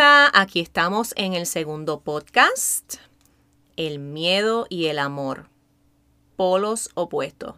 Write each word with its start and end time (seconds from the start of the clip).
Hola, 0.00 0.30
aquí 0.32 0.60
estamos 0.60 1.12
en 1.18 1.34
el 1.34 1.44
segundo 1.44 2.00
podcast, 2.00 2.94
El 3.76 3.98
miedo 3.98 4.66
y 4.70 4.86
el 4.86 4.98
amor, 4.98 5.50
polos 6.36 6.88
opuestos. 6.94 7.56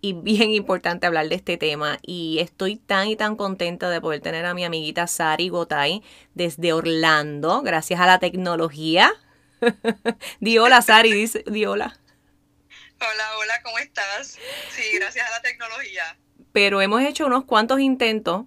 Y 0.00 0.12
bien 0.12 0.50
importante 0.50 1.06
hablar 1.06 1.28
de 1.28 1.36
este 1.36 1.56
tema 1.56 2.00
y 2.02 2.40
estoy 2.40 2.74
tan 2.74 3.06
y 3.06 3.14
tan 3.14 3.36
contenta 3.36 3.90
de 3.90 4.00
poder 4.00 4.20
tener 4.20 4.44
a 4.44 4.54
mi 4.54 4.64
amiguita 4.64 5.06
Sari 5.06 5.50
Gotay 5.50 6.02
desde 6.34 6.72
Orlando, 6.72 7.62
gracias 7.62 8.00
a 8.00 8.06
la 8.06 8.18
tecnología. 8.18 9.12
di 10.40 10.58
hola 10.58 10.82
Sari, 10.82 11.12
dice, 11.12 11.44
di 11.46 11.64
hola. 11.64 11.96
Hola, 13.00 13.38
hola, 13.38 13.62
¿cómo 13.62 13.78
estás? 13.78 14.36
Sí, 14.70 14.82
gracias 14.96 15.28
a 15.28 15.30
la 15.30 15.42
tecnología. 15.42 16.18
Pero 16.50 16.82
hemos 16.82 17.02
hecho 17.02 17.24
unos 17.24 17.44
cuantos 17.44 17.78
intentos 17.78 18.46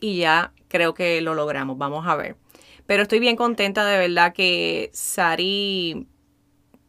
y 0.00 0.20
ya 0.20 0.54
creo 0.68 0.94
que 0.94 1.20
lo 1.20 1.34
logramos. 1.34 1.76
Vamos 1.76 2.08
a 2.08 2.16
ver. 2.16 2.41
Pero 2.86 3.02
estoy 3.02 3.20
bien 3.20 3.36
contenta 3.36 3.84
de 3.86 3.98
verdad 3.98 4.32
que 4.32 4.90
Sari 4.92 6.06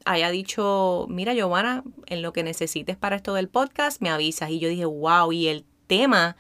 haya 0.06 0.30
dicho, 0.32 1.06
mira 1.10 1.34
Giovanna, 1.34 1.84
en 2.08 2.22
lo 2.22 2.34
que 2.34 2.44
necesites 2.44 2.98
para 2.98 3.16
esto 3.16 3.34
del 3.34 3.48
podcast, 3.50 4.02
me 4.02 4.10
avisas. 4.10 4.50
Y 4.50 4.60
yo 4.60 4.70
dije, 4.70 4.86
wow, 4.86 5.32
y 5.32 5.48
el 5.48 5.66
tema 5.88 6.36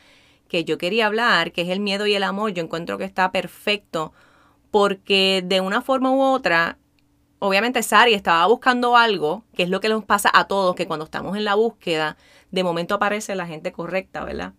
que 0.47 0.65
yo 0.65 0.77
quería 0.77 1.07
hablar, 1.07 1.51
que 1.51 1.61
es 1.61 1.69
el 1.69 1.79
miedo 1.79 2.05
y 2.07 2.13
el 2.13 2.23
amor, 2.23 2.51
yo 2.51 2.63
encuentro 2.63 2.97
que 2.97 3.05
está 3.05 3.31
perfecto 3.31 4.13
porque 4.71 5.43
de 5.45 5.61
una 5.61 5.81
forma 5.81 6.11
u 6.11 6.21
otra, 6.21 6.79
obviamente 7.39 7.83
Sari 7.83 8.13
estaba 8.13 8.45
buscando 8.47 8.97
algo, 8.97 9.43
que 9.53 9.63
es 9.63 9.69
lo 9.69 9.79
que 9.79 9.89
nos 9.89 10.03
pasa 10.03 10.31
a 10.33 10.47
todos, 10.47 10.75
que 10.75 10.87
cuando 10.87 11.05
estamos 11.05 11.37
en 11.37 11.43
la 11.43 11.55
búsqueda, 11.55 12.17
de 12.51 12.63
momento 12.63 12.95
aparece 12.95 13.35
la 13.35 13.47
gente 13.47 13.71
correcta, 13.71 14.23
¿verdad? 14.23 14.53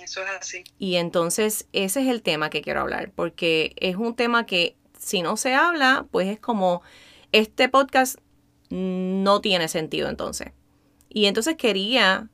Eso 0.00 0.22
es 0.22 0.30
así. 0.30 0.64
Y 0.78 0.96
entonces 0.96 1.66
ese 1.72 2.02
es 2.02 2.08
el 2.08 2.22
tema 2.22 2.50
que 2.50 2.62
quiero 2.62 2.80
hablar, 2.80 3.10
porque 3.14 3.74
es 3.76 3.96
un 3.96 4.16
tema 4.16 4.46
que 4.46 4.76
si 4.98 5.22
no 5.22 5.36
se 5.36 5.54
habla, 5.54 6.06
pues 6.10 6.28
es 6.28 6.38
como 6.38 6.82
este 7.32 7.68
podcast 7.68 8.18
no 8.70 9.40
tiene 9.40 9.68
sentido 9.68 10.08
entonces. 10.08 10.52
Y 11.08 11.26
entonces 11.26 11.56
quería 11.56 12.28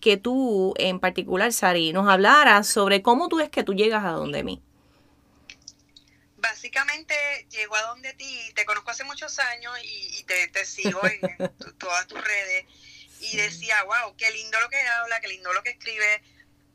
que 0.00 0.16
tú 0.16 0.74
en 0.78 1.00
particular, 1.00 1.52
Sari, 1.52 1.92
nos 1.92 2.08
hablaras 2.08 2.66
sobre 2.66 3.02
cómo 3.02 3.28
tú 3.28 3.40
es 3.40 3.50
que 3.50 3.62
tú 3.62 3.74
llegas 3.74 4.04
a 4.04 4.10
donde 4.10 4.42
mí. 4.42 4.62
Básicamente 6.36 7.14
llego 7.50 7.74
a 7.76 7.82
donde 7.82 8.12
ti, 8.14 8.52
te 8.54 8.64
conozco 8.64 8.90
hace 8.90 9.04
muchos 9.04 9.38
años 9.38 9.72
y, 9.82 10.24
te, 10.24 10.64
sigo 10.64 11.00
en 11.04 11.20
todas 11.78 12.06
tus 12.06 12.20
redes 12.20 12.64
y 13.20 13.36
decía, 13.36 13.76
wow, 13.84 14.14
qué 14.16 14.30
lindo 14.30 14.60
lo 14.60 14.68
que 14.68 14.80
habla, 14.80 15.20
qué 15.20 15.28
lindo 15.28 15.52
lo 15.52 15.62
que 15.62 15.70
escribe, 15.70 16.22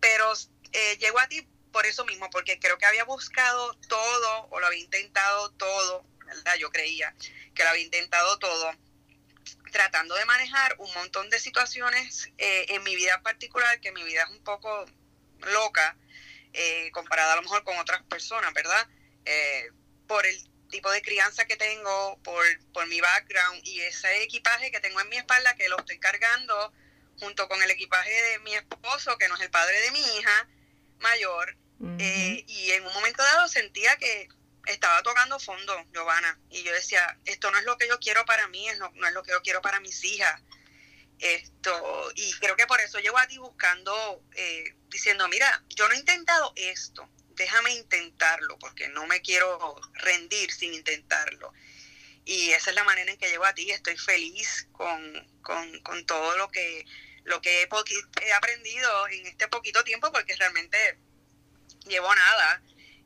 pero 0.03 0.33
eh, 0.73 0.97
llego 0.97 1.17
a 1.17 1.29
ti 1.29 1.47
por 1.71 1.85
eso 1.85 2.03
mismo, 2.03 2.29
porque 2.29 2.59
creo 2.59 2.77
que 2.77 2.85
había 2.85 3.05
buscado 3.05 3.73
todo 3.87 4.47
o 4.51 4.59
lo 4.59 4.67
había 4.67 4.81
intentado 4.81 5.49
todo, 5.51 6.05
¿verdad? 6.25 6.55
Yo 6.59 6.69
creía 6.71 7.15
que 7.55 7.63
lo 7.63 7.69
había 7.69 7.85
intentado 7.85 8.37
todo, 8.37 8.75
tratando 9.71 10.15
de 10.15 10.25
manejar 10.25 10.75
un 10.79 10.93
montón 10.93 11.29
de 11.29 11.39
situaciones 11.39 12.29
eh, 12.37 12.65
en 12.67 12.83
mi 12.83 12.97
vida 12.97 13.21
particular, 13.21 13.79
que 13.79 13.93
mi 13.93 14.03
vida 14.03 14.23
es 14.23 14.29
un 14.31 14.43
poco 14.43 14.85
loca, 15.39 15.95
eh, 16.51 16.91
comparada 16.91 17.31
a 17.31 17.35
lo 17.38 17.43
mejor 17.43 17.63
con 17.63 17.77
otras 17.77 18.03
personas, 18.03 18.53
¿verdad? 18.53 18.85
por 20.05 20.25
el 20.25 20.38
tipo 20.67 20.91
de 20.91 21.01
crianza 21.01 21.45
que 21.45 21.55
tengo, 21.55 22.19
por, 22.23 22.43
por 22.73 22.85
mi 22.88 22.99
background 22.99 23.61
y 23.63 23.79
ese 23.79 24.21
equipaje 24.21 24.69
que 24.69 24.81
tengo 24.81 24.99
en 24.99 25.07
mi 25.07 25.15
espalda 25.15 25.55
que 25.55 25.69
lo 25.69 25.79
estoy 25.79 25.97
cargando 25.97 26.73
junto 27.23 27.47
con 27.47 27.61
el 27.63 27.71
equipaje 27.71 28.11
de 28.11 28.39
mi 28.39 28.53
esposo, 28.53 29.17
que 29.17 29.27
no 29.27 29.35
es 29.35 29.41
el 29.41 29.49
padre 29.49 29.79
de 29.81 29.91
mi 29.91 29.99
hija 29.99 30.47
mayor, 31.00 31.57
eh, 32.00 32.45
y 32.47 32.72
en 32.72 32.85
un 32.85 32.94
momento 32.94 33.23
dado 33.23 33.47
sentía 33.47 33.97
que 33.97 34.29
estaba 34.66 35.03
tocando 35.03 35.39
fondo, 35.39 35.85
Giovanna, 35.91 36.39
y 36.50 36.63
yo 36.63 36.72
decía, 36.72 37.17
esto 37.25 37.51
no 37.51 37.57
es 37.57 37.66
lo 37.66 37.78
que 37.78 37.88
yo 37.88 38.00
quiero 38.00 38.25
para 38.25 38.47
mí, 38.47 38.67
no, 38.79 38.91
no 38.95 39.07
es 39.07 39.13
lo 39.13 39.23
que 39.23 39.31
yo 39.31 39.41
quiero 39.41 39.61
para 39.61 39.79
mis 39.79 40.03
hijas. 40.03 40.41
Esto, 41.19 42.11
y 42.16 42.31
creo 42.34 42.56
que 42.56 42.67
por 42.67 42.79
eso 42.81 43.00
llego 43.00 43.17
a 43.17 43.28
ti 43.28 43.38
buscando, 43.38 44.23
eh, 44.35 44.75
diciendo, 44.90 45.28
mira, 45.28 45.63
yo 45.69 45.88
no 45.88 45.94
he 45.94 45.97
intentado 45.97 46.53
esto, 46.55 47.09
déjame 47.29 47.73
intentarlo, 47.73 48.57
porque 48.59 48.88
no 48.90 49.05
me 49.05 49.22
quiero 49.22 49.79
rendir 49.94 50.51
sin 50.51 50.73
intentarlo. 50.73 51.53
Y 52.25 52.51
esa 52.51 52.69
es 52.69 52.75
la 52.75 52.85
manera 52.85 53.11
en 53.11 53.17
que 53.17 53.29
llego 53.29 53.45
a 53.45 53.53
ti, 53.53 53.72
estoy 53.72 53.97
feliz 53.97 54.67
con, 54.72 55.28
con, 55.41 55.79
con 55.81 56.05
todo 56.05 56.38
lo 56.38 56.50
que 56.50 56.85
lo 57.23 57.41
que 57.41 57.63
he, 57.63 58.34
aprendido 58.34 59.07
en 59.09 59.28
este 59.28 59.47
poquito 59.47 59.84
tiempo, 59.84 60.11
porque 60.11 60.35
realmente 60.35 60.97
llevo 61.88 62.13
nada, 62.13 62.61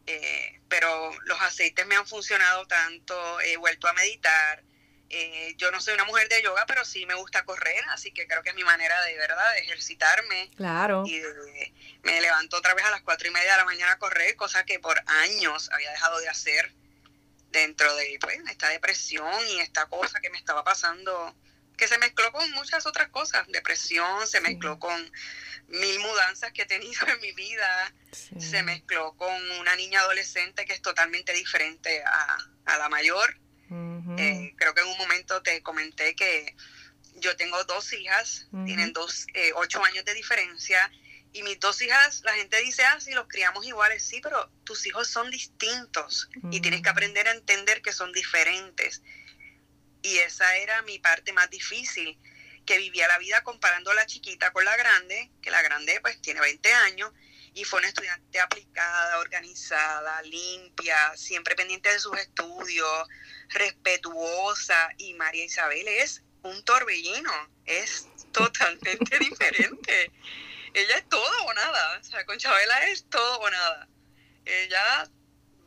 eh, 0.05 0.59
pero 0.67 1.11
los 1.25 1.41
aceites 1.41 1.85
me 1.85 1.95
han 1.95 2.07
funcionado 2.07 2.65
tanto, 2.67 3.41
he 3.41 3.57
vuelto 3.57 3.87
a 3.87 3.93
meditar. 3.93 4.63
Eh, 5.09 5.53
yo 5.57 5.71
no 5.71 5.79
soy 5.79 5.93
una 5.93 6.03
mujer 6.03 6.27
de 6.27 6.41
yoga, 6.41 6.65
pero 6.65 6.83
sí 6.83 7.05
me 7.05 7.13
gusta 7.13 7.45
correr, 7.45 7.81
así 7.89 8.11
que 8.11 8.27
creo 8.27 8.43
que 8.43 8.49
es 8.49 8.55
mi 8.55 8.65
manera 8.65 9.01
de 9.03 9.15
verdad 9.15 9.53
de 9.53 9.59
ejercitarme. 9.59 10.51
Claro. 10.57 11.03
Y 11.05 11.21
me 12.03 12.19
levanto 12.19 12.57
otra 12.57 12.73
vez 12.73 12.85
a 12.85 12.91
las 12.91 13.01
cuatro 13.01 13.27
y 13.27 13.31
media 13.31 13.51
de 13.51 13.57
la 13.57 13.65
mañana 13.65 13.93
a 13.93 13.99
correr, 13.99 14.35
cosa 14.35 14.65
que 14.65 14.79
por 14.79 15.01
años 15.07 15.69
había 15.71 15.91
dejado 15.91 16.19
de 16.19 16.27
hacer 16.27 16.73
dentro 17.51 17.95
de 17.95 18.17
pues, 18.19 18.37
esta 18.49 18.69
depresión 18.69 19.47
y 19.49 19.59
esta 19.61 19.85
cosa 19.85 20.19
que 20.19 20.29
me 20.29 20.37
estaba 20.37 20.63
pasando 20.63 21.35
que 21.77 21.87
se 21.87 21.97
mezcló 21.99 22.31
con 22.31 22.49
muchas 22.51 22.85
otras 22.85 23.09
cosas, 23.09 23.47
depresión, 23.47 24.27
se 24.27 24.41
mezcló 24.41 24.79
con 24.79 25.11
mil 25.67 25.99
mudanzas 25.99 26.51
que 26.51 26.63
he 26.63 26.65
tenido 26.65 27.07
en 27.07 27.21
mi 27.21 27.31
vida, 27.33 27.93
se 28.11 28.63
mezcló 28.63 29.15
con 29.15 29.51
una 29.59 29.75
niña 29.75 30.01
adolescente 30.01 30.65
que 30.65 30.73
es 30.73 30.81
totalmente 30.81 31.33
diferente 31.33 32.03
a, 32.03 32.77
la 32.77 32.89
mayor. 32.89 33.37
Eh, 34.17 34.53
creo 34.57 34.73
que 34.73 34.81
en 34.81 34.87
un 34.87 34.97
momento 34.97 35.41
te 35.41 35.61
comenté 35.61 36.15
que 36.15 36.55
yo 37.15 37.35
tengo 37.35 37.63
dos 37.65 37.93
hijas, 37.93 38.47
tienen 38.65 38.93
dos, 38.93 39.27
eh, 39.33 39.51
ocho 39.55 39.83
años 39.83 40.03
de 40.05 40.13
diferencia, 40.13 40.91
y 41.33 41.43
mis 41.43 41.59
dos 41.59 41.81
hijas, 41.81 42.21
la 42.23 42.33
gente 42.33 42.59
dice, 42.61 42.83
ah, 42.83 42.99
sí, 42.99 43.11
los 43.11 43.27
criamos 43.27 43.65
iguales, 43.65 44.03
sí, 44.03 44.19
pero 44.21 44.49
tus 44.63 44.85
hijos 44.87 45.07
son 45.07 45.29
distintos 45.29 46.29
y 46.51 46.61
tienes 46.61 46.81
que 46.81 46.89
aprender 46.89 47.27
a 47.27 47.31
entender 47.31 47.81
que 47.81 47.91
son 47.91 48.11
diferentes. 48.11 49.03
Y 50.01 50.17
esa 50.19 50.55
era 50.57 50.81
mi 50.83 50.99
parte 50.99 51.33
más 51.33 51.49
difícil, 51.49 52.17
que 52.65 52.77
vivía 52.77 53.07
la 53.07 53.17
vida 53.17 53.43
comparando 53.43 53.91
a 53.91 53.95
la 53.95 54.05
chiquita 54.05 54.51
con 54.51 54.65
la 54.65 54.75
grande, 54.75 55.31
que 55.41 55.49
la 55.49 55.61
grande 55.61 55.99
pues 56.01 56.21
tiene 56.21 56.41
20 56.41 56.73
años 56.73 57.11
y 57.53 57.63
fue 57.63 57.79
una 57.79 57.87
estudiante 57.87 58.39
aplicada, 58.39 59.17
organizada, 59.19 60.21
limpia, 60.21 61.15
siempre 61.15 61.55
pendiente 61.55 61.91
de 61.91 61.99
sus 61.99 62.15
estudios, 62.19 63.07
respetuosa 63.49 64.89
y 64.97 65.13
María 65.15 65.45
Isabel 65.45 65.87
es 65.87 66.21
un 66.43 66.63
torbellino, 66.63 67.31
es 67.65 68.07
totalmente 68.31 69.17
diferente. 69.19 70.11
Ella 70.73 70.97
es 70.97 71.09
todo 71.09 71.45
o 71.45 71.53
nada, 71.53 71.99
o 71.99 72.03
sea, 72.03 72.25
con 72.25 72.37
Chabela 72.37 72.89
es 72.89 73.09
todo 73.09 73.39
o 73.39 73.49
nada. 73.49 73.87
Ella 74.45 75.09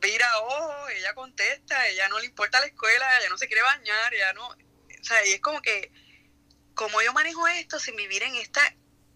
vira 0.01 0.27
ojo, 0.39 0.89
ella 0.89 1.13
contesta, 1.13 1.87
ella 1.87 2.09
no 2.09 2.19
le 2.19 2.25
importa 2.25 2.59
la 2.59 2.65
escuela, 2.65 3.05
ella 3.19 3.29
no 3.29 3.37
se 3.37 3.47
quiere 3.47 3.61
bañar, 3.61 4.13
ella 4.13 4.33
no, 4.33 4.47
o 4.47 5.03
sea, 5.03 5.25
y 5.25 5.33
es 5.33 5.41
como 5.41 5.61
que, 5.61 5.91
como 6.73 7.01
yo 7.01 7.13
manejo 7.13 7.47
esto 7.47 7.79
sin 7.79 7.95
vivir 7.95 8.23
en 8.23 8.35
esta 8.35 8.61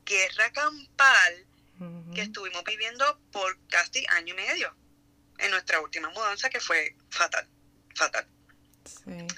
guerra 0.05 0.51
campal 0.51 1.47
que 2.13 2.21
estuvimos 2.21 2.63
viviendo 2.63 3.19
por 3.31 3.57
casi 3.67 4.05
año 4.07 4.33
y 4.33 4.37
medio 4.37 4.73
en 5.39 5.51
nuestra 5.51 5.81
última 5.81 6.09
mudanza 6.11 6.49
que 6.49 6.61
fue 6.61 6.95
fatal, 7.09 7.45
fatal. 7.93 8.25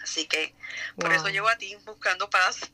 Así 0.04 0.28
que 0.28 0.54
por 0.98 1.12
eso 1.12 1.30
llego 1.30 1.50
a 1.50 1.58
ti 1.58 1.76
buscando 1.86 2.30
paz. 2.30 2.72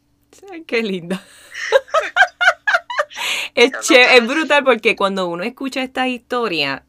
qué 0.67 0.83
linda. 0.83 1.25
es, 3.55 3.71
es 3.89 4.27
brutal 4.27 4.65
porque 4.65 4.97
cuando 4.97 5.27
uno 5.27 5.43
escucha 5.43 5.81
esta 5.81 6.07
historia, 6.09 6.85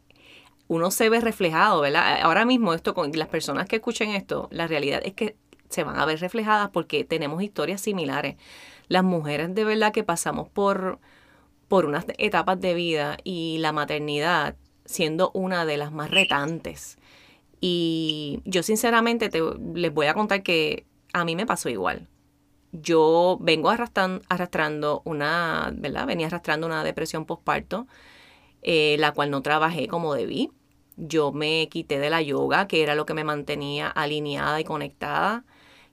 uno 0.68 0.90
se 0.90 1.08
ve 1.08 1.20
reflejado, 1.20 1.80
¿verdad? 1.80 2.20
Ahora 2.22 2.44
mismo 2.44 2.74
esto 2.74 2.94
con 2.94 3.12
las 3.12 3.28
personas 3.28 3.68
que 3.68 3.76
escuchen 3.76 4.10
esto, 4.10 4.48
la 4.50 4.66
realidad 4.66 5.00
es 5.04 5.14
que 5.14 5.36
se 5.68 5.84
van 5.84 5.98
a 5.98 6.06
ver 6.06 6.20
reflejadas 6.20 6.70
porque 6.70 7.04
tenemos 7.04 7.42
historias 7.42 7.80
similares. 7.80 8.36
Las 8.88 9.04
mujeres 9.04 9.54
de 9.54 9.64
verdad 9.64 9.92
que 9.92 10.04
pasamos 10.04 10.48
por, 10.48 11.00
por 11.68 11.84
unas 11.84 12.06
etapas 12.18 12.60
de 12.60 12.74
vida 12.74 13.16
y 13.24 13.58
la 13.58 13.72
maternidad 13.72 14.56
siendo 14.84 15.30
una 15.34 15.66
de 15.66 15.76
las 15.76 15.92
más 15.92 16.10
retantes. 16.10 16.98
Y 17.60 18.40
yo 18.44 18.62
sinceramente 18.62 19.28
te, 19.28 19.40
les 19.74 19.92
voy 19.92 20.06
a 20.06 20.14
contar 20.14 20.42
que 20.42 20.86
a 21.12 21.24
mí 21.24 21.34
me 21.34 21.46
pasó 21.46 21.68
igual. 21.68 22.08
Yo 22.72 23.38
vengo 23.40 23.70
arrastrando, 23.70 24.22
arrastrando 24.28 25.02
una, 25.04 25.72
¿verdad? 25.74 26.06
Venía 26.06 26.26
arrastrando 26.26 26.66
una 26.66 26.84
depresión 26.84 27.24
postparto 27.24 27.86
eh, 28.64 28.96
la 28.98 29.12
cual 29.12 29.30
no 29.30 29.42
trabajé 29.42 29.86
como 29.88 30.14
debí. 30.14 30.50
Yo 30.96 31.32
me 31.32 31.68
quité 31.68 31.98
de 31.98 32.08
la 32.10 32.22
yoga, 32.22 32.66
que 32.66 32.82
era 32.82 32.94
lo 32.94 33.04
que 33.04 33.14
me 33.14 33.22
mantenía 33.22 33.88
alineada 33.88 34.58
y 34.60 34.64
conectada. 34.64 35.44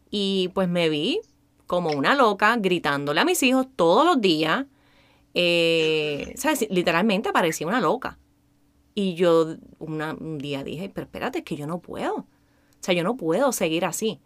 Y 0.10 0.50
pues 0.54 0.70
me 0.70 0.90
vi 0.90 1.20
como 1.68 1.90
una 1.92 2.16
loca 2.16 2.56
gritándole 2.58 3.22
a 3.22 3.26
mis 3.26 3.44
hijos 3.44 3.68
todos 3.76 4.06
los 4.06 4.22
días. 4.22 4.66
Eh, 5.34 6.34
¿sabes? 6.38 6.66
Literalmente 6.70 7.34
parecía 7.34 7.68
una 7.68 7.82
loca. 7.82 8.18
Y 8.96 9.16
yo 9.16 9.56
una, 9.80 10.14
un 10.14 10.38
día 10.38 10.64
dije, 10.64 10.90
pero 10.94 11.06
espérate, 11.06 11.40
es 11.40 11.46
que 11.46 11.58
yo 11.58 11.68
no 11.68 11.80
puedo. 11.80 12.16
O 12.16 12.28
sea, 12.80 12.94
yo 12.94 13.04
no 13.04 13.18
puedo 13.18 13.52
seguir 13.52 13.86
así. 13.86 14.20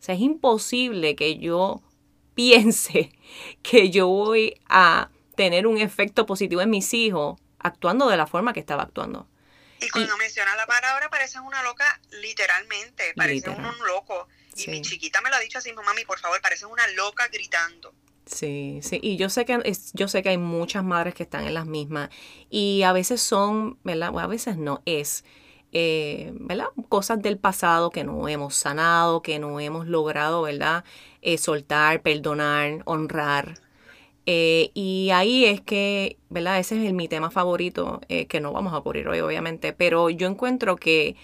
O 0.00 0.02
sea, 0.02 0.14
es 0.16 0.20
imposible 0.20 1.14
que 1.14 1.38
yo 1.38 1.82
piense 2.34 3.12
que 3.62 3.90
yo 3.90 4.08
voy 4.08 4.54
a 4.68 5.10
tener 5.36 5.68
un 5.68 5.78
efecto 5.78 6.26
positivo 6.26 6.62
en 6.62 6.70
mis 6.70 6.92
hijos 6.94 7.41
actuando 7.62 8.08
de 8.08 8.16
la 8.16 8.26
forma 8.26 8.52
que 8.52 8.60
estaba 8.60 8.82
actuando. 8.82 9.28
Y 9.80 9.88
cuando 9.88 10.16
menciona 10.16 10.54
la 10.54 10.66
palabra, 10.66 11.10
pareces 11.10 11.40
una 11.40 11.62
loca, 11.62 12.00
literalmente, 12.12 13.14
pareces 13.16 13.56
un 13.58 13.86
loco. 13.86 14.28
Y 14.56 14.70
mi 14.70 14.82
chiquita 14.82 15.20
me 15.20 15.30
lo 15.30 15.36
ha 15.36 15.40
dicho 15.40 15.58
así, 15.58 15.72
mami, 15.72 16.04
por 16.04 16.18
favor, 16.20 16.40
pareces 16.40 16.68
una 16.70 16.86
loca 16.88 17.26
gritando. 17.28 17.92
Sí, 18.26 18.78
sí, 18.82 19.00
y 19.02 19.16
yo 19.16 19.28
sé 19.28 19.44
que 19.44 19.60
es, 19.64 19.90
yo 19.94 20.06
sé 20.06 20.22
que 20.22 20.28
hay 20.28 20.38
muchas 20.38 20.84
madres 20.84 21.14
que 21.14 21.24
están 21.24 21.44
en 21.44 21.54
las 21.54 21.66
mismas 21.66 22.08
y 22.50 22.82
a 22.84 22.92
veces 22.92 23.20
son, 23.20 23.78
¿verdad? 23.82 24.16
a 24.16 24.26
veces 24.28 24.56
no 24.56 24.80
es, 24.86 25.24
eh, 25.72 26.30
¿verdad? 26.34 26.68
Cosas 26.88 27.20
del 27.20 27.38
pasado 27.38 27.90
que 27.90 28.04
no 28.04 28.28
hemos 28.28 28.54
sanado, 28.54 29.22
que 29.22 29.40
no 29.40 29.58
hemos 29.58 29.88
logrado, 29.88 30.42
¿verdad? 30.42 30.84
Eh, 31.20 31.36
soltar, 31.36 32.02
perdonar, 32.02 32.82
honrar. 32.84 33.58
Eh, 34.26 34.70
y 34.74 35.10
ahí 35.10 35.44
es 35.44 35.60
que, 35.60 36.18
¿verdad? 36.30 36.58
Ese 36.58 36.86
es 36.86 36.92
mi 36.92 37.08
tema 37.08 37.30
favorito, 37.30 38.00
que 38.08 38.40
no 38.40 38.52
vamos 38.52 38.74
a 38.74 38.80
cubrir 38.80 39.08
hoy, 39.08 39.20
obviamente, 39.20 39.72
pero 39.72 40.10
yo 40.10 40.28
encuentro 40.28 40.76
que 40.76 41.16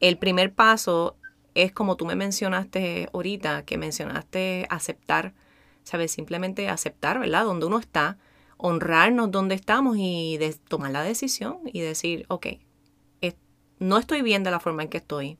el 0.00 0.16
primer 0.16 0.52
paso 0.52 1.16
es 1.54 1.72
como 1.72 1.96
tú 1.96 2.06
me 2.06 2.16
mencionaste 2.16 3.08
ahorita, 3.12 3.64
que 3.64 3.76
mencionaste 3.76 4.66
aceptar 4.70 5.34
¿sabes? 5.84 6.12
Simplemente 6.12 6.68
aceptar, 6.68 7.18
¿verdad? 7.18 7.44
Donde 7.44 7.66
uno 7.66 7.78
está, 7.78 8.18
honrarnos 8.56 9.30
donde 9.30 9.54
estamos 9.54 9.96
y 9.98 10.38
tomar 10.68 10.90
la 10.92 11.02
decisión 11.02 11.58
y 11.66 11.80
decir, 11.80 12.26
ok, 12.28 12.46
no 13.78 13.96
estoy 13.96 14.20
bien 14.20 14.44
de 14.44 14.50
la 14.50 14.60
forma 14.60 14.82
en 14.82 14.90
que 14.90 14.98
estoy, 14.98 15.38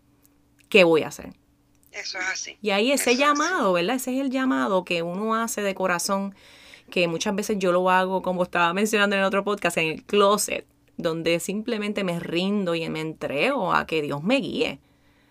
¿qué 0.71 0.83
voy 0.83 1.03
a 1.03 1.09
hacer? 1.09 1.35
Eso 1.93 2.19
es 2.19 2.25
así. 2.33 2.59
Y 2.63 2.71
ahí 2.71 2.91
ese 2.91 3.17
llamado, 3.17 3.75
¿verdad? 3.75 3.97
Ese 3.97 4.15
es 4.15 4.21
el 4.21 4.31
llamado 4.31 4.85
que 4.85 5.03
uno 5.03 5.35
hace 5.35 5.61
de 5.61 5.75
corazón, 5.75 6.35
que 6.91 7.09
muchas 7.09 7.35
veces 7.35 7.59
yo 7.59 7.73
lo 7.73 7.91
hago, 7.91 8.23
como 8.23 8.43
estaba 8.43 8.73
mencionando 8.75 9.17
en 9.17 9.23
otro 9.23 9.45
podcast, 9.45 9.79
en 9.79 9.89
el 9.89 10.05
closet, 10.05 10.67
donde 10.97 11.41
simplemente 11.41 12.05
me 12.05 12.21
rindo 12.21 12.75
y 12.75 12.89
me 12.89 13.01
entrego 13.01 13.73
a 13.73 13.87
que 13.87 14.03
Dios 14.03 14.23
me 14.23 14.37
guíe. 14.37 14.81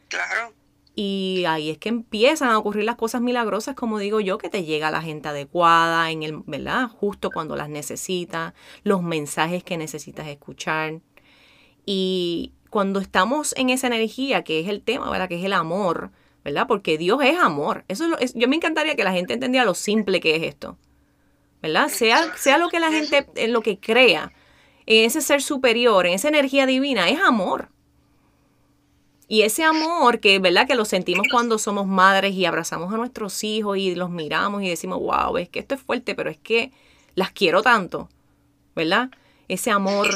Claro. 0.08 0.54
Y 0.96 1.46
ahí 1.48 1.70
es 1.70 1.78
que 1.78 1.88
empiezan 1.90 2.50
a 2.50 2.58
ocurrir 2.58 2.84
las 2.84 2.96
cosas 2.96 3.22
milagrosas, 3.22 3.76
como 3.76 4.00
digo 4.00 4.20
yo, 4.20 4.38
que 4.38 4.50
te 4.50 4.66
llega 4.66 4.92
la 4.92 5.02
gente 5.02 5.30
adecuada, 5.30 6.12
en 6.12 6.24
el, 6.24 6.44
¿verdad? 6.46 6.90
Justo 6.90 7.32
cuando 7.32 7.56
las 7.56 7.70
necesitas, 7.70 8.54
los 8.84 9.02
mensajes 9.02 9.64
que 9.64 9.78
necesitas 9.78 10.28
escuchar. 10.28 11.00
Y 11.86 12.52
cuando 12.70 13.00
estamos 13.00 13.54
en 13.56 13.70
esa 13.70 13.88
energía, 13.88 14.44
que 14.44 14.60
es 14.60 14.68
el 14.68 14.82
tema, 14.82 15.10
¿verdad? 15.10 15.30
Que 15.30 15.40
es 15.40 15.46
el 15.46 15.54
amor, 15.54 16.12
¿verdad? 16.44 16.68
Porque 16.68 16.98
Dios 16.98 17.22
es 17.24 17.38
amor. 17.40 17.86
Eso 17.88 18.18
es, 18.18 18.34
yo 18.34 18.48
me 18.48 18.58
encantaría 18.58 18.96
que 18.96 19.04
la 19.04 19.14
gente 19.14 19.34
entendiera 19.34 19.66
lo 19.66 19.76
simple 19.76 20.20
que 20.20 20.36
es 20.36 20.44
esto, 20.44 20.78
¿verdad? 21.62 21.90
Sea, 21.90 22.36
sea 22.38 22.58
lo 22.58 22.70
que 22.70 22.80
la 22.80 22.92
gente, 22.92 23.28
en 23.36 23.54
lo 23.54 23.62
que 23.62 23.80
crea, 23.80 24.32
en 24.86 25.06
ese 25.06 25.22
ser 25.22 25.42
superior, 25.42 26.06
en 26.06 26.14
esa 26.14 26.28
energía 26.30 26.66
divina, 26.66 27.10
es 27.10 27.20
amor. 27.20 27.70
Y 29.28 29.44
ese 29.44 29.64
amor 29.64 30.20
que, 30.20 30.40
¿verdad? 30.40 30.68
Que 30.68 30.74
lo 30.74 30.86
sentimos 30.86 31.28
cuando 31.30 31.60
somos 31.60 31.86
madres 31.86 32.34
y 32.34 32.46
abrazamos 32.46 32.92
a 32.92 32.98
nuestros 32.98 33.44
hijos 33.44 33.78
y 33.78 33.94
los 33.94 34.10
miramos 34.10 34.64
y 34.64 34.70
decimos, 34.70 35.00
wow, 35.00 35.38
es 35.38 35.48
que 35.50 35.60
esto 35.60 35.76
es 35.76 35.82
fuerte, 35.82 36.16
pero 36.16 36.32
es 36.32 36.38
que 36.38 36.72
las 37.14 37.32
quiero 37.32 37.62
tanto, 37.62 38.10
¿verdad? 38.76 39.12
Ese 39.48 39.70
amor 39.70 40.08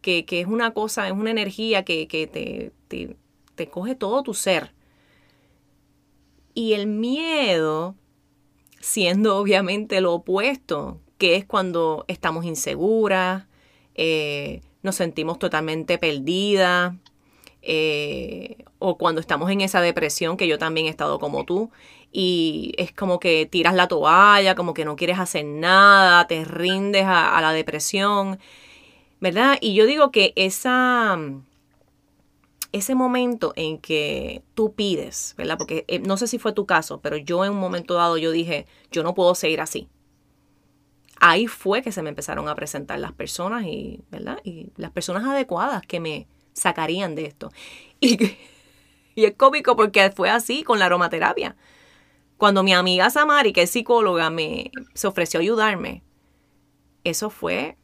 que, 0.00 0.24
es 0.28 0.46
una 0.46 0.72
cosa, 0.72 1.06
es 1.06 1.12
una 1.12 1.30
energía 1.30 1.84
que, 1.84 2.06
te, 2.08 2.72
te, 2.88 3.16
te 3.54 3.68
coge 3.68 3.94
todo 3.94 4.24
tu 4.24 4.34
ser. 4.34 4.72
Y 6.54 6.72
el 6.72 6.88
miedo, 6.88 7.94
siendo 8.80 9.36
obviamente 9.36 10.00
lo 10.00 10.14
opuesto, 10.14 11.00
que 11.18 11.36
es 11.36 11.44
cuando 11.44 12.04
estamos 12.08 12.44
inseguras, 12.44 13.46
eh, 13.94 14.62
nos 14.82 14.96
sentimos 14.96 15.38
totalmente 15.38 15.98
perdidas, 15.98 16.94
eh, 17.62 18.64
o 18.78 18.96
cuando 18.96 19.20
estamos 19.20 19.50
en 19.50 19.60
esa 19.60 19.82
depresión, 19.82 20.36
que 20.36 20.48
yo 20.48 20.58
también 20.58 20.86
he 20.86 20.90
estado 20.90 21.18
como 21.18 21.44
tú, 21.44 21.70
y 22.12 22.72
es 22.78 22.92
como 22.92 23.20
que 23.20 23.46
tiras 23.46 23.74
la 23.74 23.88
toalla, 23.88 24.54
como 24.54 24.74
que 24.74 24.84
no 24.84 24.96
quieres 24.96 25.18
hacer 25.18 25.44
nada, 25.44 26.26
te 26.26 26.44
rindes 26.44 27.04
a, 27.06 27.38
la 27.40 27.52
depresión, 27.52 28.38
¿verdad? 29.20 29.58
Y 29.60 29.74
yo 29.74 29.86
digo 29.86 30.10
que 30.10 30.32
esa, 30.36 31.18
ese 32.72 32.94
momento 32.94 33.52
en 33.56 33.78
que 33.78 34.42
tú 34.54 34.74
pides, 34.74 35.34
¿verdad? 35.36 35.58
Porque 35.58 35.84
eh, 35.88 35.98
no 35.98 36.16
sé 36.16 36.26
si 36.26 36.38
fue 36.38 36.52
tu 36.52 36.66
caso, 36.66 37.00
pero 37.00 37.16
yo 37.16 37.44
en 37.44 37.52
un 37.52 37.58
momento 37.58 37.94
dado 37.94 38.16
yo 38.16 38.30
dije, 38.30 38.66
yo 38.92 39.02
no 39.02 39.14
puedo 39.14 39.34
seguir 39.34 39.60
así. 39.60 39.88
Ahí 41.20 41.46
fue 41.46 41.82
que 41.82 41.92
se 41.92 42.02
me 42.02 42.08
empezaron 42.08 42.48
a 42.48 42.54
presentar 42.54 42.98
las 42.98 43.12
personas 43.12 43.64
y, 43.64 44.00
¿verdad? 44.10 44.38
Y 44.44 44.72
las 44.76 44.90
personas 44.90 45.24
adecuadas 45.24 45.82
que 45.82 46.00
me, 46.00 46.26
sacarían 46.52 47.14
de 47.14 47.26
esto. 47.26 47.50
Y, 48.02 48.16
y 49.14 49.26
es 49.26 49.34
cómico 49.34 49.76
porque 49.76 50.10
fue 50.10 50.30
así 50.30 50.62
con 50.62 50.78
la 50.78 50.86
aromaterapia. 50.86 51.54
Cuando 52.38 52.62
mi 52.62 52.72
amiga 52.72 53.10
Samari, 53.10 53.52
que 53.52 53.60
es 53.60 53.70
psicóloga, 53.70 54.30
me 54.30 54.70
se 54.94 55.06
ofreció 55.06 55.38
ayudarme, 55.40 56.02
eso 57.04 57.28
fue 57.28 57.76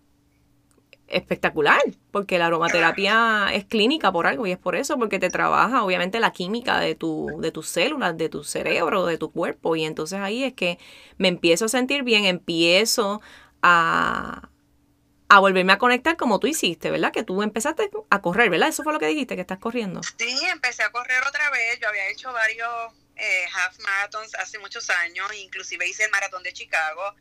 espectacular, 1.08 1.80
porque 2.10 2.38
la 2.38 2.46
aromaterapia 2.46 3.48
es 3.52 3.64
clínica 3.64 4.10
por 4.12 4.26
algo 4.26 4.46
y 4.46 4.52
es 4.52 4.58
por 4.58 4.76
eso, 4.76 4.98
porque 4.98 5.18
te 5.18 5.30
trabaja 5.30 5.82
obviamente 5.84 6.20
la 6.20 6.32
química 6.32 6.80
de, 6.80 6.94
tu, 6.94 7.38
de 7.40 7.52
tus 7.52 7.68
células, 7.68 8.16
de 8.16 8.28
tu 8.28 8.44
cerebro, 8.44 9.06
de 9.06 9.18
tu 9.18 9.30
cuerpo, 9.30 9.76
y 9.76 9.84
entonces 9.84 10.20
ahí 10.20 10.44
es 10.44 10.54
que 10.54 10.78
me 11.18 11.28
empiezo 11.28 11.66
a 11.66 11.68
sentir 11.68 12.02
bien, 12.02 12.24
empiezo 12.24 13.20
a, 13.62 14.48
a 15.28 15.38
volverme 15.40 15.72
a 15.72 15.78
conectar 15.78 16.16
como 16.16 16.40
tú 16.40 16.46
hiciste, 16.46 16.90
¿verdad? 16.90 17.12
Que 17.12 17.22
tú 17.22 17.42
empezaste 17.42 17.90
a 18.10 18.20
correr, 18.20 18.50
¿verdad? 18.50 18.68
Eso 18.68 18.82
fue 18.82 18.92
lo 18.92 18.98
que 18.98 19.06
dijiste, 19.06 19.34
que 19.34 19.42
estás 19.42 19.58
corriendo. 19.58 20.00
Sí, 20.02 20.38
empecé 20.50 20.82
a 20.82 20.90
correr 20.90 21.22
otra 21.28 21.50
vez. 21.50 21.78
Yo 21.80 21.88
había 21.88 22.08
hecho 22.08 22.32
varios 22.32 22.92
eh, 23.16 23.46
half 23.54 23.78
marathons 23.80 24.34
hace 24.36 24.58
muchos 24.58 24.90
años, 24.90 25.26
inclusive 25.42 25.88
hice 25.88 26.04
el 26.04 26.10
maratón 26.10 26.42
de 26.42 26.52
Chicago 26.52 27.14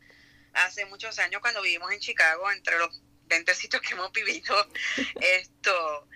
hace 0.52 0.86
muchos 0.86 1.18
años 1.18 1.40
cuando 1.40 1.62
vivimos 1.62 1.92
en 1.92 2.00
Chicago, 2.00 2.50
entre 2.50 2.78
los 2.78 3.02
20 3.26 3.54
sitios 3.54 3.82
que 3.82 3.94
hemos 3.94 4.12
vivido. 4.12 4.54
Esto. 5.20 6.08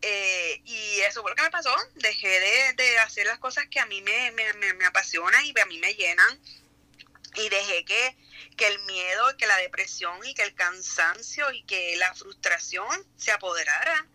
Eh, 0.00 0.60
y 0.64 1.00
eso 1.00 1.22
fue 1.22 1.30
lo 1.30 1.36
que 1.36 1.42
me 1.42 1.50
pasó. 1.50 1.74
Dejé 1.94 2.74
de, 2.74 2.98
hacer 2.98 3.26
las 3.26 3.38
cosas 3.38 3.66
que 3.68 3.80
a 3.80 3.86
mí 3.86 4.02
me, 4.02 4.32
me, 4.32 4.74
me 4.74 4.84
apasionan 4.84 5.44
y 5.44 5.58
a 5.58 5.66
mí 5.66 5.78
me 5.78 5.94
llenan. 5.94 6.40
Y 7.36 7.48
dejé 7.48 7.84
que 7.84 8.16
que 8.56 8.66
el 8.68 8.78
miedo, 8.80 9.36
que 9.36 9.46
la 9.46 9.56
depresión 9.56 10.24
y 10.24 10.34
que 10.34 10.42
el 10.42 10.54
cansancio 10.54 11.50
y 11.52 11.64
que 11.64 11.96
la 11.96 12.14
frustración 12.14 13.06
se 13.16 13.32
apoderara. 13.32 14.06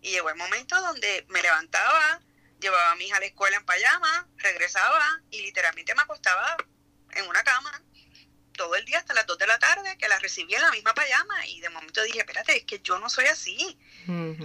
Y 0.00 0.10
llegó 0.10 0.30
el 0.30 0.36
momento 0.36 0.80
donde 0.80 1.24
me 1.28 1.42
levantaba, 1.42 2.20
llevaba 2.60 2.92
a 2.92 2.96
mi 2.96 3.06
hija 3.06 3.16
a 3.16 3.20
la 3.20 3.26
escuela 3.26 3.56
en 3.56 3.66
pijama, 3.66 4.28
regresaba 4.38 5.20
y 5.30 5.42
literalmente 5.42 5.94
me 5.94 6.02
acostaba 6.02 6.56
en 7.12 7.28
una 7.28 7.42
cama 7.44 7.82
todo 8.52 8.74
el 8.74 8.84
día 8.84 8.98
hasta 8.98 9.14
las 9.14 9.26
2 9.26 9.38
de 9.38 9.46
la 9.46 9.58
tarde, 9.58 9.96
que 9.98 10.08
la 10.08 10.18
recibía 10.18 10.56
en 10.58 10.62
la 10.62 10.70
misma 10.70 10.94
pijama 10.94 11.46
y 11.46 11.60
de 11.60 11.70
momento 11.70 12.02
dije, 12.02 12.20
espérate, 12.20 12.56
es 12.56 12.64
que 12.64 12.80
yo 12.80 12.98
no 12.98 13.08
soy 13.08 13.26
así. 13.26 13.78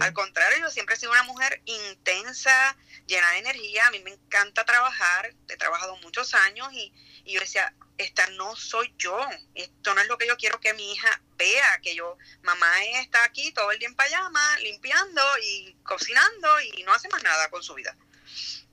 Al 0.00 0.12
contrario, 0.12 0.58
yo 0.60 0.70
siempre 0.70 0.94
he 0.94 0.98
sido 0.98 1.12
una 1.12 1.24
mujer 1.24 1.60
intensa, 1.64 2.76
llena 3.06 3.30
de 3.32 3.38
energía, 3.38 3.86
a 3.86 3.90
mí 3.90 4.00
me 4.00 4.12
encanta 4.12 4.64
trabajar, 4.64 5.34
he 5.48 5.56
trabajado 5.56 5.96
muchos 5.98 6.34
años 6.34 6.68
y, 6.72 6.92
y 7.24 7.34
yo 7.34 7.40
decía, 7.40 7.74
esta 7.98 8.26
no 8.30 8.54
soy 8.54 8.94
yo, 8.96 9.18
esto 9.54 9.94
no 9.94 10.00
es 10.00 10.08
lo 10.08 10.16
que 10.16 10.28
yo 10.28 10.36
quiero 10.36 10.60
que 10.60 10.72
mi 10.74 10.92
hija 10.92 11.20
vea, 11.36 11.80
que 11.82 11.94
yo, 11.94 12.16
mamá 12.42 12.84
está 13.00 13.24
aquí 13.24 13.52
todo 13.52 13.72
el 13.72 13.78
día 13.78 13.88
en 13.88 13.96
pijama, 13.96 14.58
limpiando 14.60 15.22
y 15.42 15.76
cocinando 15.82 16.48
y 16.74 16.82
no 16.84 16.92
hace 16.92 17.08
más 17.08 17.22
nada 17.22 17.50
con 17.50 17.62
su 17.62 17.74
vida. 17.74 17.96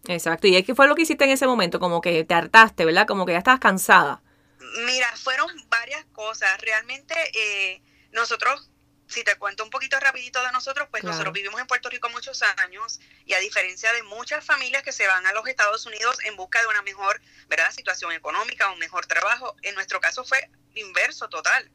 Exacto, 0.08 0.48
y 0.48 0.62
qué 0.64 0.76
fue 0.76 0.88
lo 0.88 0.96
que 0.96 1.02
hiciste 1.02 1.24
en 1.26 1.32
ese 1.32 1.48
momento, 1.48 1.80
como 1.80 2.02
que 2.02 2.24
te 2.24 2.34
hartaste, 2.36 2.86
¿verdad? 2.86 3.08
Como 3.08 3.26
que 3.26 3.32
ya 3.32 3.40
estabas 3.40 3.60
cansada. 3.60 4.22
Mira, 4.78 5.16
fueron 5.18 5.50
varias 5.70 6.06
cosas, 6.14 6.60
realmente 6.62 7.16
eh, 7.34 7.82
nosotros 8.12 8.70
si 9.08 9.24
te 9.24 9.36
cuento 9.36 9.64
un 9.64 9.70
poquito 9.70 10.00
rapidito 10.00 10.42
de 10.44 10.52
nosotros, 10.52 10.88
pues 10.90 11.04
nosotros 11.04 11.34
vivimos 11.34 11.60
en 11.62 11.68
Puerto 11.68 11.90
Rico 11.90 12.10
muchos 12.10 12.42
años 12.42 13.00
y 13.26 13.34
a 13.34 13.40
diferencia 13.40 13.94
de 13.94 14.04
muchas 14.04 14.44
familias 14.44 14.84
que 14.84 14.92
se 14.92 15.08
van 15.08 15.26
a 15.28 15.34
los 15.34 15.48
Estados 15.48 15.86
Unidos 15.86 16.18
en 16.24 16.36
busca 16.36 16.60
de 16.62 16.68
una 16.68 16.82
mejor 16.82 17.22
¿verdad? 17.48 17.72
situación 17.72 18.12
económica, 18.14 18.72
un 18.72 18.80
mejor 18.80 19.06
trabajo, 19.06 19.56
en 19.62 19.76
nuestro 19.76 20.00
caso 20.00 20.24
fue 20.24 20.50
inverso 20.74 21.30
total. 21.30 21.70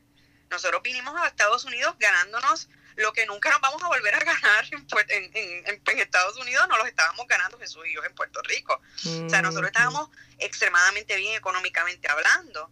Nosotros 0.50 0.83
vinimos 0.83 1.14
a 1.21 1.28
Estados 1.28 1.64
Unidos 1.64 1.95
ganándonos 1.99 2.69
lo 2.97 3.12
que 3.12 3.25
nunca 3.26 3.50
nos 3.50 3.61
vamos 3.61 3.83
a 3.85 3.87
volver 3.87 4.14
a 4.14 4.19
ganar 4.19 4.64
en, 4.73 5.30
en, 5.35 5.80
en, 5.87 5.99
Estados 6.00 6.37
Unidos, 6.37 6.66
no 6.69 6.76
los 6.76 6.88
estábamos 6.88 7.26
ganando 7.28 7.59
Jesús 7.59 7.87
y 7.87 7.95
yo 7.95 8.04
en 8.04 8.14
Puerto 8.14 8.42
Rico. 8.42 8.80
O 9.25 9.30
sea, 9.30 9.40
nosotros 9.40 9.69
estábamos 9.69 10.11
extremadamente 10.38 11.16
bien 11.16 11.37
económicamente 11.37 12.09
hablando 12.09 12.71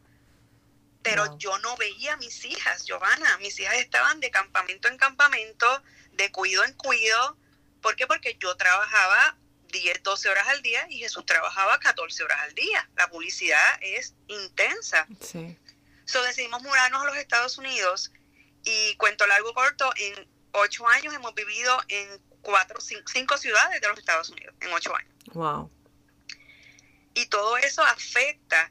pero 1.08 1.38
yo 1.38 1.58
no 1.60 1.74
veía 1.76 2.12
a 2.12 2.16
mis 2.18 2.44
hijas, 2.44 2.84
Giovanna. 2.84 3.38
Mis 3.38 3.58
hijas 3.58 3.76
estaban 3.76 4.20
de 4.20 4.30
campamento 4.30 4.88
en 4.88 4.98
campamento, 4.98 5.82
de 6.12 6.30
cuido 6.30 6.64
en 6.64 6.74
cuido. 6.74 7.38
¿Por 7.80 7.96
qué? 7.96 8.06
Porque 8.06 8.36
yo 8.38 8.54
trabajaba 8.56 9.38
10, 9.72 10.02
12 10.02 10.28
horas 10.28 10.48
al 10.48 10.60
día 10.60 10.86
y 10.90 10.98
Jesús 10.98 11.24
trabajaba 11.24 11.78
14 11.78 12.24
horas 12.24 12.40
al 12.42 12.54
día. 12.54 12.90
La 12.96 13.08
publicidad 13.08 13.78
es 13.80 14.14
intensa. 14.26 15.06
Sí. 15.20 15.56
So 16.04 16.22
decidimos 16.24 16.62
mudarnos 16.62 17.02
a 17.02 17.06
los 17.06 17.16
Estados 17.16 17.56
Unidos 17.56 18.12
y 18.64 18.94
cuento 18.96 19.26
largo 19.26 19.54
corto, 19.54 19.90
en 19.96 20.28
ocho 20.52 20.86
años 20.88 21.14
hemos 21.14 21.34
vivido 21.34 21.74
en 21.88 22.20
cuatro, 22.42 22.80
cinco, 22.80 23.38
ciudades 23.38 23.80
de 23.80 23.88
los 23.88 23.98
Estados 23.98 24.28
Unidos, 24.28 24.54
en 24.60 24.72
ocho 24.74 24.94
años. 24.94 25.14
Wow. 25.32 25.70
Y 27.14 27.26
todo 27.26 27.56
eso 27.56 27.82
afecta 27.82 28.70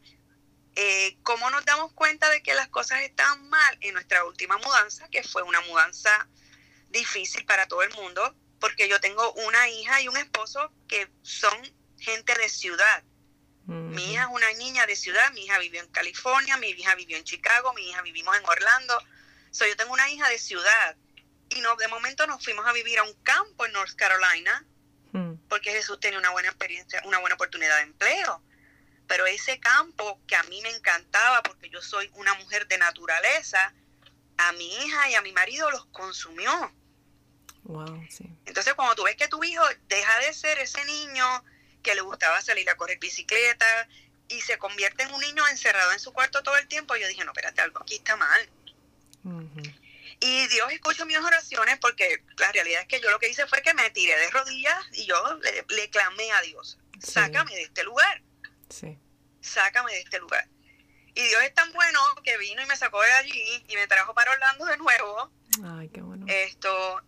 eh, 0.80 1.18
cómo 1.24 1.50
nos 1.50 1.66
damos 1.66 1.92
cuenta 1.94 2.30
de 2.30 2.44
que 2.44 2.54
las 2.54 2.68
cosas 2.68 3.02
están 3.02 3.50
mal 3.50 3.78
en 3.82 3.96
nuestra 3.96 4.24
última 4.26 4.58
mudanza, 4.58 5.08
que 5.10 5.24
fue 5.24 5.42
una 5.42 5.60
mudanza 5.62 6.28
difícil 6.90 7.46
para 7.46 7.68
todo 7.68 7.82
el 7.82 7.92
mundo, 7.96 8.36
porque 8.60 8.88
yo 8.88 9.00
tengo 9.00 9.34
una 9.34 9.68
hija 9.70 10.02
y 10.02 10.08
un 10.08 10.18
esposo 10.18 10.72
que 10.88 11.10
son 11.24 11.60
gente 11.98 12.36
de 12.36 12.48
ciudad. 12.48 13.04
Mi 13.66 14.14
hija 14.14 14.26
es 14.26 14.30
una 14.30 14.54
niña 14.54 14.86
de 14.86 14.96
ciudad, 14.96 15.32
mi 15.34 15.46
hija 15.46 15.58
vivió 15.58 15.82
en 15.82 15.90
California, 15.90 16.56
mi 16.58 16.70
hija 16.70 16.94
vivió 16.94 17.18
en 17.18 17.24
Chicago, 17.24 17.74
mi 17.74 17.90
hija 17.90 18.04
vivimos 18.04 18.38
en 18.38 18.46
Orlando. 18.46 19.04
So, 19.50 19.66
yo 19.66 19.76
tengo 19.76 19.92
una 19.92 20.10
hija 20.12 20.30
de 20.30 20.38
ciudad 20.38 20.96
y 21.50 21.60
no, 21.62 21.76
de 21.76 21.88
momento 21.88 22.28
nos 22.28 22.44
fuimos 22.44 22.68
a 22.68 22.72
vivir 22.72 23.00
a 23.00 23.04
un 23.04 23.14
campo 23.24 23.66
en 23.66 23.74
North 23.74 23.96
Carolina 23.96 24.64
porque 25.50 25.72
Jesús 25.72 26.00
tenía 26.00 26.20
una 26.20 26.30
buena 26.30 26.50
experiencia, 26.50 27.02
una 27.06 27.20
buena 27.20 27.36
oportunidad 27.36 27.78
de 27.78 27.84
empleo. 27.84 28.44
Pero 29.08 29.26
ese 29.26 29.60
campo 29.60 30.20
que 30.28 30.36
a 30.36 30.44
mí 30.44 30.62
me 30.62 30.70
encantaba 30.70 31.42
porque 31.44 31.70
yo 31.70 31.82
soy 31.82 32.10
una 32.16 32.34
mujer 32.36 32.68
de 32.68 32.78
naturaleza, 32.78 33.74
a 34.38 34.52
mi 34.54 34.68
hija 34.78 35.10
y 35.10 35.16
a 35.16 35.22
mi 35.22 35.32
marido 35.32 35.72
los 35.72 35.86
consumió. 35.88 36.52
Entonces, 38.46 38.74
cuando 38.76 38.96
tú 38.96 39.04
ves 39.04 39.16
que 39.16 39.28
tu 39.28 39.44
hijo 39.44 39.64
deja 39.88 40.20
de 40.20 40.34
ser 40.34 40.60
ese 40.60 40.84
niño 40.86 41.44
que 41.84 41.96
le 41.96 42.02
gustaba 42.02 42.42
salir 42.42 42.70
a 42.70 42.76
correr 42.76 43.00
bicicleta 43.00 43.88
y 44.30 44.42
se 44.42 44.58
convierte 44.58 45.04
en 45.04 45.14
un 45.14 45.22
niño 45.22 45.48
encerrado 45.48 45.92
en 45.92 46.00
su 46.00 46.14
cuarto 46.14 46.44
todo 46.44 46.58
el 46.58 46.68
tiempo, 46.68 46.96
yo 46.96 47.08
dije, 47.08 47.24
no, 47.26 47.32
espérate, 47.32 47.62
algo 47.62 47.82
aquí 47.82 47.96
está 47.96 48.16
mal. 48.16 48.50
Y 50.20 50.48
Dios 50.48 50.72
escuchó 50.72 51.06
mis 51.06 51.18
oraciones 51.18 51.78
porque 51.80 52.24
la 52.38 52.52
realidad 52.52 52.82
es 52.82 52.88
que 52.88 53.00
yo 53.00 53.12
lo 53.12 53.20
que 53.20 53.30
hice 53.30 53.46
fue 53.48 53.62
que 53.62 53.74
me 53.74 53.90
tiré 53.92 54.18
de 54.18 54.30
rodillas 54.32 54.86
y 54.94 55.06
yo 55.06 55.40
le, 55.68 55.90
clamé 55.90 56.32
a 56.32 56.42
Dios, 56.42 56.80
sácame 57.00 57.54
de 57.54 57.64
este 57.64 57.84
lugar. 57.84 58.22
Sí. 58.70 58.98
Sácame 59.42 59.92
de 59.94 60.00
este 60.00 60.20
lugar. 60.20 60.48
Y 61.14 61.24
Dios 61.24 61.42
es 61.44 61.54
tan 61.54 61.72
bueno 61.74 62.00
que 62.24 62.38
vino 62.38 62.62
y 62.62 62.66
me 62.68 62.76
sacó 62.76 63.02
de 63.02 63.12
allí 63.12 63.66
y 63.68 63.76
me 63.76 63.88
trajo 63.88 64.14
para 64.14 64.32
Orlando 64.32 64.66
de 64.66 64.78
nuevo. 64.78 65.32
Ay, 65.66 65.90
qué 65.90 66.02
bueno. 66.02 66.26
Esto, 66.28 67.02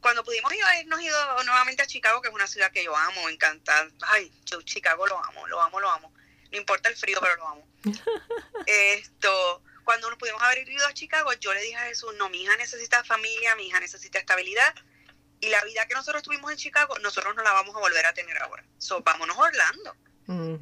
cuando 0.00 0.24
pudimos 0.24 0.52
ir, 0.52 0.60
irnos 0.80 1.00
ido 1.00 1.44
nuevamente 1.44 1.82
a 1.82 1.86
Chicago, 1.86 2.20
que 2.20 2.28
es 2.28 2.34
una 2.34 2.46
ciudad 2.46 2.72
que 2.72 2.82
yo 2.82 2.96
amo, 2.96 3.28
encanta. 3.28 3.88
Ay, 4.08 4.32
yo 4.44 4.60
Chicago 4.62 5.06
lo 5.06 5.22
amo, 5.24 5.46
lo 5.46 5.60
amo, 5.60 5.78
lo 5.78 5.90
amo. 5.90 6.12
No 6.50 6.58
importa 6.58 6.88
el 6.88 6.96
frío, 6.96 7.18
pero 7.20 7.36
lo 7.36 7.48
amo. 7.48 7.68
Esto, 8.66 9.62
cuando 9.84 10.10
nos 10.10 10.18
pudimos 10.18 10.42
haber 10.42 10.68
ido 10.68 10.86
a 10.86 10.94
Chicago, 10.94 11.32
yo 11.34 11.54
le 11.54 11.62
dije 11.62 11.76
a 11.76 11.86
Jesús, 11.86 12.12
no, 12.16 12.28
mi 12.30 12.42
hija 12.42 12.56
necesita 12.56 13.04
familia, 13.04 13.54
mi 13.54 13.68
hija 13.68 13.80
necesita 13.80 14.18
estabilidad. 14.18 14.74
Y 15.40 15.48
la 15.50 15.62
vida 15.62 15.86
que 15.86 15.94
nosotros 15.94 16.22
tuvimos 16.24 16.50
en 16.50 16.56
Chicago, 16.56 16.98
nosotros 16.98 17.36
no 17.36 17.42
la 17.42 17.52
vamos 17.52 17.76
a 17.76 17.78
volver 17.78 18.04
a 18.04 18.12
tener 18.12 18.36
ahora. 18.42 18.64
So, 18.78 19.00
vámonos 19.02 19.36
a 19.36 19.42
Orlando. 19.42 19.96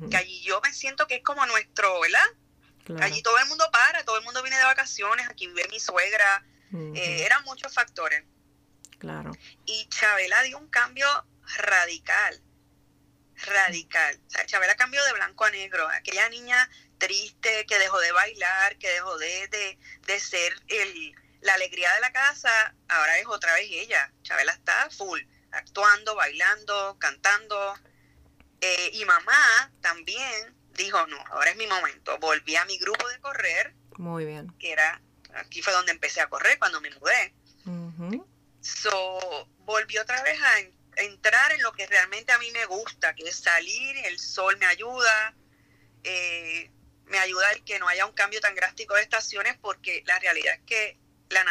Que 0.09 0.17
allí 0.17 0.43
yo 0.43 0.61
me 0.61 0.73
siento 0.73 1.09
que 1.09 1.17
es 1.17 1.23
como 1.23 1.45
nuestro, 1.47 2.01
¿verdad? 2.01 3.03
Allí 3.03 3.21
todo 3.23 3.37
el 3.39 3.47
mundo 3.47 3.69
para, 3.73 4.05
todo 4.05 4.17
el 4.17 4.25
mundo 4.25 4.43
viene 4.43 4.57
de 4.59 4.65
vacaciones, 4.65 5.29
aquí 5.29 5.49
vive 5.49 5.67
mi 5.71 5.81
suegra. 5.81 6.45
Eh, 6.73 7.25
eran 7.25 7.43
muchos 7.45 7.73
factores. 7.75 8.25
Claro. 8.99 9.33
Y 9.65 9.89
Chabela 9.89 10.43
dio 10.43 10.59
un 10.59 10.69
cambio 10.69 11.07
radical, 11.59 12.41
radical. 13.45 14.21
O 14.27 14.31
sea, 14.31 14.47
Chabela 14.47 14.77
cambió 14.77 15.05
de 15.05 15.13
blanco 15.15 15.45
a 15.45 15.51
negro. 15.51 15.89
Aquella 15.89 16.29
niña 16.29 16.69
triste 16.99 17.67
que 17.67 17.79
dejó 17.79 17.99
de 18.01 18.13
bailar, 18.13 18.79
que 18.79 18.89
dejó 18.89 19.19
de, 19.19 19.77
de, 20.07 20.21
ser 20.21 20.55
el, 20.69 21.15
la 21.41 21.55
alegría 21.55 21.93
de 21.95 22.01
la 22.01 22.13
casa, 22.13 22.75
ahora 22.89 23.19
es 23.19 23.27
otra 23.27 23.53
vez 23.55 23.69
ella. 23.71 24.13
Chabela 24.23 24.53
está 24.53 24.89
full, 24.91 25.21
actuando, 25.51 26.15
bailando, 26.15 26.97
cantando. 26.99 27.75
Eh, 28.61 28.91
y 28.95 29.05
mamá 29.05 29.73
también 29.81 30.55
dijo, 30.77 31.07
no, 31.07 31.19
ahora 31.31 31.51
es 31.51 31.57
mi 31.57 31.67
momento. 31.67 32.19
Volví 32.19 32.57
a 32.57 32.65
mi 32.65 32.79
grupo 32.79 33.09
de 33.09 33.19
correr. 33.21 33.75
Muy 33.97 34.25
bien. 34.25 34.53
Que 34.59 34.73
era, 34.73 35.01
aquí 35.35 35.63
fue 35.63 35.73
donde 35.73 35.93
empecé 35.93 36.21
a 36.21 36.29
correr 36.29 36.59
cuando 36.59 36.81
me 36.81 36.91
mudé. 36.91 37.35
So, 38.61 39.49
volví 39.65 39.97
otra 39.99 40.23
vez 40.23 40.39
a, 40.43 41.03
entrar 41.03 41.53
en 41.53 41.63
lo 41.63 41.73
que 41.73 41.87
realmente 41.87 42.33
a 42.33 42.39
mí 42.39 42.51
me 42.53 42.65
gusta, 42.65 43.15
que 43.15 43.25
es 43.25 43.37
salir, 43.37 43.97
el 44.07 44.19
sol 44.19 44.57
me 44.57 44.65
ayuda, 44.65 45.35
eh, 46.03 46.71
me 47.05 47.19
ayuda 47.19 47.51
el 47.53 47.63
que 47.65 47.79
no 47.79 47.87
haya 47.87 48.07
un 48.07 48.13
cambio 48.13 48.41
tan 48.41 48.55
drástico 48.55 48.95
de 48.95 49.03
estaciones, 49.03 49.59
porque 49.61 50.03
la 50.07 50.19
realidad 50.19 50.55
es 50.55 50.63
que 50.63 50.99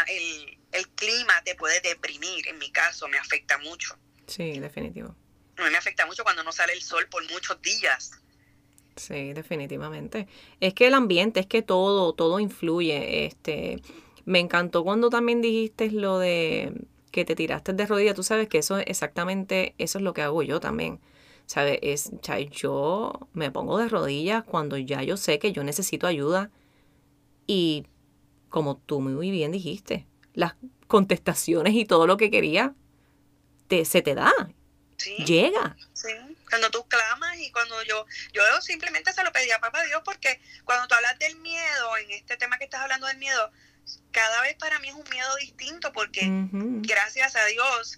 el, 0.07 0.59
el, 0.71 0.89
clima 0.89 1.43
te 1.43 1.53
puede 1.53 1.79
deprimir, 1.81 2.47
en 2.47 2.57
mi 2.57 2.71
caso 2.71 3.07
me 3.07 3.19
afecta 3.19 3.59
mucho. 3.59 3.95
Sí, 4.27 4.59
definitivo. 4.59 5.15
A 5.57 5.63
mí 5.63 5.69
me 5.69 5.77
afecta 5.77 6.05
mucho 6.05 6.23
cuando 6.23 6.43
no 6.43 6.51
sale 6.51 6.73
el 6.73 6.81
sol 6.81 7.07
por 7.09 7.23
muchos 7.31 7.61
días. 7.61 8.11
Sí, 8.95 9.33
definitivamente. 9.33 10.27
Es 10.59 10.73
que 10.73 10.87
el 10.87 10.93
ambiente, 10.93 11.41
es 11.41 11.47
que 11.47 11.61
todo, 11.61 12.13
todo 12.13 12.39
influye. 12.39 13.25
Este, 13.25 13.81
me 14.25 14.39
encantó 14.39 14.83
cuando 14.83 15.09
también 15.09 15.41
dijiste 15.41 15.91
lo 15.91 16.19
de 16.19 16.73
que 17.11 17.23
te 17.23 17.35
tiraste 17.35 17.71
de 17.71 17.85
rodillas, 17.85 18.15
tú 18.15 18.23
sabes 18.23 18.49
que 18.49 18.57
eso 18.57 18.77
es 18.77 18.87
exactamente, 18.87 19.73
eso 19.77 19.99
es 19.99 20.03
lo 20.03 20.13
que 20.13 20.21
hago 20.21 20.43
yo 20.43 20.59
también. 20.59 20.99
¿Sabes? 21.45 21.79
Es, 21.81 22.11
yo 22.51 23.13
me 23.33 23.51
pongo 23.51 23.77
de 23.77 23.87
rodillas 23.87 24.43
cuando 24.43 24.77
ya 24.77 25.03
yo 25.03 25.15
sé 25.15 25.39
que 25.39 25.53
yo 25.53 25.63
necesito 25.63 26.07
ayuda 26.07 26.49
y 27.47 27.85
como 28.49 28.77
tú 28.77 28.99
muy 28.99 29.31
bien 29.31 29.51
dijiste, 29.51 30.07
las 30.33 30.55
contestaciones 30.87 31.73
y 31.75 31.85
todo 31.85 32.07
lo 32.07 32.17
que 32.17 32.31
quería 32.31 32.73
te, 33.67 33.85
se 33.85 34.01
te 34.01 34.15
da. 34.15 34.33
Llega. 34.97 35.75
Sí. 35.93 36.09
Cuando 36.49 36.69
tú 36.71 36.87
clamas 36.87 37.37
y 37.37 37.51
cuando 37.51 37.81
yo, 37.83 38.05
yo 38.33 38.43
simplemente 38.61 39.13
se 39.13 39.23
lo 39.23 39.31
pedí 39.31 39.51
a 39.51 39.59
papá 39.59 39.83
Dios 39.83 40.01
porque 40.05 40.39
cuando 40.63 40.87
tú 40.87 40.95
hablas 40.95 41.17
del 41.19 41.35
miedo, 41.37 41.97
en 41.97 42.11
este 42.11 42.37
tema 42.37 42.57
que 42.57 42.65
estás 42.65 42.81
hablando 42.81 43.07
del 43.07 43.17
miedo, 43.17 43.51
cada 44.11 44.41
vez 44.41 44.55
para 44.55 44.79
mí 44.79 44.87
es 44.87 44.93
un 44.93 45.07
miedo 45.09 45.35
distinto 45.35 45.91
porque 45.91 46.21
gracias 46.81 47.35
a 47.35 47.45
Dios, 47.45 47.97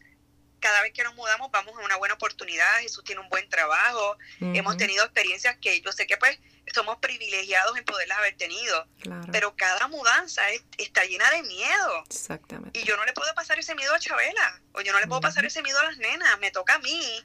cada 0.59 0.81
vez 0.81 0.93
que 0.93 1.03
nos 1.03 1.15
mudamos 1.15 1.51
vamos 1.51 1.75
a 1.77 1.85
una 1.85 1.95
buena 1.95 2.15
oportunidad, 2.15 2.79
Jesús 2.79 3.03
tiene 3.03 3.21
un 3.21 3.29
buen 3.29 3.47
trabajo, 3.49 4.17
hemos 4.39 4.77
tenido 4.77 5.03
experiencias 5.03 5.57
que 5.57 5.81
yo 5.81 5.91
sé 5.91 6.07
que 6.07 6.17
pues 6.17 6.39
somos 6.73 6.97
privilegiados 6.97 7.77
en 7.77 7.85
poderlas 7.85 8.17
haber 8.17 8.35
tenido, 8.35 8.87
pero 9.31 9.55
cada 9.55 9.87
mudanza 9.87 10.43
está 10.77 11.05
llena 11.05 11.29
de 11.31 11.43
miedo. 11.43 12.03
Exactamente. 12.05 12.79
Y 12.79 12.83
yo 12.83 12.97
no 12.97 13.05
le 13.05 13.13
puedo 13.13 13.33
pasar 13.35 13.57
ese 13.59 13.75
miedo 13.75 13.93
a 13.93 13.99
Chabela, 13.99 14.61
o 14.73 14.81
yo 14.81 14.91
no 14.91 14.99
le 14.99 15.07
puedo 15.07 15.21
pasar 15.21 15.45
ese 15.45 15.61
miedo 15.61 15.79
a 15.79 15.85
las 15.85 15.97
nenas, 15.97 16.39
me 16.39 16.51
toca 16.51 16.75
a 16.75 16.79
mí. 16.79 17.23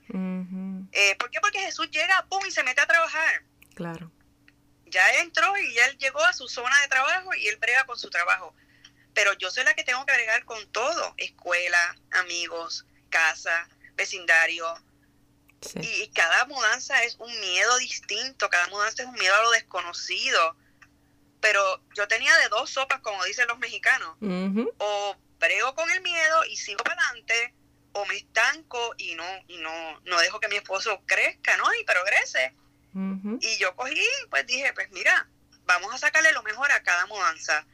Eh, 0.93 1.17
¿Por 1.19 1.31
qué? 1.31 1.41
Porque 1.41 1.59
Jesús 1.61 1.91
llega, 1.91 2.27
pum, 2.29 2.45
y 2.47 2.51
se 2.51 2.63
mete 2.63 2.81
a 2.81 2.87
trabajar. 2.87 3.43
Claro 3.75 4.11
ya 4.93 5.21
entró 5.21 5.57
y 5.57 5.75
ya 5.75 5.87
él 5.87 5.99
llegó 5.99 6.23
a 6.23 6.33
su 6.33 6.49
zona 6.49 6.79
de 6.83 6.89
trabajo 6.89 7.35
y 7.35 7.49
él 7.49 7.57
brega 7.57 7.85
con 7.85 7.99
su 7.99 8.11
trabajo. 8.11 8.55
Pero 9.15 9.33
yo 9.35 9.51
soy 9.51 9.65
la 9.65 9.75
que 9.75 9.85
tengo 9.85 10.05
que 10.07 10.13
bregar 10.13 10.45
con 10.45 10.71
todo, 10.71 11.15
escuela, 11.17 11.97
amigos, 12.13 12.87
casa, 13.13 13.69
vecindario. 13.95 14.67
Y, 15.81 16.09
cada 16.09 16.45
mudanza 16.47 17.05
es 17.05 17.15
un 17.21 17.31
miedo 17.39 17.79
distinto, 17.79 18.51
cada 18.51 18.67
mudanza 18.67 19.05
es 19.05 19.09
un 19.09 19.15
miedo 19.15 19.33
a 19.37 19.43
lo 19.45 19.51
desconocido. 19.53 20.57
Pero 21.41 21.63
yo 21.95 22.09
tenía 22.09 22.37
de 22.39 22.49
dos 22.49 22.71
sopas, 22.71 23.01
como 23.01 23.23
dicen 23.25 23.47
los 23.47 23.61
mexicanos. 23.61 24.17
O 24.79 25.17
brego 25.39 25.75
con 25.77 25.89
el 25.93 26.01
miedo 26.01 26.45
y 26.47 26.57
sigo 26.57 26.83
para 26.83 27.01
adelante, 27.01 27.55
o 27.93 28.05
me 28.07 28.17
estanco 28.17 28.95
y 28.97 29.15
no, 29.15 29.25
y 29.47 29.59
no, 29.59 30.01
no 30.01 30.19
dejo 30.19 30.41
que 30.41 30.49
mi 30.49 30.57
esposo 30.57 31.01
crezca, 31.07 31.57
¿no? 31.57 31.73
Y 31.75 31.85
progrese 31.85 32.57
y 32.95 33.59
yo 33.59 33.75
cogí, 33.75 34.07
pues 34.31 34.47
dije, 34.47 34.73
pues 34.75 34.91
mira, 34.91 35.27
vamos 35.65 35.95
a 35.95 35.99
sacarle 35.99 36.33
lo 36.33 36.43
mejor 36.43 36.71
a 36.73 36.83
cada 36.83 37.07
mudanza. 37.07 37.67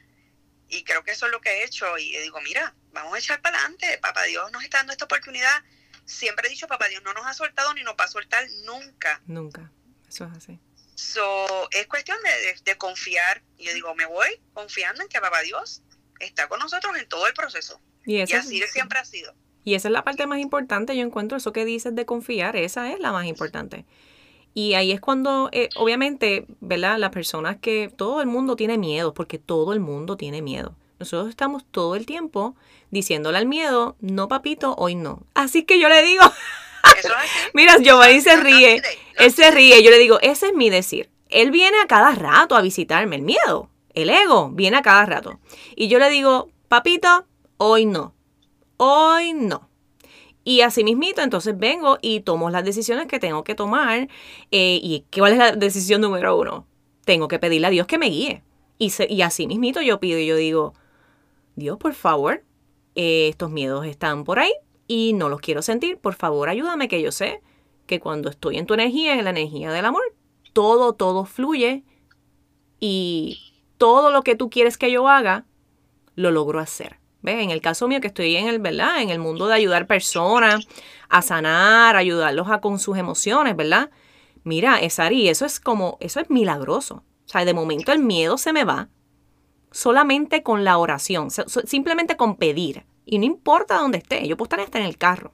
Y 0.68 0.84
creo 0.84 1.02
que 1.02 1.12
eso 1.12 1.26
es 1.26 1.32
lo 1.32 1.40
que 1.40 1.50
he 1.50 1.64
hecho. 1.64 1.98
Y 1.98 2.16
digo, 2.18 2.40
mira, 2.40 2.74
vamos 2.92 3.14
a 3.14 3.18
echar 3.18 3.40
para 3.40 3.58
adelante. 3.58 3.98
Papá 4.00 4.24
Dios 4.24 4.50
nos 4.52 4.64
está 4.64 4.78
dando 4.78 4.92
esta 4.92 5.04
oportunidad. 5.04 5.62
Siempre 6.04 6.48
he 6.48 6.50
dicho, 6.50 6.66
Papá 6.66 6.88
Dios 6.88 7.02
no 7.02 7.12
nos 7.12 7.26
ha 7.26 7.34
soltado 7.34 7.74
ni 7.74 7.82
nos 7.82 7.94
va 7.94 8.04
a 8.04 8.08
soltar 8.08 8.46
nunca. 8.64 9.20
Nunca. 9.26 9.70
Eso 10.08 10.24
es 10.24 10.36
así. 10.36 10.58
So, 10.94 11.68
es 11.70 11.86
cuestión 11.86 12.18
de, 12.64 12.76
confiar. 12.76 13.42
Y 13.56 13.66
yo 13.66 13.74
digo, 13.74 13.94
me 13.94 14.06
voy 14.06 14.40
confiando 14.52 15.02
en 15.02 15.08
que 15.08 15.20
Papá 15.20 15.42
Dios 15.42 15.82
está 16.18 16.48
con 16.48 16.58
nosotros 16.58 16.96
en 16.96 17.08
todo 17.08 17.26
el 17.26 17.34
proceso. 17.34 17.80
Y, 18.04 18.20
así 18.20 18.62
siempre 18.72 18.98
ha 18.98 19.04
sido. 19.04 19.34
Y 19.64 19.74
esa 19.74 19.88
es 19.88 19.92
la 19.92 20.02
parte 20.02 20.26
más 20.26 20.38
importante, 20.38 20.96
yo 20.96 21.02
encuentro 21.02 21.36
eso 21.36 21.52
que 21.52 21.64
dices 21.64 21.94
de 21.94 22.06
confiar, 22.06 22.56
esa 22.56 22.90
es 22.90 23.00
la 23.00 23.12
más 23.12 23.26
importante. 23.26 23.84
Y 24.54 24.74
ahí 24.74 24.92
es 24.92 25.00
cuando, 25.00 25.50
eh, 25.52 25.68
obviamente, 25.76 26.46
¿verdad? 26.60 26.98
Las 26.98 27.10
personas 27.10 27.58
que 27.58 27.92
todo 27.94 28.22
el 28.22 28.26
mundo 28.26 28.56
tiene 28.56 28.78
miedo, 28.78 29.14
porque 29.14 29.38
todo 29.38 29.72
el 29.72 29.80
mundo 29.80 30.16
tiene 30.16 30.42
miedo. 30.42 30.74
Nosotros 30.98 31.28
estamos 31.30 31.64
todo 31.70 31.94
el 31.94 32.06
tiempo 32.06 32.56
diciéndole 32.90 33.38
al 33.38 33.46
miedo, 33.46 33.96
no 34.00 34.28
papito, 34.28 34.74
hoy 34.76 34.94
no. 34.94 35.22
Así 35.34 35.62
que 35.64 35.78
yo 35.78 35.88
le 35.88 36.02
digo, 36.02 36.22
Eso 36.98 37.08
es 37.08 37.14
así. 37.16 37.38
mira, 37.54 37.76
Giovanni 37.78 38.20
se 38.20 38.36
ríe, 38.36 38.82
él 39.18 39.32
se 39.32 39.50
ríe, 39.50 39.82
yo 39.82 39.90
le 39.90 39.98
digo, 39.98 40.18
ese 40.22 40.46
es 40.48 40.54
mi 40.54 40.70
decir. 40.70 41.10
Él 41.28 41.50
viene 41.50 41.76
a 41.82 41.86
cada 41.86 42.12
rato 42.12 42.56
a 42.56 42.62
visitarme, 42.62 43.16
el 43.16 43.22
miedo, 43.22 43.68
el 43.94 44.10
ego, 44.10 44.50
viene 44.50 44.78
a 44.78 44.82
cada 44.82 45.04
rato. 45.06 45.38
Y 45.76 45.88
yo 45.88 45.98
le 45.98 46.08
digo, 46.10 46.48
papito, 46.68 47.26
hoy 47.58 47.84
no, 47.86 48.14
hoy 48.76 49.34
no. 49.34 49.68
Y 50.44 50.62
así 50.62 50.82
mismito, 50.82 51.20
entonces 51.20 51.58
vengo 51.58 51.98
y 52.00 52.20
tomo 52.20 52.48
las 52.48 52.64
decisiones 52.64 53.06
que 53.06 53.18
tengo 53.18 53.44
que 53.44 53.54
tomar. 53.54 54.08
eh, 54.50 54.80
¿Y 54.82 55.04
cuál 55.14 55.32
es 55.32 55.38
la 55.38 55.52
decisión 55.52 56.00
número 56.00 56.36
uno? 56.38 56.66
Tengo 57.04 57.28
que 57.28 57.38
pedirle 57.38 57.66
a 57.66 57.70
Dios 57.70 57.86
que 57.86 57.98
me 57.98 58.06
guíe. 58.08 58.42
Y, 58.78 58.90
se- 58.90 59.06
y 59.12 59.20
así 59.22 59.46
mismito 59.46 59.82
yo 59.82 60.00
pido 60.00 60.18
y 60.18 60.24
yo 60.26 60.36
digo, 60.36 60.72
Dios, 61.58 61.76
por 61.76 61.92
favor, 61.92 62.44
eh, 62.94 63.28
estos 63.28 63.50
miedos 63.50 63.84
están 63.84 64.22
por 64.22 64.38
ahí 64.38 64.52
y 64.86 65.12
no 65.12 65.28
los 65.28 65.40
quiero 65.40 65.60
sentir. 65.60 65.98
Por 65.98 66.14
favor, 66.14 66.48
ayúdame 66.48 66.86
que 66.86 67.02
yo 67.02 67.10
sé 67.10 67.42
que 67.86 67.98
cuando 67.98 68.30
estoy 68.30 68.58
en 68.58 68.66
tu 68.66 68.74
energía, 68.74 69.18
en 69.18 69.24
la 69.24 69.30
energía 69.30 69.72
del 69.72 69.84
amor, 69.84 70.02
todo, 70.52 70.92
todo 70.92 71.24
fluye 71.24 71.82
y 72.78 73.40
todo 73.76 74.12
lo 74.12 74.22
que 74.22 74.36
tú 74.36 74.50
quieres 74.50 74.78
que 74.78 74.92
yo 74.92 75.08
haga, 75.08 75.46
lo 76.14 76.30
logro 76.30 76.60
hacer. 76.60 77.00
¿Ves? 77.22 77.42
En 77.42 77.50
el 77.50 77.60
caso 77.60 77.88
mío 77.88 78.00
que 78.00 78.06
estoy 78.06 78.36
en 78.36 78.46
el, 78.46 78.60
¿verdad? 78.60 79.02
En 79.02 79.10
el 79.10 79.18
mundo 79.18 79.48
de 79.48 79.54
ayudar 79.54 79.88
personas 79.88 80.68
a 81.08 81.22
sanar, 81.22 81.96
ayudarlos 81.96 82.48
a 82.48 82.60
con 82.60 82.78
sus 82.78 82.96
emociones, 82.96 83.56
¿verdad? 83.56 83.90
Mira, 84.44 84.78
Esari, 84.78 85.28
eso 85.28 85.44
es 85.44 85.58
como, 85.58 85.96
eso 85.98 86.20
es 86.20 86.30
milagroso. 86.30 87.02
O 87.26 87.28
sea, 87.28 87.44
de 87.44 87.52
momento 87.52 87.90
el 87.90 87.98
miedo 87.98 88.38
se 88.38 88.52
me 88.52 88.62
va 88.62 88.88
solamente 89.70 90.42
con 90.42 90.64
la 90.64 90.78
oración, 90.78 91.30
simplemente 91.30 92.16
con 92.16 92.36
pedir. 92.36 92.84
Y 93.04 93.18
no 93.18 93.24
importa 93.24 93.76
dónde 93.76 93.98
esté, 93.98 94.26
yo 94.28 94.36
puedo 94.36 94.46
estar 94.46 94.60
hasta 94.60 94.78
en 94.78 94.84
el 94.84 94.98
carro. 94.98 95.32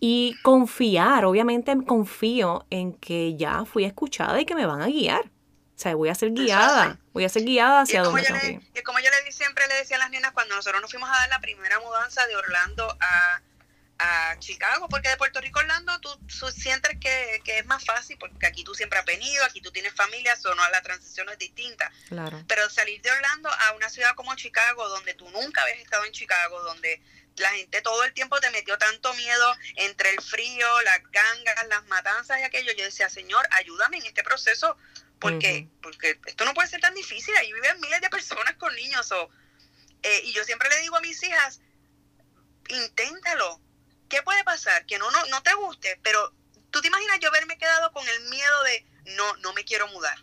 Y 0.00 0.36
confiar, 0.42 1.24
obviamente 1.24 1.74
confío 1.86 2.66
en 2.70 2.92
que 2.94 3.36
ya 3.36 3.64
fui 3.64 3.84
escuchada 3.84 4.40
y 4.40 4.44
que 4.44 4.54
me 4.54 4.66
van 4.66 4.82
a 4.82 4.86
guiar. 4.86 5.26
O 5.26 5.78
sea, 5.78 5.94
voy 5.96 6.08
a 6.08 6.14
ser 6.14 6.32
guiada, 6.32 7.00
voy 7.12 7.24
a 7.24 7.28
ser 7.28 7.44
guiada 7.44 7.80
hacia 7.80 8.02
donde 8.02 8.22
yo, 8.22 8.28
tengo 8.28 8.40
que 8.40 8.46
le, 8.46 8.52
ir. 8.54 8.60
y 8.78 8.82
como 8.82 8.98
yo 9.00 9.10
le 9.10 9.24
di- 9.24 9.32
siempre 9.32 9.66
le 9.66 9.74
decía 9.74 9.96
a 9.96 10.00
las 10.00 10.10
nenas 10.10 10.32
cuando 10.32 10.54
nosotros 10.54 10.80
nos 10.80 10.90
fuimos 10.90 11.08
a 11.08 11.12
dar 11.12 11.28
la 11.30 11.40
primera 11.40 11.80
mudanza 11.80 12.24
de 12.26 12.36
Orlando 12.36 12.86
a, 13.00 13.40
a 13.98 14.36
Chicago, 14.38 14.88
porque 14.88 15.08
de 15.08 15.16
Puerto 15.16 15.40
Rico 15.40 15.60
a 15.60 15.62
Orlando 15.62 15.98
tú, 16.00 16.10
tú 16.26 16.50
sientes 16.50 16.98
que, 17.00 17.40
que 17.44 17.58
es 17.58 17.66
más 17.66 17.84
fácil, 17.84 18.16
porque 18.18 18.46
aquí 18.46 18.64
tú 18.64 18.74
siempre 18.74 18.98
has 18.98 19.04
venido, 19.04 19.44
aquí 19.44 19.60
tú 19.60 19.70
tienes 19.70 19.94
familia, 19.94 20.36
o 20.44 20.54
no, 20.54 20.68
la 20.70 20.82
transición 20.82 21.28
es 21.30 21.38
distinta. 21.38 21.92
Claro. 22.08 22.44
Pero 22.48 22.68
salir 22.70 23.00
de 23.02 23.10
Orlando 23.10 23.48
a 23.48 23.72
una 23.72 23.88
ciudad 23.88 24.14
como 24.14 24.34
Chicago, 24.34 24.88
donde 24.88 25.14
tú 25.14 25.28
nunca 25.30 25.62
habías 25.62 25.78
estado 25.78 26.04
en 26.04 26.12
Chicago, 26.12 26.62
donde 26.62 27.00
la 27.36 27.50
gente 27.50 27.82
todo 27.82 28.04
el 28.04 28.12
tiempo 28.12 28.38
te 28.40 28.50
metió 28.50 28.78
tanto 28.78 29.12
miedo 29.14 29.56
entre 29.76 30.10
el 30.10 30.20
frío, 30.20 30.66
las 30.82 31.00
gangas, 31.10 31.66
las 31.68 31.84
matanzas 31.86 32.40
y 32.40 32.42
aquello, 32.42 32.72
yo 32.72 32.84
decía, 32.84 33.08
Señor, 33.08 33.46
ayúdame 33.50 33.98
en 33.98 34.06
este 34.06 34.22
proceso, 34.22 34.76
porque, 35.18 35.68
porque 35.82 36.20
esto 36.26 36.44
no 36.44 36.54
puede 36.54 36.68
ser 36.68 36.80
tan 36.80 36.94
difícil, 36.94 37.34
ahí 37.36 37.52
viven 37.52 37.80
miles 37.80 38.00
de 38.00 38.10
personas 38.10 38.54
con 38.56 38.74
niños. 38.74 39.10
o 39.12 39.30
eh, 40.02 40.20
y 40.24 40.32
yo 40.32 40.44
siempre 40.44 40.68
le 40.68 40.80
digo 40.80 40.96
a 40.96 41.00
mis 41.00 41.22
hijas, 41.22 41.60
inténtalo. 42.68 43.60
¿Qué 44.14 44.22
puede 44.22 44.44
pasar? 44.44 44.86
Que 44.86 44.96
no, 44.96 45.10
no, 45.10 45.26
no 45.26 45.42
te 45.42 45.52
guste, 45.54 45.98
pero 46.02 46.32
tú 46.70 46.80
te 46.80 46.86
imaginas 46.86 47.18
yo 47.20 47.28
haberme 47.28 47.58
quedado 47.58 47.90
con 47.92 48.06
el 48.08 48.20
miedo 48.28 48.62
de, 48.62 48.86
no, 49.16 49.36
no 49.38 49.52
me 49.54 49.64
quiero 49.64 49.88
mudar 49.88 50.16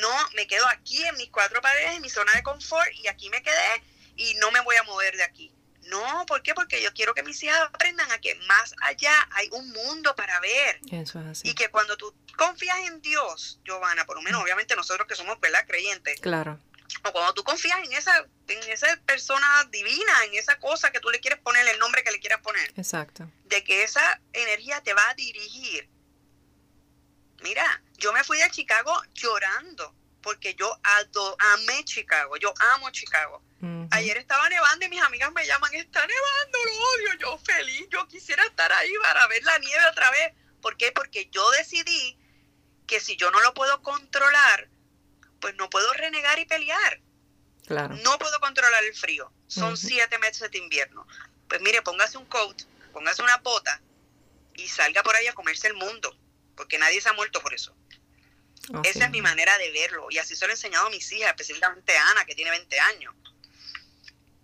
no 0.00 0.10
me 0.34 0.46
quedo 0.46 0.66
aquí 0.68 1.02
en 1.04 1.16
mis 1.16 1.30
cuatro 1.30 1.60
paredes, 1.62 1.92
en 1.92 2.02
mi 2.02 2.10
zona 2.10 2.32
de 2.34 2.42
confort 2.42 2.90
y 2.94 3.08
aquí 3.08 3.30
me 3.30 3.42
quedé 3.42 3.82
y 4.16 4.34
no 4.34 4.50
me 4.50 4.60
voy 4.60 4.76
a 4.76 4.82
mover 4.82 5.16
de 5.16 5.22
aquí. 5.22 5.50
No, 5.84 6.26
¿por 6.26 6.42
qué? 6.42 6.52
Porque 6.52 6.82
yo 6.82 6.92
quiero 6.92 7.14
que 7.14 7.22
mis 7.22 7.42
hijas 7.42 7.58
aprendan 7.62 8.10
a 8.12 8.18
que 8.18 8.34
más 8.46 8.74
allá 8.82 9.12
hay 9.30 9.48
un 9.52 9.70
mundo 9.70 10.14
para 10.14 10.38
ver 10.40 10.80
Eso 10.92 11.20
es 11.20 11.26
así. 11.26 11.48
y 11.48 11.54
que 11.54 11.70
cuando 11.70 11.96
tú 11.96 12.14
confías 12.36 12.78
en 12.80 13.00
Dios, 13.00 13.60
Giovanna, 13.64 14.04
por 14.04 14.16
lo 14.16 14.22
menos 14.22 14.42
obviamente 14.42 14.76
nosotros 14.76 15.08
que 15.08 15.14
somos 15.14 15.40
¿verdad? 15.40 15.64
creyentes, 15.66 16.20
Claro. 16.20 16.60
O 17.04 17.12
cuando 17.12 17.34
tú 17.34 17.44
confías 17.44 17.78
en 17.84 17.92
esa, 17.92 18.16
en 18.48 18.62
esa 18.70 18.96
persona 19.06 19.64
divina, 19.70 20.24
en 20.24 20.34
esa 20.34 20.58
cosa 20.58 20.90
que 20.90 21.00
tú 21.00 21.10
le 21.10 21.20
quieres 21.20 21.38
poner 21.40 21.66
el 21.68 21.78
nombre 21.78 22.02
que 22.02 22.10
le 22.10 22.18
quieras 22.20 22.40
poner, 22.40 22.72
Exacto. 22.76 23.30
de 23.44 23.62
que 23.64 23.82
esa 23.82 24.20
energía 24.32 24.82
te 24.82 24.94
va 24.94 25.08
a 25.10 25.14
dirigir. 25.14 25.88
Mira, 27.42 27.82
yo 27.98 28.12
me 28.12 28.24
fui 28.24 28.38
de 28.38 28.50
Chicago 28.50 28.92
llorando 29.14 29.94
porque 30.22 30.54
yo 30.54 30.78
ado- 30.82 31.36
amé 31.54 31.84
Chicago, 31.84 32.36
yo 32.36 32.52
amo 32.74 32.90
Chicago. 32.90 33.42
Ayer 33.90 34.16
estaba 34.18 34.48
nevando 34.48 34.84
y 34.84 34.88
mis 34.88 35.02
amigas 35.02 35.32
me 35.32 35.44
llaman, 35.46 35.74
está 35.74 36.00
nevando, 36.06 36.58
lo 36.64 36.72
odio, 36.90 37.14
yo 37.20 37.38
feliz, 37.38 37.86
yo 37.90 38.06
quisiera 38.06 38.44
estar 38.44 38.70
ahí 38.72 38.92
para 39.02 39.26
ver 39.28 39.42
la 39.42 39.58
nieve 39.58 39.84
otra 39.90 40.10
vez. 40.10 40.32
¿Por 40.60 40.76
qué? 40.76 40.92
Porque 40.92 41.28
yo 41.32 41.48
decidí 41.52 42.16
que 42.86 43.00
si 43.00 43.16
yo 43.16 43.30
no 43.32 43.40
lo 43.40 43.54
puedo 43.54 43.82
controlar, 43.82 44.68
pues 45.40 45.54
no 45.56 45.68
puedo 45.70 45.92
renegar 45.94 46.38
y 46.38 46.44
pelear. 46.46 47.00
Claro. 47.66 47.96
No 48.02 48.18
puedo 48.18 48.38
controlar 48.40 48.82
el 48.84 48.94
frío. 48.94 49.30
Son 49.46 49.76
siete 49.76 50.18
meses 50.18 50.50
de 50.50 50.58
invierno. 50.58 51.06
Pues 51.48 51.60
mire, 51.60 51.82
póngase 51.82 52.16
un 52.18 52.24
coat, 52.26 52.62
póngase 52.92 53.22
una 53.22 53.36
bota 53.38 53.80
y 54.54 54.68
salga 54.68 55.02
por 55.02 55.14
ahí 55.16 55.26
a 55.26 55.32
comerse 55.34 55.66
el 55.68 55.74
mundo. 55.74 56.16
Porque 56.56 56.78
nadie 56.78 57.00
se 57.00 57.08
ha 57.08 57.12
muerto 57.12 57.40
por 57.40 57.54
eso. 57.54 57.74
Esa 58.84 59.04
es 59.06 59.10
mi 59.10 59.22
manera 59.22 59.56
de 59.58 59.70
verlo. 59.70 60.08
Y 60.10 60.18
así 60.18 60.34
se 60.36 60.46
lo 60.46 60.50
he 60.50 60.54
enseñado 60.54 60.86
a 60.88 60.90
mis 60.90 61.10
hijas, 61.12 61.30
específicamente 61.30 61.96
a 61.96 62.10
Ana, 62.10 62.24
que 62.24 62.34
tiene 62.34 62.50
20 62.50 62.78
años. 62.80 63.14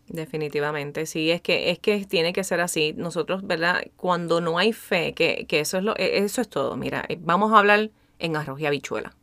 Definitivamente, 0.06 1.06
sí, 1.06 1.30
es 1.30 1.40
que, 1.40 1.70
es 1.70 1.78
que 1.78 2.04
tiene 2.04 2.32
que 2.32 2.44
ser 2.44 2.60
así. 2.60 2.92
Nosotros, 2.96 3.46
¿verdad? 3.46 3.84
Cuando 3.96 4.40
no 4.40 4.58
hay 4.58 4.72
fe, 4.72 5.14
que, 5.14 5.46
que 5.48 5.60
eso 5.60 5.78
es 5.78 5.82
lo, 5.84 5.96
e- 5.96 6.18
eso 6.18 6.40
es 6.42 6.48
todo. 6.48 6.76
Mira, 6.76 7.04
eh, 7.08 7.16
vamos 7.18 7.52
a 7.52 7.58
hablar 7.58 7.90
en 8.18 8.36
arroz 8.36 8.60
y 8.60 8.66
habichuela. 8.66 9.14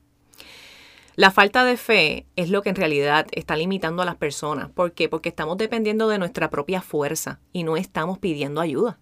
La 1.16 1.32
falta 1.32 1.66
de 1.66 1.78
fe 1.78 2.26
es 2.36 2.50
lo 2.50 2.62
que 2.62 2.70
en 2.70 2.76
realidad 2.76 3.28
está 3.32 3.56
limitando 3.56 4.02
a 4.02 4.06
las 4.06 4.16
personas. 4.16 4.70
¿Por 4.70 4.94
qué? 4.94 5.10
Porque 5.10 5.30
estamos 5.30 5.58
dependiendo 5.58 6.08
de 6.08 6.18
nuestra 6.18 6.50
propia 6.50 6.82
fuerza 6.82 7.40
y 7.52 7.64
no 7.64 7.76
estamos 7.78 8.20
pidiendo 8.20 8.62
ayuda. 8.62 8.98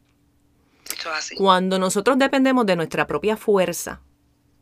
Así. 1.15 1.35
Cuando 1.35 1.77
nosotros 1.77 2.17
dependemos 2.17 2.65
de 2.65 2.75
nuestra 2.75 3.05
propia 3.05 3.37
fuerza, 3.37 4.01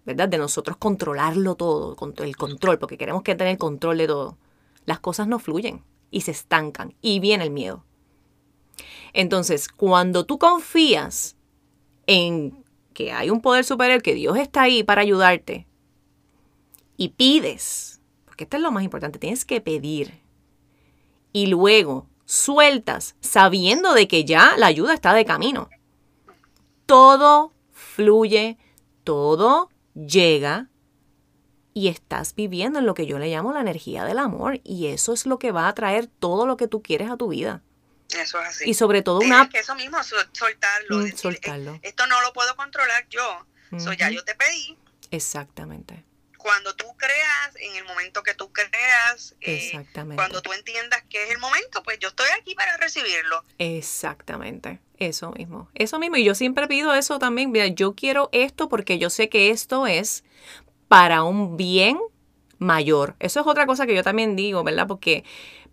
¿verdad? 0.05 0.29
De 0.29 0.37
nosotros 0.37 0.77
controlarlo 0.77 1.55
todo, 1.55 1.95
el 2.17 2.35
control, 2.37 2.79
porque 2.79 2.97
queremos 2.97 3.23
que 3.23 3.35
tener 3.35 3.57
control 3.57 3.97
de 3.97 4.07
todo, 4.07 4.37
las 4.85 4.99
cosas 4.99 5.27
no 5.27 5.39
fluyen 5.39 5.83
y 6.11 6.21
se 6.21 6.31
estancan 6.31 6.95
y 7.01 7.19
viene 7.19 7.43
el 7.43 7.51
miedo. 7.51 7.83
Entonces, 9.13 9.67
cuando 9.67 10.25
tú 10.25 10.37
confías 10.37 11.35
en 12.05 12.63
que 12.93 13.11
hay 13.11 13.29
un 13.29 13.41
poder 13.41 13.63
superior, 13.63 14.01
que 14.01 14.13
Dios 14.13 14.37
está 14.37 14.63
ahí 14.63 14.83
para 14.83 15.01
ayudarte, 15.01 15.67
y 16.97 17.09
pides, 17.09 18.01
porque 18.25 18.43
esto 18.45 18.57
es 18.57 18.63
lo 18.63 18.71
más 18.71 18.83
importante, 18.83 19.19
tienes 19.19 19.45
que 19.45 19.61
pedir, 19.61 20.19
y 21.31 21.45
luego 21.47 22.07
sueltas 22.25 23.15
sabiendo 23.21 23.93
de 23.93 24.07
que 24.07 24.25
ya 24.25 24.55
la 24.57 24.65
ayuda 24.67 24.93
está 24.93 25.13
de 25.13 25.23
camino 25.25 25.69
todo 26.85 27.53
fluye, 27.71 28.57
todo 29.03 29.69
llega 29.93 30.69
y 31.73 31.89
estás 31.89 32.33
viviendo 32.33 32.79
en 32.79 32.85
lo 32.85 32.93
que 32.93 33.05
yo 33.05 33.19
le 33.19 33.29
llamo 33.29 33.51
la 33.53 33.59
energía 33.61 34.03
del 34.05 34.19
amor 34.19 34.61
y 34.63 34.87
eso 34.87 35.13
es 35.13 35.25
lo 35.25 35.37
que 35.37 35.51
va 35.51 35.67
a 35.67 35.73
traer 35.73 36.07
todo 36.07 36.45
lo 36.45 36.57
que 36.57 36.67
tú 36.67 36.81
quieres 36.81 37.11
a 37.11 37.17
tu 37.17 37.27
vida 37.27 37.61
Eso 38.09 38.39
es 38.41 38.47
así. 38.47 38.69
y 38.69 38.73
sobre 38.73 39.01
todo 39.01 39.19
Tienes 39.19 39.37
una 39.37 39.49
que 39.49 39.59
eso 39.59 39.75
mismo, 39.75 39.97
soltarlo. 40.31 40.97
Mm, 40.97 41.01
decir, 41.03 41.17
soltarlo. 41.17 41.73
"Eh, 41.75 41.79
Esto 41.83 42.07
no 42.07 42.21
lo 42.21 42.31
puedo 42.33 42.55
controlar 42.55 43.05
yo. 43.09 43.45
So, 43.77 43.91
ya 43.93 44.09
yo 44.09 44.23
te 44.23 44.33
pedí. 44.33 44.77
exactamente 45.11 46.05
Cuando 46.47 46.73
tú 46.75 46.85
creas, 46.95 47.55
en 47.59 47.75
el 47.75 47.83
momento 47.83 48.23
que 48.23 48.33
tú 48.33 48.53
creas, 48.53 49.35
eh, 49.41 49.57
exactamente. 49.57 50.15
cuando 50.15 50.41
tú 50.41 50.53
entiendas 50.53 51.03
que 51.09 51.23
es 51.25 51.31
el 51.31 51.39
momento, 51.39 51.83
pues 51.83 51.99
yo 51.99 52.07
estoy 52.07 52.27
aquí 52.39 52.55
para 52.55 52.77
recibirlo. 52.77 53.43
exactamente. 53.59 54.79
Eso 54.97 55.31
mismo. 55.31 55.69
Eso 55.75 55.99
mismo. 55.99 56.15
Y 56.15 56.23
yo 56.23 56.33
siempre 56.35 56.67
pido 56.67 56.93
eso 56.95 57.19
también. 57.19 57.51
Mira 57.51 57.67
yo 57.67 57.93
quiero 57.95 58.29
esto 58.31 58.69
porque 58.69 58.97
yo 58.97 59.09
sé 59.09 59.27
que 59.29 59.49
esto 59.49 59.85
es 59.87 60.23
para 60.87 61.23
un 61.23 61.57
bien 61.57 61.99
mayor. 62.59 63.15
Eso 63.19 63.41
es 63.41 63.45
otra 63.47 63.65
cosa 63.65 63.85
que 63.85 63.93
yo 63.95 64.03
también 64.03 64.35
digo 64.35 64.63
verdad 64.63 64.87
porque 64.87 65.23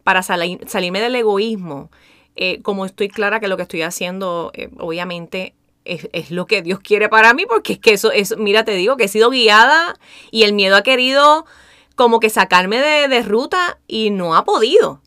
para 0.02 0.22
sali- 0.22 0.58
salirme 0.66 1.00
del 1.00 1.14
egoísmo 1.14 1.90
eh, 2.36 2.60
como 2.62 2.84
estoy 2.84 3.08
clara 3.08 3.38
que 3.40 3.48
lo 3.48 3.56
que 3.56 3.62
estoy 3.62 3.82
haciendo 3.82 4.50
eh, 4.54 4.68
obviamente 4.78 5.54
es, 5.84 6.08
es 6.12 6.30
lo 6.30 6.46
que 6.46 6.62
Dios 6.62 6.80
quiere 6.80 7.08
para 7.08 7.34
mí 7.34 7.46
porque 7.46 7.74
es 7.74 7.78
que 7.78 7.92
eso 7.92 8.12
es 8.12 8.36
mira 8.36 8.64
te 8.64 8.72
digo 8.72 8.96
que 8.96 9.04
he 9.04 9.08
sido 9.08 9.30
guiada 9.30 9.98
y 10.30 10.44
el 10.44 10.52
miedo 10.52 10.76
ha 10.76 10.82
querido 10.82 11.46
como 11.94 12.20
que 12.20 12.30
sacarme 12.30 12.78
de, 12.80 13.08
de 13.08 13.22
ruta 13.22 13.78
y 13.86 14.10
no 14.10 14.34
ha 14.36 14.44
podido. 14.44 15.00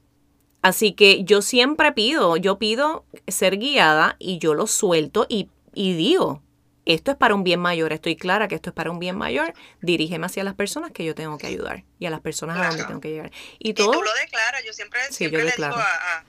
Así 0.62 0.94
que 0.94 1.24
yo 1.24 1.42
siempre 1.42 1.92
pido, 1.92 2.36
yo 2.38 2.58
pido 2.58 3.06
ser 3.28 3.58
guiada 3.58 4.16
y 4.20 4.40
yo 4.40 4.54
lo 4.54 4.68
suelto 4.68 5.26
y, 5.30 5.50
y 5.74 5.94
digo, 5.94 6.42
esto 6.86 7.12
es 7.12 7.18
para 7.18 7.36
un 7.36 7.44
bien 7.44 7.60
mayor, 7.60 7.94
estoy 7.94 8.16
clara 8.16 8.48
que 8.48 8.56
esto 8.56 8.70
es 8.70 8.74
para 8.74 8.92
un 8.92 9.00
bien 9.00 9.18
mayor, 9.18 9.54
dirígeme 9.82 10.26
hacia 10.26 10.44
las 10.44 10.56
personas 10.56 10.92
que 10.92 11.04
yo 11.04 11.14
tengo 11.16 11.38
que 11.38 11.48
ayudar 11.48 11.84
y 12.00 12.06
a 12.06 12.10
las 12.10 12.22
personas 12.22 12.58
a 12.58 12.70
donde 12.70 12.86
tengo 12.86 13.02
que 13.02 13.10
llegar. 13.10 13.32
Y, 13.60 13.74
todo, 13.74 13.92
tú 13.92 14.02
lo 14.02 14.14
declaras, 14.22 14.64
yo 14.66 14.74
siempre, 14.74 15.00
siempre 15.10 15.44
le 15.44 15.52
digo 15.52 15.68
a, 15.68 16.18
a, 16.18 16.26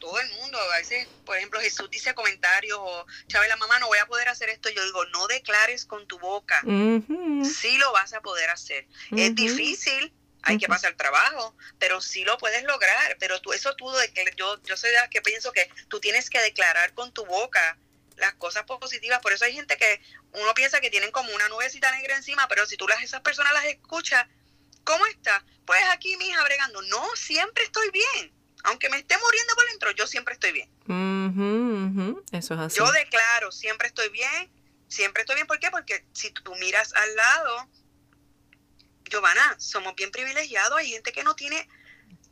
todo 0.00 0.18
el 0.20 0.30
mundo, 0.34 0.58
a 0.58 0.76
veces, 0.76 1.06
por 1.24 1.36
ejemplo, 1.36 1.60
Jesús 1.60 1.90
dice 1.90 2.14
comentarios 2.14 2.78
o, 2.80 3.06
la 3.48 3.56
mamá, 3.56 3.78
no 3.78 3.86
voy 3.86 3.98
a 3.98 4.06
poder 4.06 4.28
hacer 4.28 4.48
esto, 4.48 4.68
yo 4.70 4.84
digo, 4.84 5.04
no 5.06 5.26
declares 5.26 5.84
con 5.84 6.06
tu 6.06 6.18
boca, 6.18 6.60
sí 6.62 7.78
lo 7.78 7.92
vas 7.92 8.12
a 8.12 8.20
poder 8.20 8.50
hacer. 8.50 8.86
Es 9.16 9.34
difícil, 9.34 10.12
hay 10.42 10.58
que 10.58 10.68
pasar 10.68 10.94
trabajo, 10.94 11.56
pero 11.78 12.00
sí 12.00 12.24
lo 12.24 12.38
puedes 12.38 12.64
lograr, 12.64 13.16
pero 13.18 13.40
tú, 13.40 13.52
eso 13.52 13.74
tú, 13.76 13.90
de 13.92 14.12
que 14.12 14.24
yo, 14.36 14.60
yo 14.62 14.76
soy 14.76 14.90
de 14.90 14.96
las 14.96 15.08
que 15.08 15.22
pienso 15.22 15.52
que 15.52 15.68
tú 15.88 16.00
tienes 16.00 16.30
que 16.30 16.40
declarar 16.40 16.94
con 16.94 17.12
tu 17.12 17.24
boca 17.24 17.78
las 18.16 18.34
cosas 18.34 18.64
positivas. 18.64 19.20
Por 19.20 19.32
eso 19.32 19.44
hay 19.44 19.54
gente 19.54 19.76
que 19.76 20.00
uno 20.32 20.54
piensa 20.54 20.80
que 20.80 20.90
tienen 20.90 21.10
como 21.10 21.34
una 21.34 21.48
nubecita 21.48 21.90
negra 21.92 22.16
encima, 22.16 22.48
pero 22.48 22.66
si 22.66 22.76
tú 22.76 22.88
las 22.88 23.02
esas 23.02 23.20
personas 23.20 23.52
las 23.52 23.66
escuchas, 23.66 24.26
¿cómo 24.84 25.06
está? 25.06 25.44
Pues 25.64 25.82
aquí, 25.90 26.16
mi 26.16 26.28
hija, 26.28 26.42
bregando. 26.44 26.82
No, 26.82 27.04
siempre 27.16 27.64
estoy 27.64 27.90
bien. 27.90 28.32
Aunque 28.66 28.88
me 28.88 28.98
esté 28.98 29.16
muriendo 29.18 29.54
por 29.54 29.66
dentro, 29.66 29.90
yo 29.92 30.06
siempre 30.06 30.34
estoy 30.34 30.52
bien. 30.52 30.70
Eso 32.32 32.54
es 32.54 32.60
así. 32.60 32.78
Yo 32.78 32.90
declaro, 32.92 33.52
siempre 33.52 33.88
estoy 33.88 34.08
bien. 34.10 34.50
Siempre 34.88 35.22
estoy 35.22 35.36
bien. 35.36 35.46
¿Por 35.46 35.58
qué? 35.58 35.70
Porque 35.70 36.04
si 36.12 36.30
tú 36.30 36.54
miras 36.56 36.92
al 36.94 37.16
lado, 37.16 37.68
Giovanna, 39.04 39.56
somos 39.58 39.94
bien 39.94 40.10
privilegiados. 40.10 40.78
Hay 40.78 40.90
gente 40.90 41.12
que 41.12 41.24
no 41.24 41.34
tiene 41.34 41.68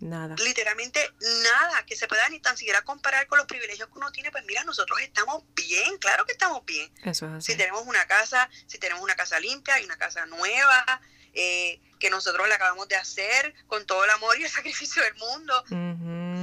Nada. 0.01 0.35
Literalmente 0.45 1.01
nada 1.45 1.87
que 1.87 1.97
se 1.97 2.07
pueda 2.07 2.29
ni 2.29 2.39
tan 2.41 2.57
siquiera 2.57 2.83
comparar 2.83 3.27
con 3.27 3.39
los 3.39 3.47
privilegios 3.47 3.89
que 3.89 3.97
uno 3.97 4.11
tiene. 4.13 4.31
Pues 4.31 4.45
mira, 4.45 4.63
nosotros 4.65 5.01
estamos 5.01 5.45
bien, 5.55 5.97
claro 5.99 6.27
que 6.27 6.33
estamos 6.33 6.65
bien. 6.67 6.93
Eso 7.05 7.27
es 7.27 7.33
así. 7.33 7.53
Si 7.53 7.59
tenemos 7.59 7.87
una 7.87 8.07
casa, 8.07 8.51
si 8.67 8.79
tenemos 8.79 9.03
una 9.03 9.15
casa 9.15 9.41
limpia 9.41 9.81
y 9.81 9.85
una 9.85 9.97
casa 9.97 10.27
nueva, 10.27 11.01
eh, 11.33 11.81
que 11.99 12.11
nosotros 12.11 12.47
la 12.49 12.57
acabamos 12.57 12.87
de 12.89 12.97
hacer 12.97 13.55
con 13.67 13.87
todo 13.87 14.05
el 14.05 14.11
amor 14.11 14.39
y 14.39 14.45
el 14.45 14.51
sacrificio 14.51 15.03
del 15.03 15.15
mundo. 15.15 15.65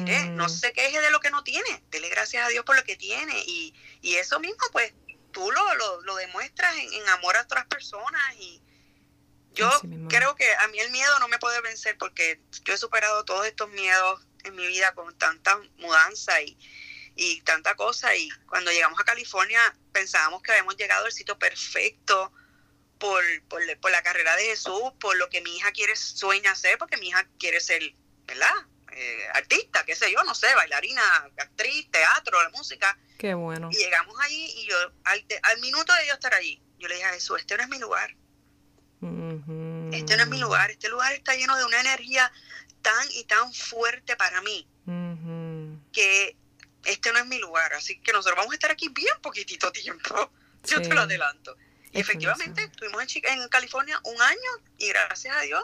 Mire, 0.05 0.31
no 0.33 0.49
se 0.49 0.73
queje 0.73 0.99
de 0.99 1.11
lo 1.11 1.19
que 1.19 1.31
no 1.31 1.43
tiene. 1.43 1.83
Dele 1.89 2.09
gracias 2.09 2.45
a 2.45 2.49
Dios 2.49 2.65
por 2.65 2.75
lo 2.75 2.83
que 2.83 2.95
tiene. 2.95 3.37
Y, 3.45 3.73
y 4.01 4.15
eso 4.15 4.39
mismo, 4.39 4.63
pues, 4.71 4.93
tú 5.31 5.51
lo, 5.51 5.75
lo, 5.75 6.01
lo 6.01 6.15
demuestras 6.15 6.75
en, 6.77 6.93
en 6.93 7.09
amor 7.09 7.37
a 7.37 7.41
otras 7.41 7.65
personas 7.67 8.35
y 8.37 8.61
yo 9.53 9.69
creo 10.07 10.35
que 10.35 10.53
a 10.55 10.67
mí 10.69 10.79
el 10.79 10.91
miedo 10.91 11.19
no 11.19 11.27
me 11.27 11.39
puede 11.39 11.59
vencer 11.61 11.97
porque 11.97 12.39
yo 12.63 12.73
he 12.73 12.77
superado 12.77 13.25
todos 13.25 13.45
estos 13.45 13.69
miedos 13.69 14.25
en 14.43 14.55
mi 14.55 14.65
vida 14.67 14.93
con 14.93 15.17
tanta 15.17 15.59
mudanza 15.77 16.41
y, 16.41 16.57
y 17.15 17.41
tanta 17.41 17.75
cosa. 17.75 18.15
Y 18.15 18.29
cuando 18.47 18.71
llegamos 18.71 18.99
a 18.99 19.03
California 19.03 19.75
pensábamos 19.91 20.41
que 20.41 20.51
habíamos 20.51 20.77
llegado 20.77 21.05
al 21.05 21.11
sitio 21.11 21.37
perfecto 21.37 22.31
por, 22.97 23.23
por, 23.49 23.91
la 23.91 24.03
carrera 24.03 24.35
de 24.35 24.45
Jesús, 24.45 24.93
por 24.99 25.17
lo 25.17 25.27
que 25.29 25.41
mi 25.41 25.57
hija 25.57 25.71
quiere, 25.71 25.95
sueña 25.95 26.51
hacer, 26.51 26.77
porque 26.77 26.97
mi 26.97 27.09
hija 27.09 27.27
quiere 27.39 27.59
ser, 27.59 27.81
¿verdad? 28.25 28.53
Eh, 28.93 29.27
artista, 29.33 29.83
qué 29.85 29.95
sé 29.95 30.11
yo, 30.11 30.23
no 30.23 30.35
sé, 30.35 30.53
bailarina, 30.53 31.01
actriz, 31.37 31.89
teatro, 31.91 32.41
la 32.43 32.49
música. 32.49 32.97
Qué 33.17 33.33
bueno. 33.33 33.69
Y 33.71 33.77
llegamos 33.77 34.15
allí 34.19 34.53
y 34.57 34.67
yo, 34.67 34.75
al, 35.05 35.25
al 35.43 35.59
minuto 35.61 35.93
de 35.93 36.07
yo 36.07 36.13
estar 36.13 36.33
allí, 36.33 36.61
yo 36.77 36.87
le 36.87 36.95
dije 36.95 37.07
a 37.07 37.13
Jesús, 37.13 37.39
este 37.39 37.57
no 37.57 37.63
es 37.63 37.69
mi 37.69 37.79
lugar 37.79 38.15
este 39.91 40.15
no 40.15 40.23
es 40.23 40.29
mi 40.29 40.37
lugar, 40.37 40.69
este 40.69 40.89
lugar 40.89 41.11
está 41.13 41.35
lleno 41.35 41.57
de 41.57 41.65
una 41.65 41.79
energía 41.79 42.31
tan 42.81 43.07
y 43.13 43.23
tan 43.23 43.51
fuerte 43.53 44.15
para 44.15 44.41
mí 44.41 44.67
que 45.91 46.37
este 46.85 47.11
no 47.11 47.19
es 47.19 47.25
mi 47.25 47.39
lugar, 47.39 47.73
así 47.73 47.99
que 47.99 48.11
nosotros 48.11 48.37
vamos 48.37 48.51
a 48.51 48.55
estar 48.55 48.71
aquí 48.71 48.89
bien 48.89 49.13
poquitito 49.21 49.71
tiempo, 49.71 50.31
yo 50.63 50.81
te 50.81 50.93
lo 50.93 51.01
adelanto. 51.01 51.55
Y 51.91 51.99
efectivamente 51.99 52.63
estuvimos 52.63 53.03
en, 53.15 53.41
en, 53.41 53.49
California 53.49 53.99
un 54.05 54.21
año 54.21 54.51
y 54.77 54.87
gracias 54.87 55.35
a 55.35 55.41
Dios, 55.41 55.63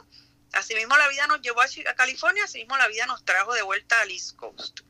así 0.53 0.75
mismo 0.75 0.95
la 0.97 1.07
vida 1.10 1.27
nos 1.27 1.41
llevó 1.41 1.62
a, 1.62 1.93
California, 1.95 2.43
así 2.43 2.60
mismo 2.60 2.77
la 2.77 2.88
vida 2.88 3.05
nos 3.05 3.23
trajo 3.23 3.53
de 3.53 3.62
vuelta 3.62 3.99
al 4.01 4.12
East 4.12 4.36
Coast. 4.36 4.81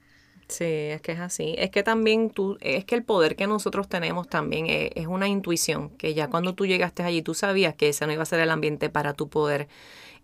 Sí, 0.48 0.63
es 0.63 1.02
que 1.02 1.12
es 1.12 1.20
así. 1.20 1.56
Es 1.58 1.72
que 1.72 1.84
también 1.84 2.30
tú, 2.30 2.58
es 2.62 2.86
que 2.86 2.96
el 2.96 3.04
poder 3.04 3.36
que 3.36 3.48
nosotros 3.48 3.89
tenemos 3.89 4.30
también 4.30 4.67
es, 4.70 5.08
una 5.08 5.28
intuición, 5.28 5.89
que 5.98 6.13
ya 6.13 6.30
cuando 6.30 6.56
tú 6.56 6.65
llegaste 6.65 7.04
allí 7.04 7.22
tú 7.22 7.34
sabías 7.34 7.76
que 7.76 7.89
ese 7.89 8.08
no 8.08 8.13
iba 8.13 8.24
a 8.24 8.26
ser 8.26 8.39
el 8.39 8.50
ambiente 8.50 8.89
para 8.89 9.13
tu 9.13 9.30
poder, 9.30 9.67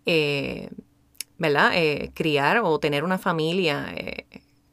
eh, 0.06 0.70
¿verdad? 1.36 1.72
Eh, 1.74 2.10
criar 2.14 2.60
o 2.62 2.78
tener 2.78 3.04
una 3.04 3.18
familia 3.18 3.92
eh, 3.94 4.26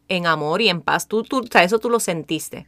en 0.07 0.25
amor 0.25 0.61
y 0.61 0.69
en 0.69 0.81
paz. 0.81 1.07
Tú, 1.07 1.23
tú, 1.23 1.39
o 1.39 1.47
sea, 1.51 1.63
eso 1.63 1.79
tú 1.79 1.89
lo 1.89 1.99
sentiste. 1.99 2.67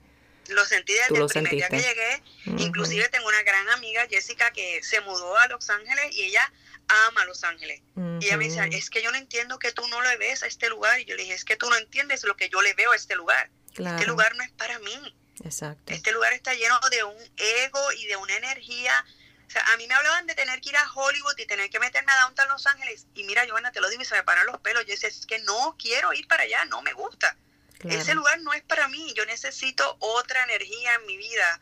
Lo 0.54 0.66
sentí 0.66 0.94
desde 0.94 1.18
el 1.18 1.28
primer 1.28 1.52
día 1.52 1.70
que 1.70 1.82
llegué. 1.82 2.24
Inclusive 2.58 3.10
tengo 3.10 3.28
una 3.28 3.44
gran 3.44 3.70
amiga, 3.70 4.08
Jessica, 4.10 4.52
que 4.52 4.82
se 4.84 5.02
mudó 5.02 5.38
a 5.38 5.48
Los 5.48 5.70
Ángeles 5.70 6.16
y 6.16 6.24
ella 6.24 6.52
ama 6.88 7.26
Los 7.26 7.44
Ángeles. 7.44 7.82
Y 8.20 8.26
ella 8.26 8.38
me 8.38 8.46
dice, 8.46 8.68
es 8.72 8.90
que 8.90 9.02
yo 9.02 9.12
no 9.12 9.18
entiendo 9.18 9.60
que 9.60 9.72
tú 9.72 9.88
no 9.88 10.02
le 10.02 10.18
ves 10.18 10.44
a 10.44 10.48
este 10.48 10.70
lugar. 10.70 11.00
Y 11.00 11.06
yo 11.06 11.16
le 11.16 11.24
dije, 11.24 11.36
es 11.36 11.46
que 11.46 11.56
tú 11.56 11.70
no 11.70 11.76
entiendes 11.78 12.24
lo 12.24 12.36
que 12.36 12.50
yo 12.50 12.62
le 12.62 12.74
veo 12.74 12.92
a 12.92 12.96
este 12.96 13.16
lugar. 13.16 13.50
Este 13.72 14.06
lugar 14.06 14.36
no 14.36 14.44
es 14.44 14.52
para 14.52 14.80
mí. 14.80 15.16
Exacto. 15.44 15.92
Este 15.92 16.12
lugar 16.12 16.34
está 16.34 16.54
lleno 16.54 16.80
de 16.92 17.04
un 17.04 17.18
ego 17.38 17.92
y 17.94 18.06
de 18.06 18.18
una 18.18 18.36
energía. 18.36 19.06
O 19.48 19.50
sea, 19.50 19.64
a 19.74 19.78
mí 19.78 19.88
me 19.88 19.94
hablaban 19.94 20.26
de 20.28 20.36
tener 20.36 20.62
que 20.62 20.70
ir 20.70 20.78
a 20.78 20.92
Hollywood 20.92 21.38
y 21.38 21.46
tener 21.46 21.70
que 21.70 21.80
meterme 21.80 22.12
a 22.12 22.22
Downtown 22.22 22.50
Los 22.50 22.66
Ángeles. 22.68 23.08
Y 23.14 23.24
mira, 23.24 23.46
Joana, 23.48 23.72
te 23.72 23.82
lo 23.82 23.90
digo 23.90 24.02
y 24.02 24.06
se 24.06 24.16
me 24.16 24.24
paran 24.24 24.46
los 24.46 24.60
pelos. 24.62 24.86
Yo 24.86 24.92
decía, 24.92 25.10
es 25.10 25.26
que 25.26 25.40
no 25.40 25.76
quiero 25.78 26.14
ir 26.14 26.28
para 26.28 26.44
allá, 26.44 26.66
no 26.66 26.82
me 26.82 26.94
gusta. 26.94 27.36
Ese 27.84 28.16
lugar 28.16 28.40
no 28.42 28.54
es 28.54 28.62
para 28.64 28.88
mí. 28.88 29.14
Yo 29.16 29.26
necesito 29.26 29.98
otra 30.00 30.44
energía 30.44 30.96
en 30.96 31.06
mi 31.06 31.18
vida 31.18 31.60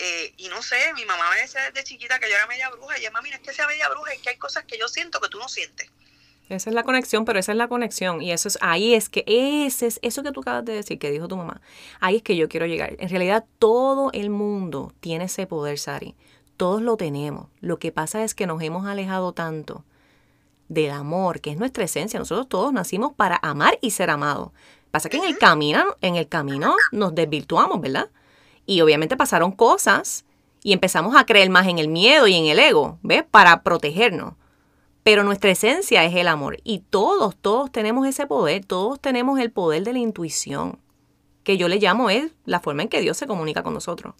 eh, 0.00 0.32
y 0.36 0.48
no 0.48 0.62
sé, 0.62 0.76
mi 0.94 1.04
mamá 1.04 1.24
me 1.34 1.40
decía 1.40 1.60
desde 1.62 1.82
chiquita 1.82 2.20
que 2.20 2.28
yo 2.28 2.36
era 2.36 2.46
media 2.46 2.70
bruja. 2.70 2.98
Y 2.98 3.04
es, 3.04 3.12
mami, 3.12 3.30
no 3.30 3.36
es 3.36 3.42
que 3.42 3.52
sea 3.52 3.66
media 3.66 3.88
bruja, 3.88 4.12
es 4.12 4.20
que 4.20 4.30
hay 4.30 4.36
cosas 4.36 4.64
que 4.64 4.78
yo 4.78 4.86
siento 4.86 5.20
que 5.20 5.28
tú 5.28 5.38
no 5.38 5.48
sientes. 5.48 5.90
Esa 6.48 6.70
es 6.70 6.74
la 6.74 6.84
conexión, 6.84 7.24
pero 7.24 7.38
esa 7.38 7.52
es 7.52 7.58
la 7.58 7.68
conexión. 7.68 8.22
Y 8.22 8.32
eso 8.32 8.48
es, 8.48 8.58
ahí 8.60 8.94
es 8.94 9.08
que, 9.08 9.24
ese 9.26 9.88
es, 9.88 9.98
eso 10.02 10.22
que 10.22 10.30
tú 10.30 10.40
acabas 10.40 10.64
de 10.64 10.72
decir, 10.72 10.98
que 10.98 11.10
dijo 11.10 11.26
tu 11.26 11.36
mamá, 11.36 11.60
ahí 12.00 12.16
es 12.16 12.22
que 12.22 12.36
yo 12.36 12.48
quiero 12.48 12.66
llegar. 12.66 12.94
En 12.98 13.08
realidad, 13.08 13.44
todo 13.58 14.10
el 14.12 14.30
mundo 14.30 14.94
tiene 15.00 15.24
ese 15.24 15.46
poder, 15.46 15.78
Sari. 15.78 16.14
Todos 16.56 16.80
lo 16.80 16.96
tenemos. 16.96 17.48
Lo 17.60 17.78
que 17.78 17.92
pasa 17.92 18.22
es 18.24 18.34
que 18.34 18.46
nos 18.46 18.62
hemos 18.62 18.86
alejado 18.86 19.32
tanto 19.32 19.84
del 20.68 20.90
amor, 20.90 21.40
que 21.40 21.50
es 21.50 21.58
nuestra 21.58 21.84
esencia. 21.84 22.18
Nosotros 22.18 22.48
todos 22.48 22.72
nacimos 22.72 23.12
para 23.14 23.38
amar 23.42 23.78
y 23.82 23.90
ser 23.90 24.10
amados. 24.10 24.52
Pasa 24.98 25.10
que 25.10 25.18
en 25.18 25.26
el 25.26 25.38
camino, 25.38 25.96
en 26.00 26.16
el 26.16 26.28
camino 26.28 26.74
nos 26.90 27.14
desvirtuamos, 27.14 27.80
¿verdad? 27.80 28.10
Y 28.66 28.80
obviamente 28.80 29.16
pasaron 29.16 29.52
cosas 29.52 30.24
y 30.60 30.72
empezamos 30.72 31.14
a 31.14 31.24
creer 31.24 31.50
más 31.50 31.68
en 31.68 31.78
el 31.78 31.86
miedo 31.86 32.26
y 32.26 32.34
en 32.34 32.46
el 32.46 32.58
ego, 32.58 32.98
¿ves? 33.04 33.22
Para 33.22 33.62
protegernos. 33.62 34.34
Pero 35.04 35.22
nuestra 35.22 35.52
esencia 35.52 36.02
es 36.02 36.16
el 36.16 36.26
amor. 36.26 36.56
Y 36.64 36.80
todos, 36.80 37.36
todos 37.40 37.70
tenemos 37.70 38.08
ese 38.08 38.26
poder, 38.26 38.64
todos 38.64 39.00
tenemos 39.00 39.38
el 39.38 39.52
poder 39.52 39.84
de 39.84 39.92
la 39.92 40.00
intuición, 40.00 40.80
que 41.44 41.56
yo 41.56 41.68
le 41.68 41.76
llamo 41.76 42.10
es 42.10 42.32
la 42.44 42.58
forma 42.58 42.82
en 42.82 42.88
que 42.88 43.00
Dios 43.00 43.16
se 43.16 43.28
comunica 43.28 43.62
con 43.62 43.74
nosotros. 43.74 44.16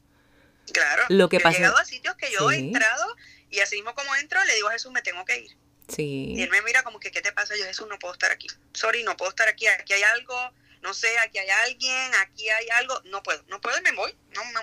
Claro. 0.73 1.07
Lo 1.09 1.29
que 1.29 1.41
pasa, 1.41 1.57
he 1.57 1.61
llegado 1.61 1.79
a 1.79 1.85
sitios 1.85 2.15
que 2.15 2.29
yo 2.39 2.53
he 2.53 2.59
entrado 2.59 3.17
y 3.51 3.59
así 3.59 3.75
mismo 3.75 3.97
como 3.97 4.15
entro 4.15 4.39
le 4.45 4.55
digo 4.55 4.69
a 4.69 4.73
Jesús, 4.75 4.93
me 4.93 5.03
tengo 5.03 5.25
que 5.25 5.41
ir. 5.41 5.57
Sí. 5.89 6.35
Y 6.37 6.43
él 6.43 6.51
me 6.51 6.61
mira 6.63 6.83
como 6.83 7.01
que, 7.01 7.11
¿qué 7.11 7.23
te 7.23 7.33
pasa? 7.33 7.57
Yo, 7.57 7.65
Jesús, 7.65 7.89
no 7.89 7.99
puedo 7.99 8.13
estar 8.13 8.31
aquí. 8.31 8.47
Sorry, 8.75 9.03
no 9.03 9.17
puedo 9.17 9.31
estar 9.31 9.49
aquí. 9.49 9.67
Aquí 9.67 9.95
hay 9.95 10.03
algo 10.03 10.35
no 10.83 10.95
sé, 10.95 11.09
aquí 11.19 11.39
hay 11.39 11.49
alguien, 11.67 12.15
aquí 12.21 12.49
hay 12.49 12.69
algo, 12.71 13.01
no 13.05 13.23
puedo, 13.23 13.43
no 13.49 13.61
puedo 13.61 13.79
y 13.79 13.83
me 13.83 13.93
voy, 13.93 14.15
no, 14.35 14.43
no, 14.53 14.61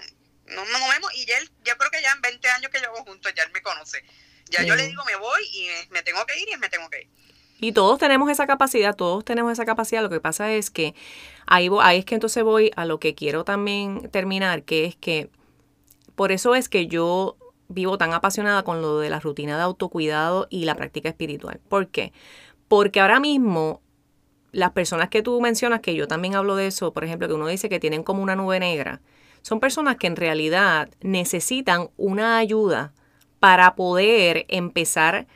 no 0.48 0.66
nos 0.66 0.80
movemos 0.80 1.14
y 1.16 1.30
él, 1.30 1.52
yo 1.64 1.78
creo 1.78 1.92
que 1.92 2.02
ya 2.02 2.12
en 2.12 2.22
20 2.22 2.48
años 2.50 2.72
que 2.72 2.80
llevo 2.80 2.98
juntos, 3.04 3.34
ya 3.36 3.44
él 3.44 3.52
me 3.52 3.62
conoce. 3.62 4.04
Ya 4.50 4.64
yo 4.64 4.76
le 4.76 4.88
digo, 4.88 5.04
me 5.06 5.16
voy 5.16 5.42
y 5.54 5.70
me 5.90 6.04
tengo 6.04 6.24
que 6.26 6.40
ir 6.40 6.48
y 6.50 6.58
me 6.58 6.70
tengo 6.70 6.88
que 6.90 7.02
ir. 7.02 7.10
Y 7.60 7.72
todos 7.72 7.98
tenemos 7.98 8.30
esa 8.30 8.46
capacidad, 8.46 8.96
todos 8.96 9.26
tenemos 9.26 9.52
esa 9.52 9.66
capacidad. 9.66 10.04
Lo 10.04 10.10
que 10.10 10.20
pasa 10.20 10.52
es 10.52 10.70
que 10.70 10.94
ahí, 11.48 11.70
ahí 11.82 12.00
es 12.00 12.06
que 12.06 12.16
entonces 12.16 12.44
voy 12.44 12.72
a 12.76 12.86
lo 12.86 13.00
que 13.00 13.16
quiero 13.16 13.44
también 13.44 14.10
terminar, 14.12 14.64
que 14.64 14.86
es 14.86 14.96
que 14.96 15.30
por 16.16 16.32
eso 16.32 16.54
es 16.54 16.70
que 16.70 16.88
yo 16.88 17.38
vivo 17.68 17.98
tan 17.98 18.14
apasionada 18.14 18.64
con 18.64 18.82
lo 18.82 19.00
de 19.00 19.10
la 19.10 19.20
rutina 19.20 19.58
de 19.58 19.64
autocuidado 19.64 20.48
y 20.50 20.66
la 20.66 20.76
práctica 20.76 21.10
espiritual. 21.10 21.60
¿Por 21.68 21.88
qué? 21.88 22.14
Porque 22.68 23.00
ahora 23.00 23.20
mismo 23.20 23.82
las 24.56 24.72
personas 24.72 25.10
que 25.10 25.22
tú 25.22 25.42
mencionas, 25.42 25.82
que 25.82 25.96
yo 25.96 26.08
también 26.08 26.34
hablo 26.34 26.56
de 26.56 26.68
eso, 26.68 26.94
por 26.94 27.04
ejemplo, 27.04 27.28
que 27.28 27.34
uno 27.34 27.48
dice 27.48 27.68
que 27.68 27.80
tienen 27.80 28.04
como 28.04 28.24
una 28.24 28.38
nube 28.38 28.58
negra, 28.58 29.02
son 29.42 29.60
personas 29.60 29.98
que 29.98 30.08
en 30.08 30.16
realidad 30.16 30.90
necesitan 31.02 31.90
una 31.98 32.38
ayuda 32.38 32.94
para 33.42 33.76
poder 33.76 34.46
empezar 34.48 35.28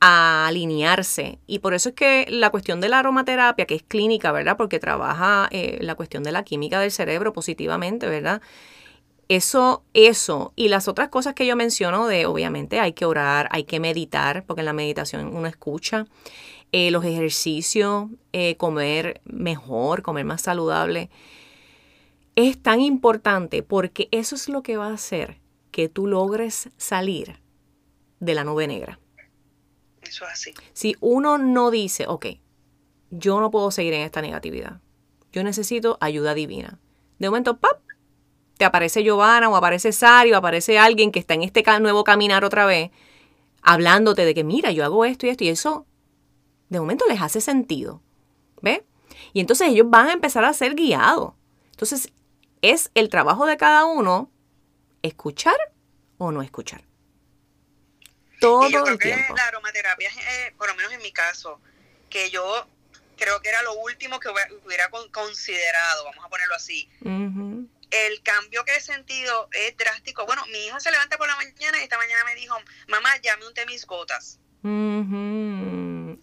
a 0.00 0.46
alinearse. 0.46 1.40
Y 1.48 1.58
por 1.58 1.74
eso 1.74 1.88
es 1.88 1.94
que 1.96 2.26
la 2.28 2.50
cuestión 2.50 2.80
de 2.80 2.88
la 2.88 3.00
aromaterapia, 3.00 3.66
que 3.66 3.74
es 3.74 3.82
clínica, 3.82 4.30
¿verdad? 4.30 4.56
Porque 4.56 4.78
trabaja 4.78 5.48
eh, 5.50 5.78
la 5.80 5.96
cuestión 5.96 6.22
de 6.22 6.30
la 6.30 6.44
química 6.44 6.78
del 6.78 6.92
cerebro 6.92 7.32
positivamente, 7.32 8.06
¿verdad? 8.08 8.40
Eso, 9.28 9.82
eso, 9.94 10.52
y 10.54 10.68
las 10.68 10.86
otras 10.86 11.08
cosas 11.08 11.34
que 11.34 11.46
yo 11.46 11.56
menciono 11.56 12.06
de, 12.06 12.26
obviamente, 12.26 12.78
hay 12.78 12.92
que 12.92 13.04
orar, 13.04 13.48
hay 13.50 13.64
que 13.64 13.80
meditar, 13.80 14.44
porque 14.46 14.60
en 14.60 14.66
la 14.66 14.72
meditación 14.72 15.34
uno 15.34 15.48
escucha, 15.48 16.06
eh, 16.76 16.90
los 16.90 17.04
ejercicios, 17.04 18.06
eh, 18.32 18.56
comer 18.56 19.20
mejor, 19.24 20.02
comer 20.02 20.24
más 20.24 20.42
saludable, 20.42 21.08
es 22.34 22.60
tan 22.60 22.80
importante 22.80 23.62
porque 23.62 24.08
eso 24.10 24.34
es 24.34 24.48
lo 24.48 24.64
que 24.64 24.76
va 24.76 24.88
a 24.88 24.94
hacer 24.94 25.38
que 25.70 25.88
tú 25.88 26.08
logres 26.08 26.70
salir 26.76 27.40
de 28.18 28.34
la 28.34 28.42
nube 28.42 28.66
negra. 28.66 28.98
Eso 30.02 30.24
es 30.24 30.32
así. 30.32 30.54
Si 30.72 30.96
uno 30.98 31.38
no 31.38 31.70
dice, 31.70 32.06
ok, 32.08 32.26
yo 33.12 33.38
no 33.38 33.52
puedo 33.52 33.70
seguir 33.70 33.94
en 33.94 34.00
esta 34.00 34.20
negatividad, 34.20 34.80
yo 35.30 35.44
necesito 35.44 35.96
ayuda 36.00 36.34
divina. 36.34 36.80
De 37.20 37.28
momento, 37.28 37.56
¡pap! 37.56 37.82
Te 38.58 38.64
aparece 38.64 39.04
Giovanna 39.04 39.48
o 39.48 39.54
aparece 39.54 39.92
Sari 39.92 40.32
o 40.32 40.36
aparece 40.36 40.76
alguien 40.76 41.12
que 41.12 41.20
está 41.20 41.34
en 41.34 41.42
este 41.42 41.62
nuevo 41.78 42.02
caminar 42.02 42.44
otra 42.44 42.66
vez, 42.66 42.90
hablándote 43.62 44.24
de 44.24 44.34
que, 44.34 44.42
mira, 44.42 44.72
yo 44.72 44.84
hago 44.84 45.04
esto 45.04 45.26
y 45.26 45.28
esto 45.28 45.44
y 45.44 45.50
eso, 45.50 45.86
de 46.74 46.80
momento 46.80 47.06
les 47.08 47.20
hace 47.20 47.40
sentido. 47.40 48.02
¿Ves? 48.60 48.82
Y 49.32 49.40
entonces 49.40 49.68
ellos 49.68 49.88
van 49.88 50.08
a 50.08 50.12
empezar 50.12 50.44
a 50.44 50.52
ser 50.52 50.74
guiados. 50.74 51.34
Entonces, 51.70 52.12
es 52.62 52.90
el 52.94 53.08
trabajo 53.08 53.46
de 53.46 53.56
cada 53.56 53.84
uno 53.84 54.30
escuchar 55.02 55.56
o 56.18 56.32
no 56.32 56.42
escuchar. 56.42 56.84
Todo 58.40 58.68
yo 58.68 58.84
creo 58.84 58.98
que 58.98 59.08
la 59.36 59.46
aromaterapia, 59.46 60.08
eh, 60.08 60.54
por 60.56 60.68
lo 60.68 60.74
menos 60.74 60.92
en 60.92 61.02
mi 61.02 61.12
caso, 61.12 61.60
que 62.10 62.30
yo 62.30 62.66
creo 63.16 63.40
que 63.40 63.48
era 63.48 63.62
lo 63.62 63.74
último 63.74 64.20
que 64.20 64.28
hubiera 64.28 64.90
considerado, 65.12 66.04
vamos 66.04 66.24
a 66.24 66.28
ponerlo 66.28 66.54
así. 66.54 66.88
El 67.90 68.22
cambio 68.22 68.64
que 68.64 68.76
he 68.76 68.80
sentido 68.80 69.48
es 69.52 69.76
drástico. 69.76 70.26
Bueno, 70.26 70.44
mi 70.46 70.66
hija 70.66 70.80
se 70.80 70.90
levanta 70.90 71.16
por 71.16 71.28
la 71.28 71.36
mañana 71.36 71.78
y 71.78 71.82
esta 71.84 71.96
mañana 71.96 72.24
me 72.24 72.34
dijo, 72.34 72.56
mamá, 72.88 73.10
ya 73.22 73.36
me 73.36 73.46
unté 73.46 73.66
mis 73.66 73.86
gotas. 73.86 74.40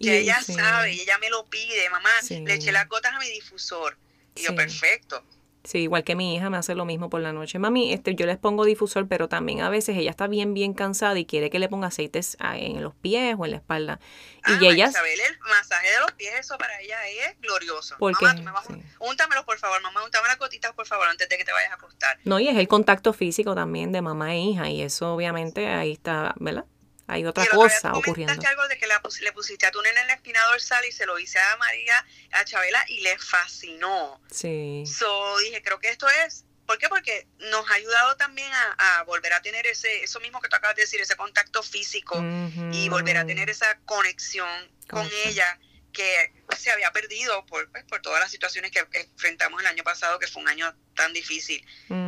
Y 0.01 0.09
ella 0.09 0.41
sabe, 0.41 0.93
y 0.93 1.01
ella 1.01 1.17
me 1.19 1.29
lo 1.29 1.45
pide, 1.45 1.89
mamá, 1.89 2.09
le 2.29 2.53
eché 2.53 2.71
las 2.71 2.87
gotas 2.87 3.13
a 3.13 3.19
mi 3.19 3.29
difusor. 3.29 3.97
Y 4.35 4.43
yo, 4.43 4.55
perfecto. 4.55 5.23
Sí, 5.63 5.79
igual 5.79 6.03
que 6.03 6.15
mi 6.15 6.35
hija 6.35 6.49
me 6.49 6.57
hace 6.57 6.73
lo 6.73 6.85
mismo 6.85 7.09
por 7.09 7.21
la 7.21 7.33
noche. 7.33 7.59
Mami, 7.59 7.93
este, 7.93 8.15
yo 8.15 8.25
les 8.25 8.37
pongo 8.37 8.65
difusor, 8.65 9.07
pero 9.07 9.29
también 9.29 9.61
a 9.61 9.69
veces 9.69 9.95
ella 9.95 10.09
está 10.09 10.25
bien, 10.25 10.55
bien 10.55 10.73
cansada 10.73 11.19
y 11.19 11.25
quiere 11.25 11.51
que 11.51 11.59
le 11.59 11.69
ponga 11.69 11.87
aceites 11.87 12.35
ah, 12.39 12.57
en 12.57 12.81
los 12.81 12.95
pies 12.95 13.35
o 13.37 13.45
en 13.45 13.51
la 13.51 13.57
espalda. 13.57 13.99
y 14.47 14.51
ah, 14.53 14.59
ella... 14.61 14.87
Isabel, 14.87 15.19
el 15.19 15.39
masaje 15.39 15.87
de 15.91 15.99
los 15.99 16.11
pies, 16.13 16.33
eso 16.39 16.57
para 16.57 16.81
ella 16.81 16.97
es 17.07 17.39
glorioso. 17.41 17.95
Porque, 17.99 18.25
mamá, 18.25 18.35
tú 18.35 18.43
me 18.43 18.51
vas 18.51 18.65
úntamelos, 18.99 19.45
por 19.45 19.59
favor, 19.59 19.79
mamá, 19.83 20.03
úntame 20.03 20.27
las 20.29 20.39
gotitas, 20.39 20.73
por 20.73 20.87
favor, 20.87 21.07
antes 21.07 21.29
de 21.29 21.37
que 21.37 21.45
te 21.45 21.51
vayas 21.51 21.71
a 21.71 21.75
acostar. 21.75 22.17
No, 22.23 22.39
y 22.39 22.47
es 22.47 22.57
el 22.57 22.67
contacto 22.67 23.13
físico 23.13 23.53
también 23.53 23.91
de 23.91 24.01
mamá 24.01 24.33
e 24.33 24.39
hija, 24.39 24.67
y 24.67 24.81
eso 24.81 25.13
obviamente 25.13 25.67
ahí 25.67 25.91
está, 25.91 26.33
¿verdad? 26.39 26.65
Hay 27.11 27.25
otra 27.25 27.45
cosa 27.47 27.93
ocurriendo. 27.93 28.33
algo 28.47 28.67
de 28.69 28.77
que 28.77 28.87
le 28.87 29.31
pusiste 29.33 29.65
a 29.65 29.71
tu 29.71 29.81
nena 29.81 30.01
en 30.01 30.07
la 30.07 30.13
espina 30.13 30.41
dorsal 30.45 30.83
y 30.85 30.91
se 30.91 31.05
lo 31.05 31.19
hice 31.19 31.39
a 31.39 31.57
María, 31.57 32.05
a 32.31 32.45
Chabela 32.45 32.83
y 32.87 33.01
le 33.01 33.17
fascinó. 33.19 34.21
Sí. 34.31 34.85
So 34.85 35.37
dije, 35.39 35.61
creo 35.61 35.79
que 35.79 35.89
esto 35.89 36.07
es. 36.25 36.45
¿Por 36.65 36.77
qué? 36.77 36.87
Porque 36.87 37.27
nos 37.51 37.69
ha 37.69 37.73
ayudado 37.73 38.15
también 38.15 38.49
a, 38.77 39.03
volver 39.03 39.33
a 39.33 39.41
tener 39.41 39.67
ese, 39.67 40.03
eso 40.03 40.21
mismo 40.21 40.39
que 40.39 40.47
tú 40.47 40.55
acabas 40.55 40.77
de 40.77 40.83
decir, 40.83 41.01
ese 41.01 41.17
contacto 41.17 41.61
físico 41.63 42.23
y 42.71 42.87
volver 42.87 43.17
a 43.17 43.25
tener 43.25 43.49
esa 43.49 43.77
conexión 43.79 44.47
con 44.87 45.09
ella 45.25 45.59
que 45.91 46.31
se 46.57 46.71
había 46.71 46.91
perdido 46.91 47.45
por, 47.45 47.69
pues, 47.71 47.83
por 47.83 48.01
todas 48.01 48.21
las 48.21 48.31
situaciones 48.31 48.71
que 48.71 48.87
enfrentamos 48.93 49.59
el 49.59 49.67
año 49.67 49.83
pasado, 49.83 50.17
que 50.17 50.27
fue 50.27 50.41
un 50.41 50.47
año 50.47 50.73
tan 50.95 51.11
difícil. 51.11 51.65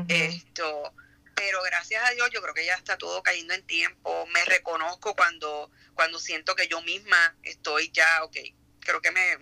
Esto 0.08 0.94
pero 1.36 1.62
gracias 1.64 2.04
a 2.04 2.12
Dios 2.12 2.30
yo 2.32 2.42
creo 2.42 2.54
que 2.54 2.66
ya 2.66 2.76
está 2.76 2.98
todo 2.98 3.22
cayendo 3.24 3.54
en 3.54 3.66
tiempo. 3.66 4.26
Me 4.28 4.44
reconozco 4.46 5.16
cuando, 5.16 5.72
cuando 5.94 6.20
siento 6.20 6.56
que 6.56 6.68
yo 6.68 6.82
misma 6.82 7.36
estoy 7.44 7.92
ya, 7.92 8.24
ok, 8.24 8.38
creo 8.80 9.02
que 9.02 9.12
me, 9.12 9.38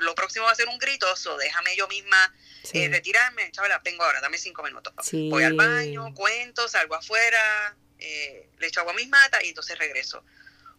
lo 0.00 0.14
próximo 0.14 0.46
va 0.46 0.52
a 0.52 0.54
ser 0.54 0.68
un 0.68 0.78
grito, 0.78 1.14
so 1.16 1.36
déjame 1.36 1.76
yo 1.76 1.88
misma 1.88 2.34
eh, 2.72 2.88
retirarme. 2.88 3.50
Chabela, 3.50 3.82
tengo 3.82 4.04
ahora, 4.04 4.20
dame 4.20 4.38
cinco 4.38 4.62
minutos. 4.62 4.92
Voy 5.12 5.42
al 5.42 5.54
baño, 5.54 6.14
cuento, 6.14 6.68
salgo 6.68 6.94
afuera, 6.94 7.76
eh, 7.98 8.48
le 8.58 8.66
echo 8.66 8.80
agua 8.80 8.92
a 8.92 8.96
mis 8.96 9.08
matas 9.08 9.42
y 9.44 9.48
entonces 9.48 9.78
regreso. 9.78 10.24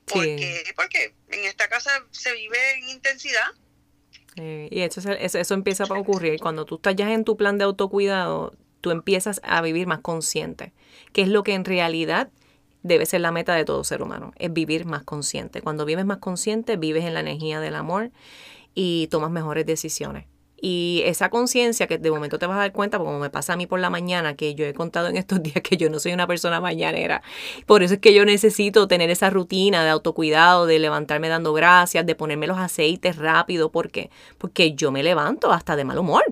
Porque, 0.05 0.73
porque 0.75 1.15
en 1.29 1.43
esta 1.45 1.67
casa 1.67 2.05
se 2.11 2.31
vive 2.33 2.71
en 2.75 2.89
intensidad. 2.89 3.51
Eh, 4.37 4.69
y 4.71 4.81
eso, 4.81 5.01
eso, 5.11 5.37
eso 5.37 5.53
empieza 5.53 5.83
a 5.83 5.99
ocurrir. 5.99 6.39
Cuando 6.39 6.65
tú 6.65 6.75
estás 6.75 6.95
ya 6.95 7.11
en 7.11 7.25
tu 7.25 7.35
plan 7.35 7.57
de 7.57 7.65
autocuidado, 7.65 8.55
tú 8.87 8.91
empiezas 8.91 9.41
a 9.43 9.61
vivir 9.61 9.85
más 9.85 9.99
consciente, 9.99 10.71
que 11.11 11.21
es 11.21 11.27
lo 11.27 11.43
que 11.43 11.53
en 11.55 11.65
realidad 11.65 12.29
debe 12.83 13.05
ser 13.05 13.19
la 13.19 13.33
meta 13.33 13.53
de 13.53 13.65
todo 13.65 13.83
ser 13.83 14.01
humano, 14.01 14.31
es 14.37 14.53
vivir 14.53 14.85
más 14.85 15.03
consciente. 15.03 15.61
Cuando 15.61 15.83
vives 15.83 16.05
más 16.05 16.19
consciente, 16.19 16.77
vives 16.77 17.03
en 17.03 17.13
la 17.13 17.19
energía 17.19 17.59
del 17.59 17.75
amor 17.75 18.11
y 18.73 19.07
tomas 19.07 19.29
mejores 19.29 19.65
decisiones. 19.65 20.25
Y 20.59 21.03
esa 21.05 21.29
conciencia 21.29 21.85
que 21.85 21.97
de 21.97 22.09
momento 22.09 22.39
te 22.39 22.47
vas 22.47 22.55
a 22.55 22.61
dar 22.61 22.71
cuenta, 22.71 22.97
como 22.97 23.19
me 23.19 23.29
pasa 23.29 23.53
a 23.53 23.57
mí 23.57 23.67
por 23.67 23.79
la 23.81 23.89
mañana, 23.89 24.35
que 24.35 24.55
yo 24.55 24.65
he 24.65 24.73
contado 24.73 25.09
en 25.09 25.17
estos 25.17 25.43
días 25.43 25.61
que 25.61 25.75
yo 25.75 25.89
no 25.89 25.99
soy 25.99 26.13
una 26.13 26.27
persona 26.27 26.61
mañanera. 26.61 27.21
Por 27.65 27.83
eso 27.83 27.95
es 27.95 27.99
que 27.99 28.13
yo 28.13 28.23
necesito 28.23 28.87
tener 28.87 29.09
esa 29.09 29.29
rutina 29.29 29.83
de 29.83 29.89
autocuidado, 29.89 30.65
de 30.65 30.79
levantarme 30.79 31.27
dando 31.27 31.51
gracias, 31.51 32.05
de 32.05 32.15
ponerme 32.15 32.47
los 32.47 32.57
aceites 32.57 33.17
rápido. 33.17 33.69
¿Por 33.69 33.91
qué? 33.91 34.11
Porque 34.37 34.73
yo 34.75 34.93
me 34.93 35.03
levanto 35.03 35.51
hasta 35.51 35.75
de 35.75 35.83
mal 35.83 35.99
humor. 35.99 36.23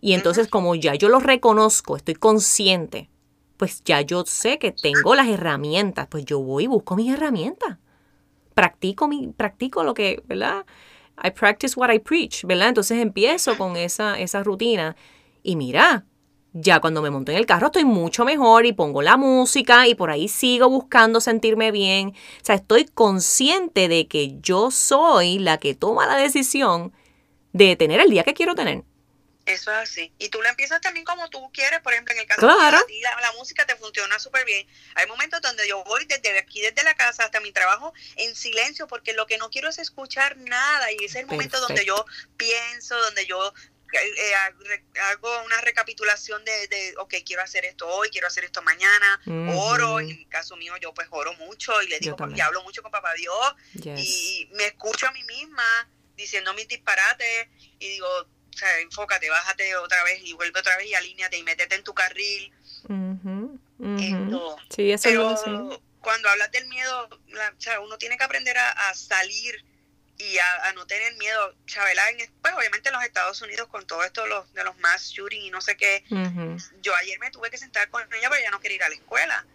Y 0.00 0.14
entonces 0.14 0.48
como 0.48 0.74
ya 0.74 0.94
yo 0.94 1.08
lo 1.08 1.20
reconozco, 1.20 1.96
estoy 1.96 2.14
consciente, 2.14 3.10
pues 3.56 3.82
ya 3.84 4.00
yo 4.00 4.24
sé 4.26 4.58
que 4.58 4.72
tengo 4.72 5.14
las 5.14 5.28
herramientas, 5.28 6.06
pues 6.08 6.24
yo 6.24 6.40
voy 6.40 6.64
y 6.64 6.66
busco 6.66 6.96
mis 6.96 7.12
herramientas. 7.12 7.78
Practico, 8.54 9.08
mi, 9.08 9.28
practico 9.28 9.82
lo 9.84 9.94
que, 9.94 10.22
¿verdad? 10.26 10.64
I 11.22 11.30
practice 11.30 11.78
what 11.78 11.92
I 11.92 11.98
preach, 11.98 12.44
¿verdad? 12.44 12.68
Entonces 12.68 12.98
empiezo 13.00 13.56
con 13.56 13.76
esa, 13.76 14.18
esa 14.18 14.42
rutina 14.42 14.96
y 15.42 15.56
mira, 15.56 16.04
ya 16.52 16.80
cuando 16.80 17.02
me 17.02 17.10
monto 17.10 17.32
en 17.32 17.38
el 17.38 17.46
carro 17.46 17.66
estoy 17.66 17.84
mucho 17.84 18.24
mejor 18.24 18.64
y 18.64 18.72
pongo 18.72 19.02
la 19.02 19.16
música 19.16 19.88
y 19.88 19.94
por 19.94 20.10
ahí 20.10 20.28
sigo 20.28 20.68
buscando 20.70 21.20
sentirme 21.20 21.72
bien. 21.72 22.10
O 22.10 22.44
sea, 22.44 22.54
estoy 22.54 22.84
consciente 22.86 23.88
de 23.88 24.06
que 24.06 24.38
yo 24.40 24.70
soy 24.70 25.40
la 25.40 25.58
que 25.58 25.74
toma 25.74 26.06
la 26.06 26.16
decisión 26.16 26.92
de 27.52 27.76
tener 27.76 28.00
el 28.00 28.10
día 28.10 28.22
que 28.22 28.34
quiero 28.34 28.54
tener. 28.54 28.84
Eso 29.46 29.70
es 29.70 29.76
así. 29.76 30.12
Y 30.18 30.30
tú 30.30 30.40
lo 30.40 30.48
empiezas 30.48 30.80
también 30.80 31.04
como 31.04 31.28
tú 31.28 31.50
quieres. 31.52 31.80
Por 31.80 31.92
ejemplo, 31.92 32.14
en 32.14 32.20
el 32.20 32.26
caso 32.26 32.46
de 32.46 33.00
la, 33.02 33.20
la, 33.20 33.32
música 33.32 33.66
te 33.66 33.76
funciona 33.76 34.18
súper 34.18 34.44
bien. 34.46 34.66
Hay 34.94 35.06
momentos 35.06 35.40
donde 35.42 35.68
yo 35.68 35.84
voy 35.84 36.06
desde 36.06 36.38
aquí, 36.38 36.62
desde 36.62 36.82
la 36.82 36.94
casa 36.94 37.24
hasta 37.24 37.40
mi 37.40 37.52
trabajo, 37.52 37.92
en 38.16 38.34
silencio, 38.34 38.86
porque 38.86 39.12
lo 39.12 39.26
que 39.26 39.36
no 39.36 39.50
quiero 39.50 39.68
es 39.68 39.78
escuchar 39.78 40.38
nada. 40.38 40.90
Y 40.92 40.96
ese 40.96 41.04
es 41.04 41.16
el 41.16 41.26
momento 41.26 41.60
donde 41.60 41.84
yo 41.84 42.06
pienso, 42.36 42.96
donde 43.02 43.26
yo 43.26 43.52
eh, 43.92 44.14
eh, 44.18 45.00
hago 45.12 45.44
una 45.44 45.60
recapitulación 45.60 46.44
de, 46.44 46.66
de, 46.68 46.94
ok, 46.98 47.14
quiero 47.24 47.42
hacer 47.42 47.64
esto 47.64 47.86
hoy, 47.86 48.08
quiero 48.10 48.26
hacer 48.26 48.44
esto 48.44 48.60
mañana, 48.62 49.20
oro, 49.56 50.00
en 50.00 50.08
mi 50.08 50.26
caso 50.26 50.56
mío 50.56 50.74
yo 50.80 50.92
pues 50.92 51.06
oro 51.10 51.32
mucho 51.34 51.80
y 51.82 51.88
le 51.88 52.00
digo, 52.00 52.16
porque 52.16 52.42
hablo 52.42 52.62
mucho 52.62 52.82
con 52.82 52.90
papá 52.90 53.14
Dios 53.14 53.54
y 53.84 54.48
me 54.54 54.66
escucho 54.66 55.06
a 55.06 55.12
mí 55.12 55.22
misma 55.24 55.64
diciendo 56.16 56.54
mis 56.54 56.66
disparates 56.66 57.48
y 57.78 57.88
digo, 57.88 58.08
o 58.54 58.56
sea, 58.56 58.78
enfócate, 58.80 59.28
bájate 59.28 59.76
otra 59.76 60.02
vez 60.04 60.20
y 60.22 60.32
vuelve 60.34 60.60
otra 60.60 60.76
vez 60.76 60.86
y 60.86 60.94
alíñate 60.94 61.36
y 61.36 61.42
métete 61.42 61.74
en 61.74 61.82
tu 61.82 61.92
carril. 61.92 62.52
sí, 64.70 64.92
eso 64.92 65.02
Pero 65.02 65.82
cuando 66.00 66.28
hablas 66.28 66.52
del 66.52 66.66
miedo, 66.68 67.08
o 67.10 67.60
sea, 67.60 67.80
uno 67.80 67.98
tiene 67.98 68.16
que 68.16 68.24
aprender 68.24 68.56
a, 68.56 68.94
salir 68.94 69.64
y 70.18 70.38
a, 70.38 70.72
no 70.74 70.86
tener 70.86 71.16
miedo. 71.16 71.54
Chabela, 71.66 72.04
pues 72.40 72.54
obviamente 72.54 72.90
en 72.90 72.94
los 72.94 73.04
Estados 73.04 73.42
Unidos 73.42 73.66
con 73.68 73.86
todo 73.86 74.04
esto 74.04 74.24
los, 74.26 74.52
de 74.54 74.62
los 74.62 74.78
mass 74.78 75.10
shooting 75.10 75.42
y 75.42 75.50
no 75.50 75.60
sé 75.60 75.76
qué, 75.76 76.04
yo 76.80 76.94
ayer 76.94 77.18
me 77.18 77.30
tuve 77.30 77.50
que 77.50 77.58
sentar 77.58 77.88
con 77.90 78.02
ella 78.14 78.28
porque 78.28 78.42
ella 78.42 78.50
no 78.50 78.60
quería 78.60 78.76
ir 78.76 78.84
a 78.84 78.88
la 78.88 78.94
escuela. 78.94 79.46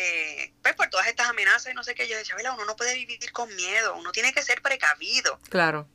Eh, 0.00 0.52
pues 0.62 0.76
por 0.76 0.88
todas 0.90 1.08
estas 1.08 1.28
amenazas 1.28 1.72
y 1.72 1.74
no 1.74 1.82
sé 1.82 1.94
qué, 1.94 2.06
yo 2.06 2.16
decía, 2.16 2.32
Chabela, 2.32 2.54
uno 2.54 2.64
no 2.64 2.76
puede 2.76 2.94
vivir 2.94 3.32
con 3.32 3.54
miedo, 3.56 3.96
uno 3.96 4.12
tiene 4.12 4.32
que 4.32 4.42
ser 4.42 4.62
precavido. 4.62 5.38
Claro 5.50 5.88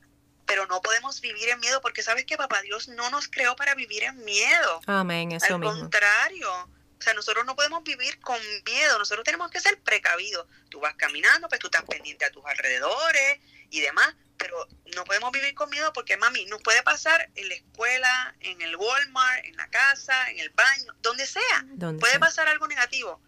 pero 0.53 0.67
no 0.67 0.83
podemos 0.83 1.19
vivir 1.19 1.49
en 1.49 1.59
miedo 1.59 1.81
porque 1.81 2.03
sabes 2.03 2.25
que 2.25 2.37
papá 2.37 2.61
Dios 2.61 2.87
no 2.87 3.09
nos 3.09 3.27
creó 3.27 3.55
para 3.55 3.73
vivir 3.73 4.03
en 4.03 4.23
miedo. 4.23 4.81
Amén, 4.85 5.31
eso 5.31 5.55
Al 5.55 5.61
contrario, 5.61 6.47
o 6.51 7.01
sea, 7.01 7.15
nosotros 7.15 7.43
no 7.43 7.55
podemos 7.55 7.83
vivir 7.83 8.19
con 8.19 8.39
miedo, 8.63 8.99
nosotros 8.99 9.25
tenemos 9.25 9.49
que 9.49 9.59
ser 9.59 9.81
precavidos. 9.81 10.45
Tú 10.69 10.79
vas 10.79 10.93
caminando, 10.93 11.49
pues 11.49 11.59
tú 11.59 11.67
estás 11.67 11.81
pendiente 11.85 12.25
a 12.25 12.31
tus 12.31 12.45
alrededores 12.45 13.39
y 13.71 13.79
demás, 13.79 14.13
pero 14.37 14.67
no 14.95 15.03
podemos 15.05 15.31
vivir 15.31 15.55
con 15.55 15.71
miedo 15.71 15.91
porque, 15.91 16.17
mami, 16.17 16.45
nos 16.45 16.61
puede 16.61 16.83
pasar 16.83 17.31
en 17.33 17.49
la 17.49 17.55
escuela, 17.55 18.35
en 18.41 18.61
el 18.61 18.75
Walmart, 18.75 19.45
en 19.45 19.55
la 19.55 19.67
casa, 19.69 20.29
en 20.29 20.37
el 20.37 20.51
baño, 20.51 20.93
donde 21.01 21.25
sea. 21.25 21.65
puede 21.99 22.19
pasar 22.19 22.47
algo 22.47 22.67
negativo. 22.67 23.19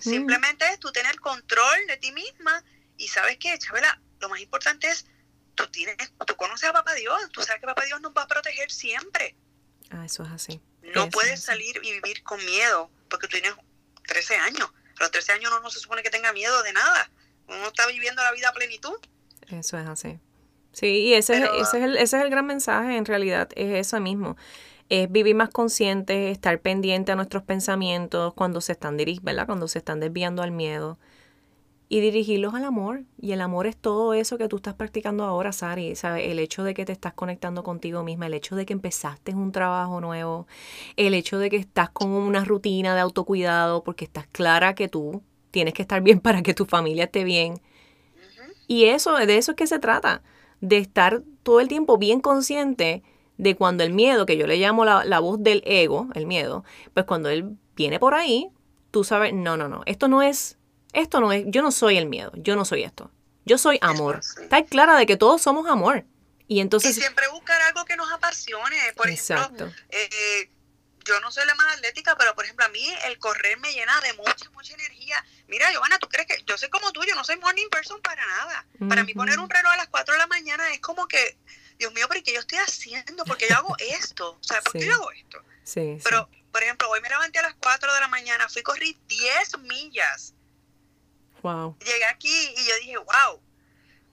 Simplemente 0.00 0.64
es 0.72 0.80
tú 0.80 0.90
tener 0.90 1.20
control 1.20 1.86
de 1.86 1.96
ti 1.98 2.10
misma 2.10 2.64
y 2.96 3.06
sabes 3.06 3.36
que, 3.38 3.56
Chabela, 3.60 4.00
lo 4.18 4.28
más 4.28 4.40
importante 4.40 4.88
es 4.88 5.06
tú 5.56 5.66
tienes, 5.68 5.96
tú 6.24 6.36
conoces 6.36 6.68
a 6.68 6.72
Papá 6.72 6.94
Dios, 6.94 7.18
tú 7.32 7.42
sabes 7.42 7.60
que 7.60 7.66
Papá 7.66 7.84
Dios 7.84 8.00
nos 8.00 8.12
va 8.12 8.22
a 8.22 8.28
proteger 8.28 8.70
siempre. 8.70 9.34
Ah, 9.90 10.04
eso 10.04 10.22
es 10.22 10.30
así. 10.30 10.60
No 10.94 11.10
puedes 11.10 11.42
salir 11.42 11.80
y 11.82 11.92
vivir 11.92 12.22
con 12.22 12.44
miedo, 12.44 12.90
porque 13.08 13.26
tú 13.26 13.38
tienes 13.40 13.54
13 14.06 14.36
años. 14.36 14.70
A 14.98 15.02
los 15.02 15.10
13 15.10 15.32
años 15.32 15.50
uno 15.50 15.60
no 15.62 15.70
se 15.70 15.80
supone 15.80 16.02
que 16.02 16.10
tenga 16.10 16.32
miedo 16.32 16.62
de 16.62 16.72
nada. 16.72 17.10
Uno 17.48 17.66
está 17.66 17.86
viviendo 17.86 18.22
la 18.22 18.32
vida 18.32 18.50
a 18.50 18.52
plenitud. 18.52 18.94
Eso 19.48 19.78
es 19.78 19.86
así. 19.88 20.20
Sí, 20.72 20.86
y 20.86 21.14
ese, 21.14 21.38
es, 21.38 21.44
ese, 21.44 21.78
es 21.78 21.84
el, 21.84 21.96
ese 21.96 22.16
es 22.18 22.22
el 22.22 22.30
gran 22.30 22.46
mensaje, 22.46 22.96
en 22.96 23.06
realidad, 23.06 23.48
es 23.56 23.86
eso 23.86 23.98
mismo. 23.98 24.36
es 24.90 25.10
vivir 25.10 25.34
más 25.34 25.48
consciente, 25.48 26.30
estar 26.30 26.60
pendiente 26.60 27.12
a 27.12 27.16
nuestros 27.16 27.42
pensamientos 27.42 28.34
cuando 28.34 28.60
se 28.60 28.72
están 28.72 28.96
dirigiendo, 28.96 29.26
¿verdad? 29.26 29.46
Cuando 29.46 29.68
se 29.68 29.78
están 29.78 30.00
desviando 30.00 30.42
al 30.42 30.50
miedo 30.50 30.98
y 31.88 32.00
dirigirlos 32.00 32.54
al 32.54 32.64
amor. 32.64 33.04
Y 33.20 33.32
el 33.32 33.40
amor 33.40 33.66
es 33.66 33.76
todo 33.76 34.14
eso 34.14 34.38
que 34.38 34.48
tú 34.48 34.56
estás 34.56 34.74
practicando 34.74 35.24
ahora, 35.24 35.52
Sari. 35.52 35.94
¿sabes? 35.96 36.28
El 36.28 36.38
hecho 36.38 36.64
de 36.64 36.74
que 36.74 36.84
te 36.84 36.92
estás 36.92 37.14
conectando 37.14 37.62
contigo 37.62 38.02
misma, 38.02 38.26
el 38.26 38.34
hecho 38.34 38.56
de 38.56 38.66
que 38.66 38.72
empezaste 38.72 39.34
un 39.34 39.52
trabajo 39.52 40.00
nuevo, 40.00 40.46
el 40.96 41.14
hecho 41.14 41.38
de 41.38 41.50
que 41.50 41.56
estás 41.56 41.90
con 41.90 42.10
una 42.10 42.44
rutina 42.44 42.94
de 42.94 43.00
autocuidado 43.00 43.84
porque 43.84 44.04
estás 44.04 44.26
clara 44.28 44.74
que 44.74 44.88
tú 44.88 45.22
tienes 45.50 45.74
que 45.74 45.82
estar 45.82 46.02
bien 46.02 46.20
para 46.22 46.42
que 46.42 46.54
tu 46.54 46.66
familia 46.66 47.04
esté 47.04 47.24
bien. 47.24 47.60
Y 48.68 48.86
eso, 48.86 49.14
de 49.16 49.36
eso 49.36 49.52
es 49.52 49.56
que 49.56 49.68
se 49.68 49.78
trata, 49.78 50.22
de 50.60 50.78
estar 50.78 51.22
todo 51.44 51.60
el 51.60 51.68
tiempo 51.68 51.98
bien 51.98 52.20
consciente 52.20 53.04
de 53.38 53.54
cuando 53.54 53.84
el 53.84 53.92
miedo, 53.92 54.26
que 54.26 54.36
yo 54.36 54.46
le 54.46 54.56
llamo 54.56 54.84
la, 54.84 55.04
la 55.04 55.20
voz 55.20 55.40
del 55.40 55.62
ego, 55.66 56.08
el 56.14 56.26
miedo, 56.26 56.64
pues 56.94 57.06
cuando 57.06 57.28
él 57.28 57.56
viene 57.76 58.00
por 58.00 58.14
ahí, 58.14 58.48
tú 58.90 59.04
sabes, 59.04 59.34
no, 59.34 59.56
no, 59.56 59.68
no, 59.68 59.82
esto 59.86 60.08
no 60.08 60.22
es 60.22 60.58
esto 60.96 61.20
no 61.20 61.30
es, 61.30 61.44
yo 61.46 61.62
no 61.62 61.70
soy 61.70 61.98
el 61.98 62.06
miedo, 62.06 62.32
yo 62.36 62.56
no 62.56 62.64
soy 62.64 62.82
esto. 62.82 63.10
Yo 63.44 63.58
soy 63.58 63.78
amor. 63.82 64.20
Está 64.40 64.64
clara 64.64 64.96
de 64.96 65.06
que 65.06 65.16
todos 65.16 65.42
somos 65.42 65.68
amor. 65.68 66.04
Y 66.48 66.60
entonces... 66.60 66.96
Y 66.96 67.00
siempre 67.00 67.28
buscar 67.28 67.60
algo 67.62 67.84
que 67.84 67.96
nos 67.96 68.10
apasione. 68.10 68.76
Por 68.96 69.08
ejemplo, 69.08 69.70
eh, 69.90 70.50
yo 71.04 71.20
no 71.20 71.30
soy 71.30 71.46
la 71.46 71.54
más 71.54 71.74
atlética, 71.74 72.16
pero 72.16 72.34
por 72.34 72.44
ejemplo, 72.44 72.64
a 72.64 72.68
mí 72.70 72.84
el 73.04 73.18
correr 73.18 73.58
me 73.58 73.72
llena 73.72 74.00
de 74.00 74.14
mucha, 74.14 74.50
mucha 74.50 74.74
energía. 74.74 75.24
Mira, 75.48 75.70
Giovanna, 75.70 75.98
¿tú 75.98 76.08
crees 76.08 76.26
que 76.26 76.42
yo 76.44 76.56
soy 76.56 76.70
como 76.70 76.90
tú? 76.92 77.04
Yo 77.04 77.14
no 77.14 77.24
soy 77.24 77.36
morning 77.36 77.68
person 77.70 78.00
para 78.00 78.26
nada. 78.26 78.66
Para 78.88 79.04
mí 79.04 79.12
poner 79.12 79.38
un 79.38 79.50
reloj 79.50 79.72
a 79.72 79.76
las 79.76 79.88
4 79.88 80.14
de 80.14 80.18
la 80.18 80.26
mañana 80.26 80.72
es 80.72 80.80
como 80.80 81.06
que, 81.06 81.36
Dios 81.78 81.92
mío, 81.92 82.06
pero 82.08 82.22
¿qué 82.24 82.32
yo 82.32 82.40
estoy 82.40 82.58
haciendo? 82.58 83.24
porque 83.26 83.46
yo 83.48 83.56
hago 83.56 83.76
esto? 83.78 84.32
O 84.32 84.42
sea, 84.42 84.62
¿por 84.62 84.72
qué 84.72 84.86
yo 84.86 84.94
hago 84.94 85.12
esto? 85.12 85.42
Sí, 85.62 85.98
pero, 86.02 86.28
por 86.50 86.62
ejemplo, 86.62 86.88
hoy 86.88 87.00
me 87.02 87.08
levanté 87.10 87.38
a 87.38 87.42
las 87.42 87.54
4 87.54 87.94
de 87.94 88.00
la 88.00 88.08
mañana, 88.08 88.48
fui 88.48 88.60
a 88.60 88.64
correr 88.64 88.94
10 89.08 89.58
millas 89.58 90.32
Llegué 91.84 92.04
aquí 92.06 92.54
y 92.56 92.68
yo 92.68 92.74
dije, 92.80 92.96
wow, 92.98 93.40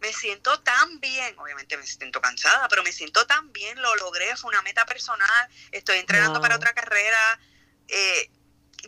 me 0.04 0.12
siento 0.12 0.60
tan 0.60 1.00
bien, 1.00 1.34
obviamente 1.40 1.78
me 1.78 1.88
siento 1.88 2.20
cansada, 2.22 2.68
pero 2.68 2.84
me 2.84 2.92
siento 2.92 3.26
tan 3.26 3.52
bien, 3.54 3.82
lo 3.82 3.96
logré, 3.96 4.36
fue 4.36 4.50
una 4.50 4.62
meta 4.62 4.86
personal, 4.86 5.50
estoy 5.72 5.98
entrenando 5.98 6.42
para 6.42 6.58
otra 6.58 6.74
carrera, 6.74 7.40
eh, 7.88 8.30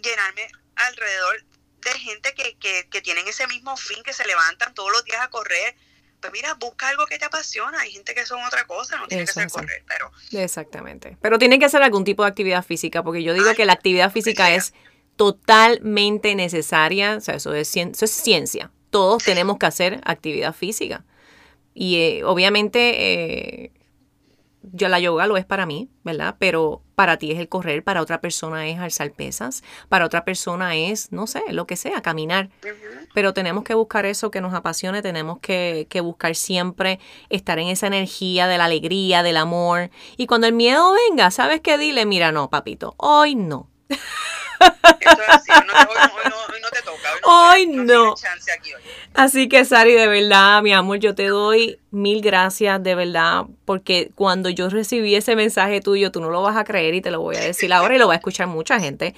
llenarme 0.04 0.48
alrededor 0.76 1.43
de 1.80 1.91
gente 2.00 2.34
que, 2.34 2.58
que, 2.58 2.89
que, 2.89 3.02
tienen 3.02 3.28
ese 3.28 3.48
mismo 3.48 3.78
fin, 3.78 4.04
que 4.04 4.12
se 4.12 4.26
levantan 4.26 4.74
todos 4.74 4.91
los 4.91 5.06
días 5.06 5.21
a 5.21 5.30
correr. 5.30 5.76
Pues 6.19 6.34
mira, 6.34 6.56
busca 6.56 6.89
algo 6.89 7.06
que 7.06 7.19
te 7.19 7.26
apasiona. 7.26 7.80
Hay 7.82 7.91
gente 7.91 8.15
que 8.15 8.26
son 8.26 8.43
otra 8.43 8.65
cosa, 8.65 8.98
no 8.98 9.08
tiene 9.08 9.26
que 9.26 9.32
ser 9.32 9.50
correr, 9.50 9.84
pero... 9.88 10.12
Exactamente. 10.32 11.17
Pero 11.21 11.38
tiene 11.38 11.60
que 11.60 11.69
ser 11.69 11.84
algún 11.84 12.04
tipo 12.04 12.24
de 12.24 12.30
actividad 12.30 12.63
física, 12.65 13.04
porque 13.04 13.24
yo 13.24 13.34
digo 13.34 13.54
que 13.54 13.65
la 13.65 13.74
actividad 13.74 14.12
física 14.12 14.52
es 14.52 14.74
totalmente 15.15 16.36
necesaria, 16.36 17.17
o 17.17 17.21
sea, 17.21 17.36
eso 17.36 17.54
es, 17.54 17.75
eso 17.75 18.06
es 18.06 18.12
ciencia. 18.12 18.71
Todos 18.89 19.23
tenemos 19.23 19.58
que 19.58 19.65
hacer 19.65 20.01
actividad 20.06 20.54
física. 20.54 21.06
Y 21.73 21.95
eh, 21.97 22.23
obviamente 22.23 23.63
eh, 23.63 23.71
yo 24.71 24.88
la 24.88 24.99
yoga 24.99 25.28
lo 25.28 25.38
es 25.38 25.45
para 25.45 25.65
mí, 25.65 25.89
¿verdad? 26.04 26.36
Pero 26.39 26.82
para 26.95 27.17
ti 27.17 27.32
es 27.32 27.39
el 27.39 27.49
correr, 27.49 27.84
para 27.84 28.01
otra 28.01 28.21
persona 28.21 28.67
es 28.67 28.80
alzar 28.80 29.12
pesas, 29.12 29.63
para 29.89 30.06
otra 30.06 30.23
persona 30.23 30.75
es, 30.75 31.12
no 31.12 31.28
sé, 31.28 31.43
lo 31.49 31.67
que 31.67 31.75
sea, 31.75 32.01
caminar. 32.01 32.49
Pero 33.13 33.34
tenemos 33.34 33.63
que 33.63 33.73
buscar 33.73 34.06
eso 34.06 34.32
que 34.32 34.41
nos 34.41 34.54
apasione, 34.54 35.01
tenemos 35.01 35.39
que, 35.39 35.88
que, 35.89 36.01
buscar 36.01 36.36
siempre 36.36 36.99
estar 37.30 37.60
en 37.60 37.67
esa 37.67 37.88
energía 37.88 38.47
de 38.47 38.58
la 38.58 38.65
alegría, 38.65 39.23
del 39.23 39.38
amor. 39.38 39.89
Y 40.17 40.28
cuando 40.28 40.47
el 40.47 40.54
miedo 40.54 40.93
venga, 41.10 41.32
¿sabes 41.32 41.62
qué? 41.62 41.78
Dile, 41.78 42.06
mira, 42.06 42.32
no, 42.32 42.49
papito, 42.49 42.95
hoy 42.97 43.36
no. 43.36 43.69
hoy 47.25 47.67
no, 47.67 48.15
Así 49.13 49.47
que, 49.47 49.63
Sari, 49.63 49.93
de 49.93 50.07
verdad, 50.07 50.61
mi 50.61 50.73
amor, 50.73 50.99
yo 50.99 51.15
te 51.15 51.27
doy 51.27 51.79
mil 51.91 52.21
gracias, 52.21 52.81
de 52.83 52.95
verdad, 52.95 53.45
porque 53.63 54.11
cuando 54.15 54.49
yo 54.49 54.69
recibí 54.69 55.15
ese 55.15 55.35
mensaje 55.35 55.79
tuyo, 55.79 56.11
tú 56.11 56.19
no 56.19 56.29
lo 56.29 56.41
vas 56.41 56.57
a 56.57 56.65
creer 56.65 56.95
y 56.95 57.01
te 57.01 57.11
lo 57.11 57.21
voy 57.21 57.37
a 57.37 57.39
decir 57.39 57.71
ahora 57.71 57.95
y 57.95 57.97
lo 57.97 58.07
va 58.07 58.13
a 58.13 58.17
escuchar 58.17 58.47
mucha 58.47 58.79
gente. 58.79 59.15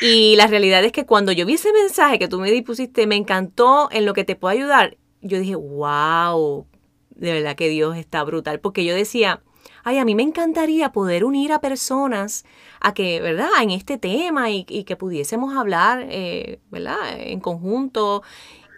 Y 0.00 0.36
la 0.36 0.46
realidad 0.46 0.84
es 0.84 0.92
que 0.92 1.06
cuando 1.06 1.32
yo 1.32 1.46
vi 1.46 1.54
ese 1.54 1.72
mensaje 1.72 2.18
que 2.18 2.28
tú 2.28 2.40
me 2.40 2.62
pusiste, 2.62 3.06
me 3.06 3.16
encantó 3.16 3.88
en 3.92 4.06
lo 4.06 4.14
que 4.14 4.24
te 4.24 4.36
puedo 4.36 4.52
ayudar. 4.52 4.96
Yo 5.20 5.38
dije, 5.38 5.56
wow, 5.56 6.66
de 7.10 7.32
verdad 7.32 7.56
que 7.56 7.68
Dios 7.68 7.96
está 7.96 8.22
brutal, 8.24 8.60
porque 8.60 8.84
yo 8.84 8.94
decía, 8.94 9.40
ay, 9.88 9.98
a 9.98 10.04
mí 10.04 10.14
me 10.14 10.22
encantaría 10.22 10.92
poder 10.92 11.24
unir 11.24 11.52
a 11.52 11.60
personas 11.60 12.44
a 12.80 12.92
que, 12.94 13.20
¿verdad?, 13.20 13.48
en 13.62 13.70
este 13.70 13.98
tema 13.98 14.50
y, 14.50 14.64
que 14.64 14.96
pudiésemos 14.96 15.56
hablar, 15.56 16.06
eh, 16.10 16.60
¿verdad?, 16.70 16.96
en 17.16 17.40
conjunto. 17.40 18.22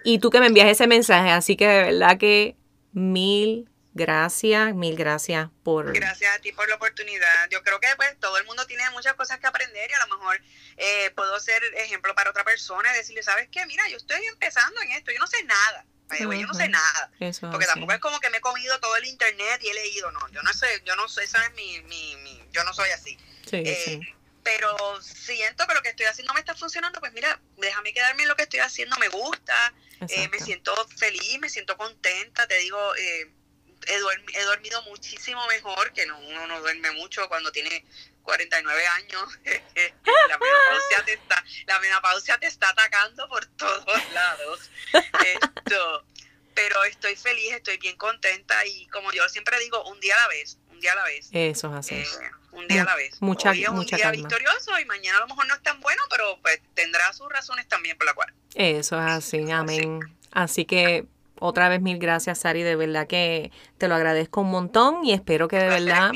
Y 0.05 0.21
tú 0.21 0.31
que 0.31 0.41
me 0.41 0.47
envías 0.47 0.69
ese 0.69 0.87
mensaje, 0.87 1.31
así 1.31 1.57
que 1.57 1.67
de 1.67 1.83
verdad 1.93 2.17
que 2.17 2.57
mil 2.93 3.69
gracias, 3.93 4.75
mil 4.75 4.97
gracias 4.97 5.51
por... 5.65 5.93
Gracias 5.93 6.37
a 6.37 6.39
ti 6.39 6.53
por 6.53 6.69
la 6.69 6.77
oportunidad. 6.77 7.51
Yo 7.51 7.63
creo 7.63 7.81
que 7.81 7.89
pues 7.97 8.19
todo 8.21 8.39
el 8.39 8.45
mundo 8.47 8.65
tiene 8.67 8.89
muchas 8.91 9.15
cosas 9.15 9.41
que 9.41 9.49
aprender 9.49 9.91
y 9.91 9.93
a 9.93 10.07
lo 10.07 10.17
mejor 10.17 10.41
eh, 10.77 11.11
puedo 11.17 11.39
ser 11.41 11.61
ejemplo 11.77 12.15
para 12.15 12.31
otra 12.31 12.45
persona 12.45 12.89
y 12.95 12.99
decirle, 12.99 13.23
¿sabes 13.23 13.49
qué? 13.51 13.67
Mira, 13.67 13.83
yo 13.89 13.97
estoy 13.97 14.25
empezando 14.33 14.81
en 14.81 14.93
esto, 14.93 15.11
yo 15.11 15.19
no 15.19 15.27
sé 15.27 15.43
nada 15.45 15.85
yo 16.19 16.47
no 16.47 16.55
sé 16.55 16.69
nada. 16.69 17.11
porque 17.51 17.67
tampoco 17.67 17.93
es 17.93 18.01
como 18.01 18.21
que 18.21 18.31
me 18.31 18.39
he 18.39 18.41
comido 18.41 18.79
todo 18.81 18.97
el 18.97 19.05
internet 19.07 19.61
y 19.63 19.69
he 19.69 19.75
leído, 19.75 20.11
no. 20.13 20.29
Yo 20.29 20.43
no 20.43 20.53
sé, 20.53 20.67
yo 20.85 20.97
no 20.97 21.09
sé, 21.09 21.25
esa 21.25 21.45
es 21.45 21.55
mi, 21.55 21.81
mi, 21.83 22.17
mi 22.17 22.43
yo 22.53 22.65
no 22.65 22.73
soy 22.75 22.91
así. 22.91 23.19
Eh, 23.53 24.01
pero 24.43 25.01
siento 25.03 25.67
que 25.67 25.75
lo 25.75 25.83
que 25.83 25.91
estoy 25.91 26.07
haciendo 26.07 26.33
me 26.35 26.41
está 26.41 26.55
funcionando, 26.55 27.01
pues 27.01 27.13
mira, 27.13 27.41
déjame 27.57 27.93
quedarme 27.93 28.23
en 28.23 28.29
lo 28.29 28.37
que 28.37 28.45
estoy 28.45 28.61
haciendo, 28.61 28.97
me 28.97 29.09
gusta, 29.09 29.75
eh, 30.09 30.29
me 30.29 30.39
siento 30.39 30.75
feliz, 30.97 31.39
me 31.41 31.49
siento 31.49 31.77
contenta, 31.77 32.47
te 32.47 32.59
digo, 32.59 32.97
eh, 32.97 33.31
he, 33.87 34.45
dormido 34.45 34.83
muchísimo 34.85 35.47
mejor, 35.49 35.93
que 35.93 36.07
no, 36.07 36.19
uno 36.19 36.47
no 36.47 36.61
duerme 36.61 36.91
mucho 36.93 37.29
cuando 37.29 37.51
tiene 37.53 37.85
49 38.23 38.87
años. 38.87 39.23
la, 39.45 40.39
menopausia 40.39 41.05
te 41.05 41.13
está, 41.15 41.45
la 41.67 41.81
menopausia 41.81 42.39
te 42.39 42.47
está 42.47 42.71
atacando 42.71 43.29
por 43.29 43.47
todos 43.47 44.13
lados. 44.13 44.71
Esto, 44.93 46.05
pero 46.55 46.85
estoy 46.85 47.17
feliz, 47.17 47.53
estoy 47.53 47.79
bien 47.79 47.97
contenta 47.97 48.65
y 48.67 48.87
como 48.89 49.13
yo 49.13 49.29
siempre 49.29 49.59
digo, 49.61 49.83
un 49.85 49.99
día 50.01 50.15
a 50.15 50.19
la 50.19 50.29
vez, 50.29 50.59
un 50.71 50.81
día 50.81 50.93
a 50.93 50.97
la 50.97 51.05
vez. 51.05 51.29
Eso 51.33 51.69
es 51.69 51.75
así. 51.75 51.95
Eh, 51.95 52.31
un 52.53 52.67
día 52.69 52.83
a 52.83 52.85
la 52.85 52.97
vez. 52.97 53.21
Mucha, 53.21 53.51
Hoy 53.51 53.63
es 53.63 53.69
un 53.69 53.87
día 53.87 54.11
victorioso 54.11 54.79
y 54.79 54.85
mañana 54.85 55.19
a 55.19 55.21
lo 55.23 55.29
mejor 55.29 55.47
no 55.47 55.55
es 55.55 55.63
tan 55.63 55.81
bueno, 55.81 56.03
pero 56.11 56.39
pues 56.43 56.61
tendrá 56.75 57.13
sus 57.13 57.29
razones 57.29 57.69
también 57.69 57.97
por 57.97 58.07
la 58.07 58.15
cual. 58.15 58.33
Eso 58.55 58.97
es 58.97 59.11
así, 59.11 59.51
amén. 59.51 60.01
Así 60.33 60.65
que 60.65 61.07
otra 61.41 61.69
vez 61.69 61.81
mil 61.81 61.99
gracias, 61.99 62.39
Sari. 62.39 62.63
De 62.63 62.77
verdad 62.77 63.07
que 63.07 63.51
te 63.79 63.89
lo 63.89 63.95
agradezco 63.97 64.43
un 64.43 64.51
montón 64.51 65.05
y 65.05 65.13
espero 65.13 65.49
que 65.49 65.57
de 65.57 65.69
verdad. 65.69 66.13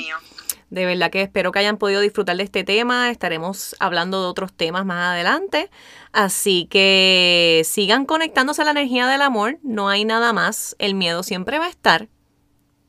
De 0.71 0.87
verdad 0.87 1.11
que 1.11 1.23
espero 1.23 1.53
que 1.53 1.61
hayan 1.61 1.79
podido 1.79 2.01
disfrutar 2.01 2.37
de 2.37 2.43
este 2.43 2.65
tema. 2.65 3.11
Estaremos 3.11 3.77
hablando 3.79 4.21
de 4.21 4.29
otros 4.29 4.53
temas 4.53 4.85
más 4.85 5.13
adelante. 5.13 5.71
Así 6.13 6.67
que 6.67 7.63
sigan 7.65 8.07
conectándose 8.07 8.63
a 8.63 8.65
la 8.65 8.73
energía 8.73 9.07
del 9.07 9.23
amor. 9.23 9.59
No 9.63 9.89
hay 9.89 10.05
nada 10.05 10.33
más. 10.33 10.75
El 10.79 10.95
miedo 10.95 11.23
siempre 11.23 11.59
va 11.59 11.67
a 11.67 11.71
estar, 11.71 12.09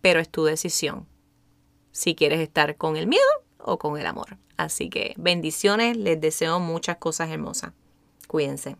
pero 0.01 0.19
es 0.19 0.29
tu 0.29 0.45
decisión. 0.45 1.07
Si 1.91 2.15
quieres 2.15 2.39
estar 2.39 2.75
con 2.75 2.97
el 2.97 3.07
miedo 3.07 3.23
o 3.59 3.77
con 3.77 3.99
el 3.99 4.07
amor. 4.07 4.37
Así 4.57 4.89
que 4.89 5.13
bendiciones. 5.17 5.95
Les 5.95 6.19
deseo 6.19 6.59
muchas 6.59 6.97
cosas 6.97 7.29
hermosas. 7.29 7.71
Cuídense. 8.27 8.77